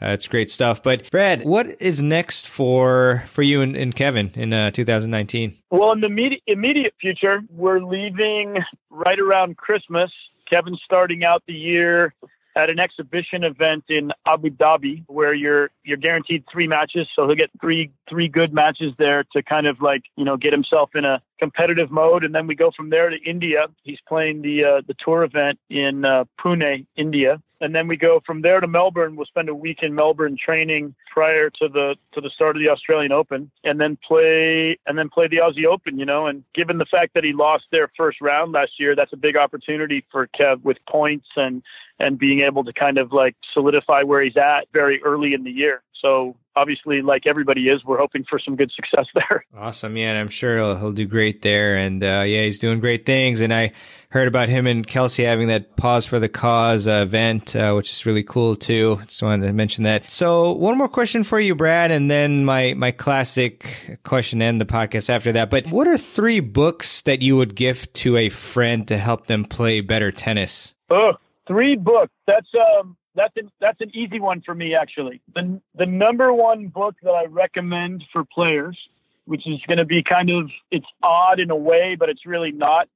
uh, 0.00 0.08
it's 0.08 0.28
great 0.28 0.48
stuff. 0.48 0.82
But 0.82 1.10
Brad, 1.10 1.44
what 1.44 1.66
is 1.82 2.00
next 2.00 2.48
for 2.48 3.24
for 3.26 3.42
you 3.42 3.60
and, 3.60 3.76
and 3.76 3.94
Kevin 3.94 4.30
in 4.34 4.54
uh, 4.54 4.70
2019? 4.70 5.58
Well, 5.70 5.92
in 5.92 6.00
the 6.00 6.06
immediate, 6.06 6.42
immediate 6.46 6.94
future, 6.98 7.42
we're 7.50 7.80
leaving 7.80 8.56
right 8.88 9.18
around 9.18 9.58
Christmas. 9.58 10.10
Kevin's 10.50 10.80
starting 10.84 11.22
out 11.22 11.42
the 11.46 11.52
year 11.52 12.14
at 12.56 12.70
an 12.70 12.80
exhibition 12.80 13.44
event 13.44 13.84
in 13.88 14.10
Abu 14.26 14.48
Dhabi 14.48 15.04
where 15.06 15.34
you're 15.34 15.70
you're 15.84 15.98
guaranteed 15.98 16.44
three 16.50 16.66
matches. 16.66 17.06
So 17.14 17.26
he'll 17.26 17.36
get 17.36 17.50
three 17.60 17.92
three 18.08 18.28
good 18.28 18.52
matches 18.52 18.94
there 18.98 19.24
to 19.34 19.42
kind 19.42 19.66
of 19.66 19.80
like 19.82 20.02
you 20.16 20.24
know 20.24 20.36
get 20.36 20.52
himself 20.52 20.90
in 20.94 21.04
a 21.04 21.22
competitive 21.38 21.90
mode, 21.90 22.24
and 22.24 22.34
then 22.34 22.46
we 22.46 22.54
go 22.54 22.70
from 22.76 22.90
there 22.90 23.10
to 23.10 23.16
India. 23.24 23.66
He's 23.82 23.98
playing 24.08 24.42
the 24.42 24.64
uh, 24.64 24.80
the 24.86 24.94
tour 25.04 25.24
event 25.24 25.58
in 25.70 26.04
uh, 26.04 26.24
Pune, 26.38 26.86
India, 26.96 27.40
and 27.60 27.74
then 27.74 27.88
we 27.88 27.96
go 27.96 28.20
from 28.26 28.42
there 28.42 28.60
to 28.60 28.66
Melbourne. 28.66 29.16
We'll 29.16 29.26
spend 29.26 29.48
a 29.48 29.54
week 29.54 29.78
in 29.82 29.94
Melbourne 29.94 30.36
training 30.42 30.94
prior 31.12 31.50
to 31.50 31.68
the 31.68 31.96
to 32.12 32.20
the 32.20 32.30
start 32.30 32.56
of 32.56 32.62
the 32.62 32.70
Australian 32.70 33.12
Open, 33.12 33.50
and 33.64 33.80
then 33.80 33.98
play 34.06 34.78
and 34.86 34.98
then 34.98 35.08
play 35.08 35.28
the 35.28 35.38
Aussie 35.38 35.66
Open. 35.66 35.98
You 35.98 36.04
know, 36.06 36.26
and 36.26 36.44
given 36.54 36.78
the 36.78 36.86
fact 36.86 37.14
that 37.14 37.24
he 37.24 37.32
lost 37.32 37.64
their 37.70 37.90
first 37.96 38.20
round 38.20 38.52
last 38.52 38.72
year, 38.78 38.94
that's 38.94 39.12
a 39.12 39.16
big 39.16 39.36
opportunity 39.36 40.04
for 40.10 40.28
Kev 40.38 40.62
with 40.62 40.78
points 40.88 41.28
and 41.36 41.62
and 41.98 42.18
being 42.18 42.40
able 42.40 42.64
to 42.64 42.72
kind 42.72 42.98
of 42.98 43.12
like 43.12 43.36
solidify 43.54 44.02
where 44.02 44.22
he's 44.22 44.36
at 44.36 44.68
very 44.72 45.02
early 45.02 45.32
in 45.32 45.44
the 45.44 45.50
year. 45.50 45.82
So 46.06 46.36
obviously, 46.54 47.02
like 47.02 47.26
everybody 47.26 47.62
is, 47.62 47.84
we're 47.84 47.98
hoping 47.98 48.24
for 48.28 48.38
some 48.38 48.54
good 48.54 48.70
success 48.70 49.06
there. 49.14 49.44
Awesome, 49.56 49.96
yeah, 49.96 50.10
and 50.10 50.18
I'm 50.18 50.28
sure 50.28 50.56
he'll, 50.56 50.76
he'll 50.76 50.92
do 50.92 51.06
great 51.06 51.42
there. 51.42 51.76
And 51.76 52.02
uh, 52.02 52.22
yeah, 52.26 52.42
he's 52.42 52.60
doing 52.60 52.78
great 52.78 53.04
things. 53.04 53.40
And 53.40 53.52
I 53.52 53.72
heard 54.10 54.28
about 54.28 54.48
him 54.48 54.68
and 54.68 54.86
Kelsey 54.86 55.24
having 55.24 55.48
that 55.48 55.76
pause 55.76 56.06
for 56.06 56.20
the 56.20 56.28
cause 56.28 56.86
uh, 56.86 57.02
event, 57.02 57.56
uh, 57.56 57.72
which 57.72 57.90
is 57.90 58.06
really 58.06 58.22
cool 58.22 58.54
too. 58.54 59.00
Just 59.06 59.22
wanted 59.22 59.46
to 59.46 59.52
mention 59.52 59.82
that. 59.82 60.08
So 60.08 60.52
one 60.52 60.78
more 60.78 60.88
question 60.88 61.24
for 61.24 61.40
you, 61.40 61.56
Brad, 61.56 61.90
and 61.90 62.08
then 62.08 62.44
my 62.44 62.74
my 62.74 62.92
classic 62.92 63.98
question 64.04 64.40
and 64.40 64.60
the 64.60 64.64
podcast 64.64 65.10
after 65.10 65.32
that. 65.32 65.50
But 65.50 65.66
what 65.68 65.88
are 65.88 65.98
three 65.98 66.38
books 66.38 67.02
that 67.02 67.20
you 67.20 67.36
would 67.36 67.56
gift 67.56 67.94
to 67.94 68.16
a 68.16 68.28
friend 68.28 68.86
to 68.86 68.96
help 68.96 69.26
them 69.26 69.44
play 69.44 69.80
better 69.80 70.12
tennis? 70.12 70.72
Oh, 70.88 71.14
three 71.48 71.74
books. 71.74 72.12
That's 72.28 72.48
um 72.54 72.96
that's 73.16 73.36
an 73.36 73.50
that's 73.60 73.80
an 73.80 73.90
easy 73.94 74.20
one 74.20 74.42
for 74.42 74.54
me 74.54 74.74
actually. 74.74 75.20
The 75.34 75.60
the 75.74 75.86
number 75.86 76.32
one 76.32 76.68
book 76.68 76.94
that 77.02 77.10
I 77.10 77.24
recommend 77.24 78.04
for 78.12 78.24
players, 78.24 78.78
which 79.24 79.46
is 79.46 79.58
going 79.66 79.78
to 79.78 79.84
be 79.84 80.02
kind 80.02 80.30
of 80.30 80.50
it's 80.70 80.86
odd 81.02 81.40
in 81.40 81.50
a 81.50 81.56
way, 81.56 81.96
but 81.98 82.08
it's 82.08 82.26
really 82.26 82.52
not, 82.52 82.88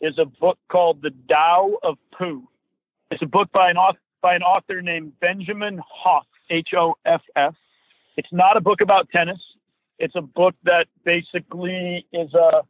is 0.00 0.18
a 0.18 0.24
book 0.24 0.58
called 0.68 1.02
The 1.02 1.10
Tao 1.28 1.74
of 1.82 1.98
Pooh. 2.16 2.48
It's 3.10 3.22
a 3.22 3.26
book 3.26 3.50
by 3.52 3.70
an 3.70 3.76
author 3.76 3.98
by 4.22 4.34
an 4.34 4.42
author 4.42 4.80
named 4.80 5.12
Benjamin 5.20 5.80
Hoff, 5.86 6.26
H 6.48 6.70
O 6.76 6.94
F 7.04 7.20
F. 7.36 7.54
It's 8.16 8.32
not 8.32 8.56
a 8.56 8.60
book 8.60 8.80
about 8.80 9.10
tennis. 9.10 9.40
It's 9.98 10.14
a 10.16 10.22
book 10.22 10.54
that 10.64 10.86
basically 11.04 12.06
is 12.12 12.32
a 12.34 12.62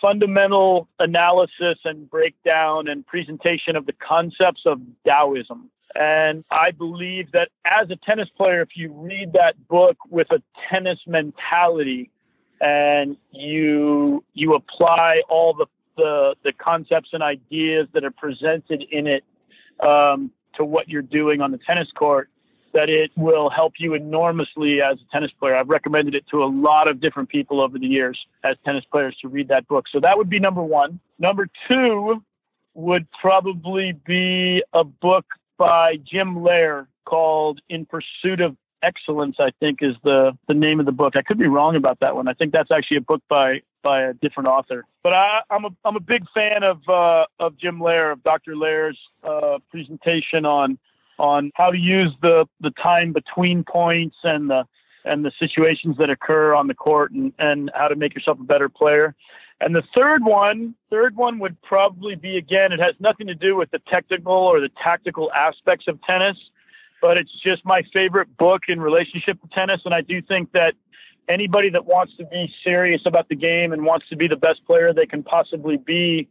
fundamental 0.00 0.88
analysis 0.98 1.78
and 1.84 2.10
breakdown 2.10 2.88
and 2.88 3.06
presentation 3.06 3.76
of 3.76 3.86
the 3.86 3.92
concepts 3.92 4.62
of 4.66 4.80
Taoism. 5.06 5.70
And 5.94 6.44
I 6.50 6.72
believe 6.72 7.30
that 7.32 7.50
as 7.64 7.88
a 7.90 7.96
tennis 7.96 8.28
player, 8.36 8.62
if 8.62 8.70
you 8.74 8.92
read 8.92 9.32
that 9.34 9.54
book 9.68 9.96
with 10.10 10.26
a 10.32 10.42
tennis 10.68 10.98
mentality 11.06 12.10
and 12.60 13.16
you 13.30 14.24
you 14.34 14.52
apply 14.54 15.22
all 15.28 15.54
the 15.54 15.66
the, 15.96 16.34
the 16.42 16.52
concepts 16.52 17.10
and 17.12 17.22
ideas 17.22 17.86
that 17.94 18.04
are 18.04 18.10
presented 18.10 18.84
in 18.90 19.06
it 19.06 19.22
um, 19.80 20.32
to 20.56 20.64
what 20.64 20.88
you're 20.88 21.02
doing 21.02 21.40
on 21.40 21.52
the 21.52 21.58
tennis 21.58 21.88
court, 21.96 22.28
that 22.72 22.88
it 22.88 23.12
will 23.16 23.48
help 23.48 23.74
you 23.78 23.94
enormously 23.94 24.80
as 24.82 24.98
a 24.98 25.12
tennis 25.12 25.30
player. 25.38 25.54
I've 25.54 25.68
recommended 25.68 26.16
it 26.16 26.24
to 26.32 26.42
a 26.42 26.46
lot 26.46 26.88
of 26.88 27.00
different 27.00 27.28
people 27.28 27.60
over 27.60 27.78
the 27.78 27.86
years 27.86 28.18
as 28.42 28.56
tennis 28.64 28.84
players 28.90 29.16
to 29.22 29.28
read 29.28 29.48
that 29.48 29.68
book. 29.68 29.86
So 29.92 30.00
that 30.00 30.18
would 30.18 30.28
be 30.28 30.40
number 30.40 30.62
one. 30.62 30.98
Number 31.20 31.48
two 31.68 32.24
would 32.74 33.06
probably 33.20 33.92
be 34.04 34.64
a 34.72 34.82
book 34.82 35.24
by 35.58 35.96
Jim 35.96 36.42
Loehr 36.42 36.88
called 37.04 37.60
In 37.68 37.86
Pursuit 37.86 38.40
of 38.40 38.56
Excellence, 38.82 39.36
I 39.38 39.50
think 39.60 39.78
is 39.80 39.96
the, 40.04 40.36
the 40.46 40.54
name 40.54 40.78
of 40.80 40.86
the 40.86 40.92
book. 40.92 41.16
I 41.16 41.22
could 41.22 41.38
be 41.38 41.46
wrong 41.46 41.76
about 41.76 42.00
that 42.00 42.14
one. 42.14 42.28
I 42.28 42.34
think 42.34 42.52
that's 42.52 42.70
actually 42.70 42.98
a 42.98 43.02
book 43.02 43.22
by, 43.28 43.62
by 43.82 44.02
a 44.02 44.12
different 44.14 44.48
author. 44.48 44.84
But 45.02 45.14
I, 45.14 45.40
am 45.50 45.64
a, 45.64 45.70
I'm 45.84 45.96
a 45.96 46.00
big 46.00 46.24
fan 46.34 46.62
of, 46.62 46.80
uh, 46.88 47.24
of 47.38 47.56
Jim 47.58 47.80
Loehr 47.80 48.10
of 48.10 48.22
Dr. 48.22 48.54
Loehr's 48.54 48.98
uh, 49.22 49.58
presentation 49.70 50.44
on, 50.44 50.78
on 51.18 51.50
how 51.54 51.70
to 51.70 51.78
use 51.78 52.14
the, 52.22 52.46
the 52.60 52.70
time 52.70 53.12
between 53.12 53.64
points 53.64 54.16
and 54.22 54.50
the, 54.50 54.64
and 55.04 55.24
the 55.24 55.32
situations 55.38 55.96
that 55.98 56.10
occur 56.10 56.54
on 56.54 56.66
the 56.66 56.74
court 56.74 57.12
and, 57.12 57.32
and 57.38 57.70
how 57.74 57.88
to 57.88 57.96
make 57.96 58.14
yourself 58.14 58.38
a 58.40 58.44
better 58.44 58.68
player. 58.68 59.14
And 59.60 59.74
the 59.74 59.82
third 59.96 60.24
one, 60.24 60.74
third 60.90 61.16
one 61.16 61.38
would 61.38 61.60
probably 61.62 62.16
be 62.16 62.36
again, 62.36 62.72
it 62.72 62.80
has 62.80 62.94
nothing 62.98 63.26
to 63.28 63.34
do 63.34 63.56
with 63.56 63.70
the 63.70 63.80
technical 63.90 64.32
or 64.32 64.60
the 64.60 64.70
tactical 64.82 65.32
aspects 65.32 65.86
of 65.88 66.00
tennis, 66.02 66.36
but 67.00 67.16
it's 67.16 67.30
just 67.42 67.64
my 67.64 67.82
favorite 67.92 68.36
book 68.36 68.62
in 68.68 68.80
relationship 68.80 69.40
to 69.40 69.48
tennis. 69.48 69.80
And 69.84 69.94
I 69.94 70.00
do 70.00 70.20
think 70.20 70.52
that 70.52 70.74
anybody 71.28 71.70
that 71.70 71.86
wants 71.86 72.16
to 72.16 72.26
be 72.26 72.52
serious 72.64 73.02
about 73.06 73.28
the 73.28 73.36
game 73.36 73.72
and 73.72 73.84
wants 73.84 74.08
to 74.08 74.16
be 74.16 74.28
the 74.28 74.36
best 74.36 74.64
player 74.66 74.92
they 74.92 75.06
can 75.06 75.22
possibly 75.22 75.76
be 75.76 76.28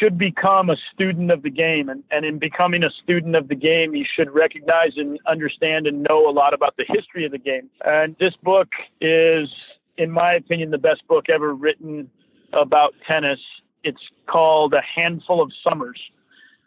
should 0.00 0.18
become 0.18 0.68
a 0.68 0.76
student 0.92 1.30
of 1.30 1.42
the 1.42 1.50
game. 1.50 1.88
And, 1.88 2.02
and 2.10 2.24
in 2.24 2.38
becoming 2.38 2.82
a 2.82 2.90
student 3.02 3.36
of 3.36 3.48
the 3.48 3.54
game, 3.54 3.94
you 3.94 4.04
should 4.04 4.30
recognize 4.34 4.92
and 4.96 5.18
understand 5.26 5.86
and 5.86 6.02
know 6.02 6.28
a 6.28 6.32
lot 6.32 6.54
about 6.54 6.76
the 6.76 6.84
history 6.88 7.24
of 7.24 7.32
the 7.32 7.38
game. 7.38 7.70
And 7.84 8.16
this 8.18 8.34
book 8.42 8.68
is, 9.00 9.48
in 9.96 10.10
my 10.10 10.32
opinion, 10.34 10.70
the 10.70 10.78
best 10.78 11.06
book 11.06 11.26
ever 11.28 11.54
written 11.54 12.10
about 12.52 12.94
tennis 13.08 13.40
It's 13.84 14.02
called 14.26 14.74
A 14.74 14.82
Handful 14.82 15.42
of 15.42 15.50
Summers. 15.66 16.00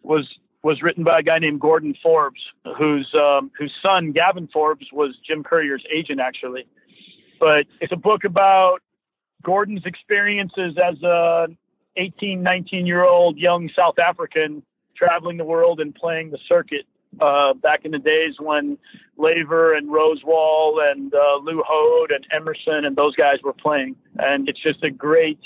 Was 0.03 0.27
was 0.61 0.81
written 0.81 1.03
by 1.03 1.19
a 1.19 1.23
guy 1.23 1.39
named 1.39 1.61
Gordon 1.61 1.95
Forbes, 2.01 2.41
whose 2.77 3.09
um, 3.19 3.51
whose 3.57 3.73
son 3.85 4.11
Gavin 4.11 4.47
Forbes 4.51 4.87
was 4.91 5.15
Jim 5.25 5.43
Courier's 5.43 5.83
agent, 5.93 6.19
actually. 6.19 6.67
But 7.39 7.67
it's 7.79 7.93
a 7.93 7.97
book 7.97 8.23
about 8.25 8.81
Gordon's 9.43 9.85
experiences 9.85 10.75
as 10.83 11.01
a 11.03 11.47
18, 11.95 12.41
19 12.43 12.85
year 12.85 13.03
old 13.03 13.37
young 13.37 13.69
South 13.77 13.99
African 13.99 14.63
traveling 14.95 15.37
the 15.37 15.45
world 15.45 15.79
and 15.79 15.95
playing 15.95 16.31
the 16.31 16.39
circuit 16.47 16.85
uh, 17.21 17.53
back 17.53 17.85
in 17.85 17.91
the 17.91 17.99
days 17.99 18.35
when 18.39 18.77
Laver 19.17 19.73
and 19.73 19.89
Rosewall 19.89 20.91
and 20.91 21.13
uh, 21.13 21.37
Lew 21.41 21.63
Hoad 21.65 22.11
and 22.11 22.25
Emerson 22.31 22.85
and 22.85 22.95
those 22.95 23.15
guys 23.15 23.37
were 23.43 23.53
playing. 23.53 23.95
And 24.17 24.47
it's 24.47 24.61
just 24.61 24.83
a 24.83 24.91
great, 24.91 25.39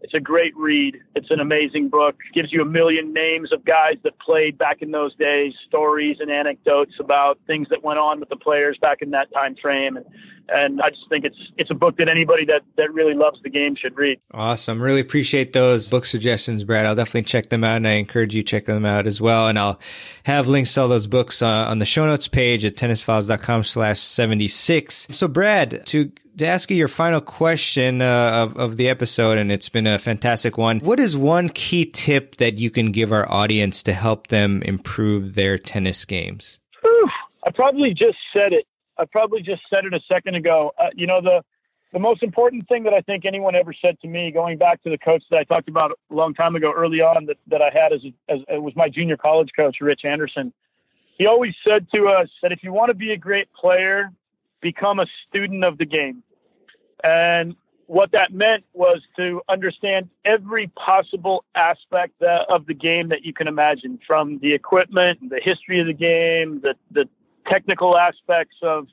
it's 0.00 0.14
a 0.14 0.20
great 0.20 0.56
read. 0.56 1.00
It's 1.14 1.30
an 1.30 1.40
amazing 1.40 1.88
book. 1.88 2.16
Gives 2.32 2.52
you 2.52 2.62
a 2.62 2.64
million 2.64 3.12
names 3.12 3.52
of 3.52 3.64
guys 3.64 3.96
that 4.04 4.18
played 4.20 4.56
back 4.56 4.80
in 4.80 4.92
those 4.92 5.14
days, 5.16 5.54
stories 5.66 6.18
and 6.20 6.30
anecdotes 6.30 6.94
about 7.00 7.38
things 7.46 7.68
that 7.70 7.82
went 7.82 7.98
on 7.98 8.20
with 8.20 8.28
the 8.28 8.36
players 8.36 8.78
back 8.80 9.02
in 9.02 9.10
that 9.10 9.32
time 9.32 9.56
frame. 9.56 9.96
And 9.96 10.06
and 10.48 10.80
I 10.80 10.90
just 10.90 11.08
think 11.08 11.24
it's 11.24 11.38
it's 11.56 11.70
a 11.70 11.74
book 11.74 11.96
that 11.98 12.08
anybody 12.08 12.44
that 12.46 12.62
that 12.76 12.92
really 12.92 13.14
loves 13.14 13.40
the 13.42 13.50
game 13.50 13.76
should 13.76 13.96
read. 13.96 14.18
Awesome, 14.32 14.82
really 14.82 15.00
appreciate 15.00 15.52
those 15.52 15.90
book 15.90 16.06
suggestions, 16.06 16.64
Brad. 16.64 16.86
I'll 16.86 16.94
definitely 16.94 17.22
check 17.22 17.48
them 17.48 17.64
out, 17.64 17.76
and 17.76 17.88
I 17.88 17.92
encourage 17.92 18.34
you 18.34 18.42
to 18.42 18.48
check 18.48 18.66
them 18.66 18.84
out 18.84 19.06
as 19.06 19.20
well. 19.20 19.48
And 19.48 19.58
I'll 19.58 19.80
have 20.24 20.48
links 20.48 20.74
to 20.74 20.82
all 20.82 20.88
those 20.88 21.06
books 21.06 21.42
uh, 21.42 21.46
on 21.46 21.78
the 21.78 21.86
show 21.86 22.06
notes 22.06 22.28
page 22.28 22.64
at 22.64 22.76
tennisfiles.com/slash 22.76 24.00
seventy 24.00 24.48
six. 24.48 25.06
So, 25.10 25.28
Brad, 25.28 25.84
to 25.86 26.10
to 26.38 26.46
ask 26.46 26.70
you 26.70 26.76
your 26.76 26.88
final 26.88 27.20
question 27.20 28.00
uh, 28.00 28.30
of, 28.48 28.56
of 28.56 28.76
the 28.76 28.88
episode, 28.88 29.38
and 29.38 29.50
it's 29.50 29.68
been 29.68 29.86
a 29.86 29.98
fantastic 29.98 30.56
one. 30.56 30.78
What 30.80 31.00
is 31.00 31.16
one 31.16 31.48
key 31.48 31.84
tip 31.84 32.36
that 32.36 32.58
you 32.58 32.70
can 32.70 32.92
give 32.92 33.12
our 33.12 33.30
audience 33.30 33.82
to 33.84 33.92
help 33.92 34.28
them 34.28 34.62
improve 34.62 35.34
their 35.34 35.58
tennis 35.58 36.04
games? 36.04 36.60
Whew, 36.82 37.08
I 37.44 37.50
probably 37.50 37.92
just 37.92 38.18
said 38.32 38.52
it. 38.52 38.66
I 38.98 39.04
probably 39.04 39.42
just 39.42 39.62
said 39.72 39.84
it 39.84 39.94
a 39.94 40.00
second 40.10 40.34
ago. 40.34 40.72
Uh, 40.78 40.88
you 40.94 41.06
know, 41.06 41.20
the 41.20 41.42
the 41.92 41.98
most 41.98 42.22
important 42.22 42.68
thing 42.68 42.82
that 42.82 42.92
I 42.92 43.00
think 43.00 43.24
anyone 43.24 43.54
ever 43.54 43.72
said 43.72 43.98
to 44.00 44.08
me, 44.08 44.30
going 44.30 44.58
back 44.58 44.82
to 44.82 44.90
the 44.90 44.98
coach 44.98 45.22
that 45.30 45.38
I 45.38 45.44
talked 45.44 45.68
about 45.68 45.92
a 46.10 46.14
long 46.14 46.34
time 46.34 46.54
ago, 46.54 46.70
early 46.70 47.00
on, 47.00 47.24
that, 47.26 47.38
that 47.46 47.62
I 47.62 47.70
had 47.72 47.94
as, 47.94 48.00
as 48.28 48.40
it 48.48 48.62
was 48.62 48.76
my 48.76 48.90
junior 48.90 49.16
college 49.16 49.48
coach, 49.56 49.78
Rich 49.80 50.04
Anderson. 50.04 50.52
He 51.16 51.26
always 51.26 51.54
said 51.66 51.86
to 51.94 52.08
us 52.08 52.28
that 52.42 52.52
if 52.52 52.62
you 52.62 52.74
want 52.74 52.90
to 52.90 52.94
be 52.94 53.12
a 53.12 53.16
great 53.16 53.48
player, 53.54 54.12
become 54.60 54.98
a 54.98 55.06
student 55.28 55.64
of 55.64 55.78
the 55.78 55.86
game. 55.86 56.22
And 57.02 57.56
what 57.86 58.12
that 58.12 58.32
meant 58.32 58.64
was 58.74 59.00
to 59.16 59.40
understand 59.48 60.10
every 60.26 60.66
possible 60.68 61.44
aspect 61.54 62.22
of 62.22 62.66
the 62.66 62.74
game 62.74 63.08
that 63.08 63.24
you 63.24 63.32
can 63.32 63.48
imagine, 63.48 63.98
from 64.06 64.38
the 64.40 64.52
equipment, 64.52 65.30
the 65.30 65.40
history 65.42 65.80
of 65.80 65.86
the 65.86 65.94
game, 65.94 66.60
the, 66.60 66.74
the 66.90 67.08
technical 67.50 67.96
aspects 67.96 68.56
of 68.62 68.86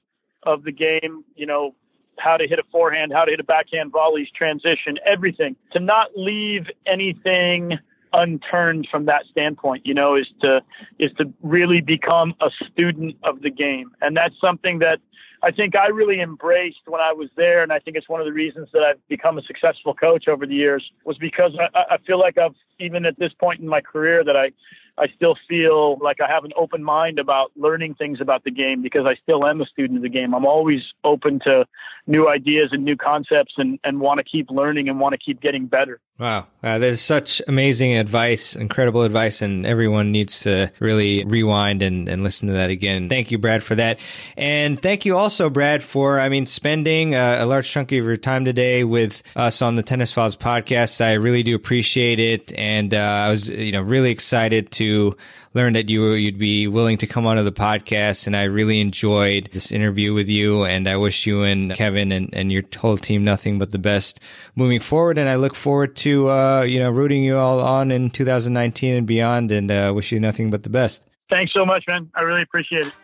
of 0.43 0.63
the 0.63 0.71
game, 0.71 1.23
you 1.35 1.45
know, 1.45 1.73
how 2.19 2.37
to 2.37 2.47
hit 2.47 2.59
a 2.59 2.63
forehand, 2.71 3.11
how 3.13 3.25
to 3.25 3.31
hit 3.31 3.39
a 3.39 3.43
backhand 3.43 3.91
volleys, 3.91 4.27
transition, 4.35 4.97
everything. 5.05 5.55
To 5.73 5.79
not 5.79 6.09
leave 6.15 6.67
anything 6.85 7.79
unturned 8.13 8.87
from 8.89 9.05
that 9.05 9.23
standpoint, 9.29 9.85
you 9.85 9.93
know, 9.93 10.15
is 10.15 10.27
to 10.41 10.61
is 10.99 11.11
to 11.17 11.31
really 11.41 11.81
become 11.81 12.33
a 12.41 12.49
student 12.67 13.17
of 13.23 13.41
the 13.41 13.49
game. 13.49 13.91
And 14.01 14.15
that's 14.15 14.35
something 14.39 14.79
that 14.79 14.99
I 15.43 15.51
think 15.51 15.75
I 15.75 15.87
really 15.87 16.21
embraced 16.21 16.81
when 16.87 17.01
I 17.01 17.13
was 17.13 17.29
there, 17.35 17.61
and 17.61 17.71
I 17.71 17.79
think 17.79 17.97
it's 17.97 18.09
one 18.09 18.21
of 18.21 18.25
the 18.25 18.33
reasons 18.33 18.69
that 18.73 18.83
I've 18.83 19.07
become 19.07 19.37
a 19.37 19.41
successful 19.43 19.93
coach 19.93 20.27
over 20.27 20.45
the 20.45 20.55
years 20.55 20.89
was 21.03 21.17
because 21.17 21.51
I, 21.59 21.95
I 21.95 21.97
feel 21.97 22.19
like 22.19 22.37
I've 22.37 22.55
even 22.79 23.05
at 23.05 23.19
this 23.19 23.33
point 23.33 23.59
in 23.59 23.67
my 23.67 23.81
career 23.81 24.23
that 24.23 24.35
I 24.35 24.51
I 24.97 25.07
still 25.15 25.35
feel 25.47 25.97
like 25.97 26.21
I 26.21 26.27
have 26.29 26.45
an 26.45 26.51
open 26.55 26.83
mind 26.83 27.19
about 27.19 27.51
learning 27.55 27.95
things 27.95 28.21
about 28.21 28.43
the 28.43 28.51
game 28.51 28.81
because 28.81 29.05
I 29.05 29.15
still 29.15 29.45
am 29.45 29.61
a 29.61 29.65
student 29.65 29.97
of 29.97 30.03
the 30.03 30.09
game. 30.09 30.33
I'm 30.33 30.45
always 30.45 30.81
open 31.03 31.39
to 31.45 31.65
new 32.07 32.29
ideas 32.29 32.69
and 32.71 32.85
new 32.85 32.95
concepts 32.95 33.55
and, 33.57 33.77
and 33.83 33.99
want 33.99 34.19
to 34.19 34.23
keep 34.23 34.49
learning 34.49 34.87
and 34.87 34.99
want 34.99 35.13
to 35.13 35.17
keep 35.17 35.41
getting 35.41 35.65
better. 35.65 35.99
Wow. 36.17 36.47
Uh, 36.63 36.79
there's 36.79 37.01
such 37.01 37.41
amazing 37.45 37.97
advice, 37.97 38.55
incredible 38.55 39.03
advice, 39.03 39.41
and 39.41 39.65
everyone 39.65 40.13
needs 40.13 40.39
to 40.41 40.71
really 40.79 41.25
rewind 41.25 41.81
and, 41.81 42.07
and 42.07 42.21
listen 42.21 42.47
to 42.47 42.53
that 42.53 42.69
again. 42.69 43.09
Thank 43.09 43.31
you, 43.31 43.37
Brad, 43.37 43.63
for 43.63 43.75
that. 43.75 43.99
And 44.37 44.81
thank 44.81 45.05
you 45.05 45.17
also, 45.17 45.49
Brad, 45.49 45.83
for, 45.83 46.17
I 46.21 46.29
mean, 46.29 46.45
spending 46.45 47.15
a, 47.15 47.39
a 47.41 47.45
large 47.45 47.69
chunk 47.69 47.91
of 47.91 47.97
your 47.97 48.15
time 48.15 48.45
today 48.45 48.85
with 48.85 49.23
us 49.35 49.61
on 49.61 49.75
the 49.75 49.83
Tennis 49.83 50.13
Files 50.13 50.37
podcast. 50.37 51.03
I 51.03 51.13
really 51.13 51.43
do 51.43 51.53
appreciate 51.53 52.21
it. 52.21 52.53
And 52.53 52.93
uh, 52.93 52.97
I 52.97 53.29
was, 53.29 53.49
you 53.49 53.73
know, 53.73 53.81
really 53.81 54.11
excited 54.11 54.71
to 54.71 55.17
learn 55.55 55.73
that 55.73 55.89
you 55.89 56.11
you'd 56.11 56.37
be 56.37 56.67
willing 56.67 56.97
to 56.99 57.07
come 57.07 57.25
onto 57.25 57.41
the 57.41 57.51
podcast, 57.51 58.27
and 58.27 58.35
I 58.35 58.43
really 58.43 58.79
enjoyed 58.79 59.49
this 59.53 59.71
interview 59.71 60.13
with 60.13 60.29
you. 60.29 60.65
And 60.65 60.87
I 60.87 60.97
wish 60.97 61.25
you 61.25 61.41
and 61.41 61.73
Kevin 61.73 62.11
and, 62.11 62.29
and 62.33 62.51
your 62.51 62.63
whole 62.77 62.97
team 62.97 63.23
nothing 63.23 63.57
but 63.57 63.71
the 63.71 63.79
best 63.79 64.19
moving 64.55 64.79
forward. 64.79 65.17
And 65.17 65.27
I 65.27 65.35
look 65.35 65.55
forward 65.55 65.95
to 65.97 66.29
uh, 66.29 66.61
you 66.61 66.79
know 66.79 66.91
rooting 66.91 67.23
you 67.23 67.37
all 67.37 67.59
on 67.61 67.89
in 67.89 68.11
2019 68.11 68.95
and 68.95 69.07
beyond. 69.07 69.51
And 69.51 69.71
uh, 69.71 69.91
wish 69.95 70.11
you 70.11 70.19
nothing 70.19 70.51
but 70.51 70.63
the 70.63 70.69
best. 70.69 71.01
Thanks 71.29 71.53
so 71.53 71.65
much, 71.65 71.85
man. 71.87 72.11
I 72.13 72.21
really 72.21 72.43
appreciate 72.43 72.85
it. 72.85 72.95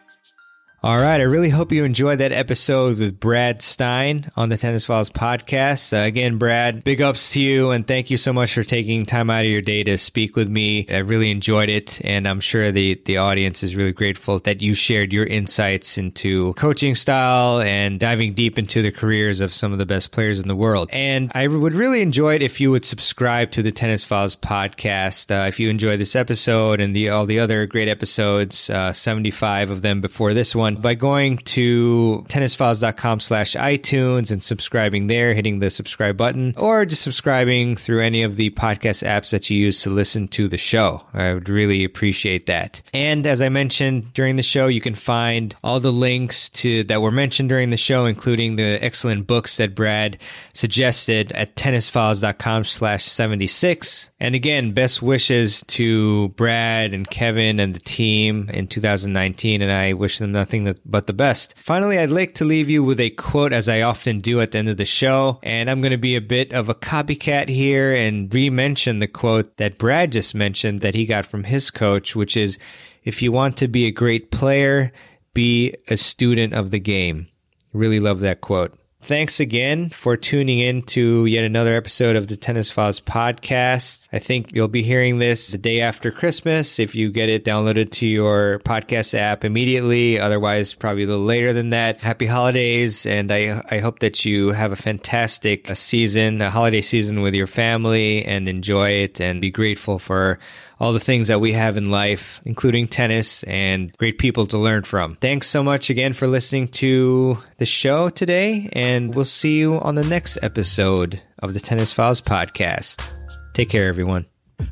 All 0.84 0.98
right. 0.98 1.20
I 1.20 1.26
really 1.26 1.50
hope 1.50 1.72
you 1.72 1.84
enjoyed 1.84 2.18
that 2.18 2.32
episode 2.32 2.98
with 2.98 3.20
Brad 3.20 3.62
Stine 3.62 4.32
on 4.36 4.50
the 4.50 4.58
Tennis 4.58 4.84
Files 4.84 5.12
podcast. 5.12 5.94
Uh, 5.94 6.08
again, 6.08 6.40
Brad, 6.40 6.84
big 6.84 7.04
ups 7.04 7.30
to 7.34 7.40
you 7.40 7.70
and 7.70 7.86
thank 7.86 8.10
you 8.10 8.18
so 8.18 8.34
much 8.34 8.56
for 8.56 8.64
taking 8.64 9.06
time 9.06 9.30
out 9.30 9.46
of 9.46 9.52
your 9.52 9.62
day 9.62 9.84
to 9.84 10.00
speak 10.00 10.36
with 10.36 10.50
me. 10.50 10.88
I 10.90 10.98
really 10.98 11.30
enjoyed 11.30 11.70
it. 11.70 12.04
And 12.04 12.28
I'm 12.28 12.40
sure 12.40 12.72
the, 12.72 13.00
the 13.06 13.18
audience 13.18 13.62
is 13.62 13.76
really 13.76 13.92
grateful 13.92 14.40
that 14.40 14.64
you 14.64 14.74
shared 14.74 15.14
your 15.14 15.28
insights 15.28 16.00
into 16.00 16.54
coaching 16.56 16.96
style 16.96 17.62
and 17.62 18.00
diving 18.00 18.34
deep 18.34 18.58
into 18.58 18.82
the 18.82 18.92
careers 18.92 19.40
of 19.40 19.54
some 19.54 19.72
of 19.72 19.78
the 19.78 19.86
best 19.86 20.10
players 20.10 20.40
in 20.40 20.48
the 20.48 20.56
world. 20.56 20.90
And 20.92 21.32
I 21.36 21.46
would 21.46 21.76
really 21.76 22.02
enjoy 22.02 22.34
it 22.34 22.42
if 22.42 22.60
you 22.60 22.72
would 22.72 22.86
subscribe 22.86 23.52
to 23.52 23.62
the 23.62 23.72
Tennis 23.72 24.04
Files 24.04 24.36
podcast. 24.36 25.30
Uh, 25.30 25.48
if 25.48 25.60
you 25.60 25.70
enjoyed 25.70 26.00
this 26.00 26.16
episode 26.16 26.82
and 26.82 26.96
the, 26.96 27.10
all 27.10 27.28
the 27.28 27.38
other 27.38 27.68
great 27.68 27.88
episodes, 27.88 28.68
uh, 28.72 28.92
75 28.92 29.70
of 29.70 29.84
them 29.84 30.02
before 30.02 30.34
this 30.34 30.56
one, 30.56 30.71
by 30.76 30.96
going 30.96 31.38
to 31.38 32.26
tennisfiles.com 32.28 33.20
slash 33.20 33.56
iTunes 33.56 34.32
and 34.32 34.44
subscribing 34.44 35.08
there, 35.08 35.34
hitting 35.34 35.60
the 35.60 35.70
subscribe 35.70 36.18
button, 36.18 36.54
or 36.58 36.86
just 36.86 37.02
subscribing 37.02 37.76
through 37.76 38.02
any 38.02 38.24
of 38.24 38.36
the 38.36 38.50
podcast 38.52 39.06
apps 39.06 39.32
that 39.32 39.50
you 39.50 39.58
use 39.58 39.82
to 39.82 39.90
listen 39.90 40.28
to 40.30 40.48
the 40.48 40.58
show. 40.58 41.06
I 41.14 41.34
would 41.34 41.50
really 41.50 41.84
appreciate 41.84 42.46
that. 42.46 42.82
And 42.94 43.26
as 43.26 43.42
I 43.42 43.50
mentioned 43.50 44.14
during 44.14 44.36
the 44.36 44.44
show, 44.44 44.68
you 44.68 44.82
can 44.82 44.96
find 44.96 45.56
all 45.64 45.80
the 45.80 45.92
links 45.92 46.50
to 46.50 46.84
that 46.86 47.02
were 47.02 47.12
mentioned 47.12 47.50
during 47.50 47.70
the 47.70 47.78
show, 47.78 48.06
including 48.06 48.56
the 48.56 48.80
excellent 48.84 49.28
books 49.28 49.58
that 49.58 49.76
Brad 49.76 50.18
suggested 50.54 51.32
at 51.32 51.56
tennisfiles.com 51.56 52.64
slash 52.66 53.06
76. 53.06 54.12
And 54.20 54.36
again, 54.36 54.74
best 54.74 55.02
wishes 55.02 55.64
to 55.68 56.30
Brad 56.30 56.94
and 56.94 57.10
Kevin 57.10 57.60
and 57.60 57.74
the 57.74 57.80
team 57.80 58.50
in 58.50 58.68
2019. 58.68 59.62
And 59.62 59.72
I 59.72 59.94
wish 59.94 60.20
them 60.20 60.32
nothing 60.32 60.61
but 60.86 61.08
the 61.08 61.14
best. 61.14 61.56
Finally, 61.58 61.98
I'd 61.98 62.10
like 62.10 62.36
to 62.36 62.46
leave 62.46 62.70
you 62.70 62.84
with 62.84 63.00
a 63.00 63.10
quote 63.12 63.54
as 63.54 63.70
I 63.70 63.82
often 63.82 64.20
do 64.20 64.42
at 64.42 64.52
the 64.52 64.60
end 64.60 64.70
of 64.70 64.78
the 64.78 64.86
show. 64.86 65.40
And 65.44 65.70
I'm 65.70 65.82
going 65.82 65.92
to 65.92 65.98
be 65.98 66.16
a 66.16 66.22
bit 66.22 66.54
of 66.54 66.70
a 66.70 66.76
copycat 66.76 67.50
here 67.50 67.94
and 67.94 68.34
re-mention 68.34 69.00
the 69.00 69.08
quote 69.08 69.58
that 69.58 69.78
Brad 69.78 70.12
just 70.12 70.36
mentioned 70.36 70.82
that 70.82 70.96
he 70.96 71.06
got 71.06 71.26
from 71.26 71.44
his 71.44 71.72
coach, 71.72 72.16
which 72.16 72.36
is, 72.36 72.58
if 73.04 73.22
you 73.22 73.32
want 73.32 73.58
to 73.58 73.68
be 73.68 73.86
a 73.86 73.92
great 73.92 74.32
player, 74.32 74.92
be 75.34 75.76
a 75.88 75.98
student 75.98 76.54
of 76.54 76.72
the 76.72 76.80
game. 76.80 77.28
Really 77.74 78.00
love 78.00 78.20
that 78.20 78.42
quote. 78.42 78.78
Thanks 79.04 79.40
again 79.40 79.90
for 79.90 80.16
tuning 80.16 80.60
in 80.60 80.84
to 80.84 81.26
yet 81.26 81.44
another 81.44 81.74
episode 81.74 82.16
of 82.16 82.28
the 82.28 82.38
Tennis 82.38 82.70
Files 82.70 83.02
podcast. 83.02 84.08
I 84.14 84.20
think 84.20 84.54
you'll 84.54 84.68
be 84.68 84.84
hearing 84.84 85.18
this 85.18 85.48
the 85.48 85.58
day 85.58 85.82
after 85.82 86.12
Christmas 86.12 86.78
if 86.78 86.94
you 86.94 87.10
get 87.10 87.28
it 87.28 87.44
downloaded 87.44 87.90
to 87.94 88.06
your 88.06 88.60
podcast 88.60 89.16
app 89.16 89.44
immediately. 89.44 90.20
Otherwise, 90.20 90.76
probably 90.76 91.06
a 91.06 91.08
little 91.08 91.26
later 91.26 91.52
than 91.52 91.72
that. 91.72 91.98
Happy 91.98 92.28
holidays, 92.28 93.08
and 93.08 93.32
I, 93.32 93.64
I 93.72 93.80
hope 93.80 94.00
that 94.00 94.24
you 94.24 94.50
have 94.50 94.72
a 94.72 94.76
fantastic 94.76 95.76
season, 95.76 96.40
a 96.40 96.52
holiday 96.52 96.82
season 96.82 97.22
with 97.22 97.34
your 97.34 97.48
family, 97.48 98.24
and 98.24 98.48
enjoy 98.48 98.92
it 98.92 99.20
and 99.20 99.42
be 99.42 99.50
grateful 99.50 99.98
for 99.98 100.38
all 100.82 100.94
the 100.94 101.00
things 101.00 101.28
that 101.28 101.40
we 101.40 101.54
have 101.54 101.78
in 101.78 101.92
life, 101.92 102.42
including 102.44 102.88
tennis 102.88 103.44
and 103.44 103.96
great 104.00 104.18
people 104.18 104.48
to 104.48 104.58
learn 104.58 104.82
from. 104.82 105.16
Thanks 105.18 105.46
so 105.46 105.62
much 105.62 105.92
again 105.92 106.14
for 106.14 106.26
listening 106.26 106.70
to 106.70 107.38
the 107.58 107.68
show 107.68 108.10
today, 108.10 108.68
and 108.74 109.14
we'll 109.14 109.24
see 109.24 109.60
you 109.60 109.76
on 109.76 109.94
the 109.94 110.04
next 110.04 110.40
episode 110.42 111.22
of 111.38 111.54
the 111.54 111.60
Tennis 111.60 111.94
Files 111.94 112.20
podcast. 112.20 113.08
Take 113.54 113.70
care, 113.70 113.88
everyone. 113.88 114.26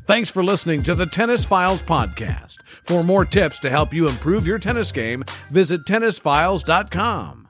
Thanks 0.08 0.30
for 0.30 0.42
listening 0.42 0.82
to 0.82 0.96
the 0.96 1.06
Tennis 1.06 1.44
Files 1.44 1.80
podcast. 1.80 2.56
For 2.82 3.04
more 3.04 3.24
tips 3.24 3.60
to 3.60 3.70
help 3.70 3.94
you 3.94 4.08
improve 4.08 4.48
your 4.48 4.58
tennis 4.58 4.90
game, 4.90 5.24
visit 5.52 5.82
tennisfiles.com. 5.86 7.49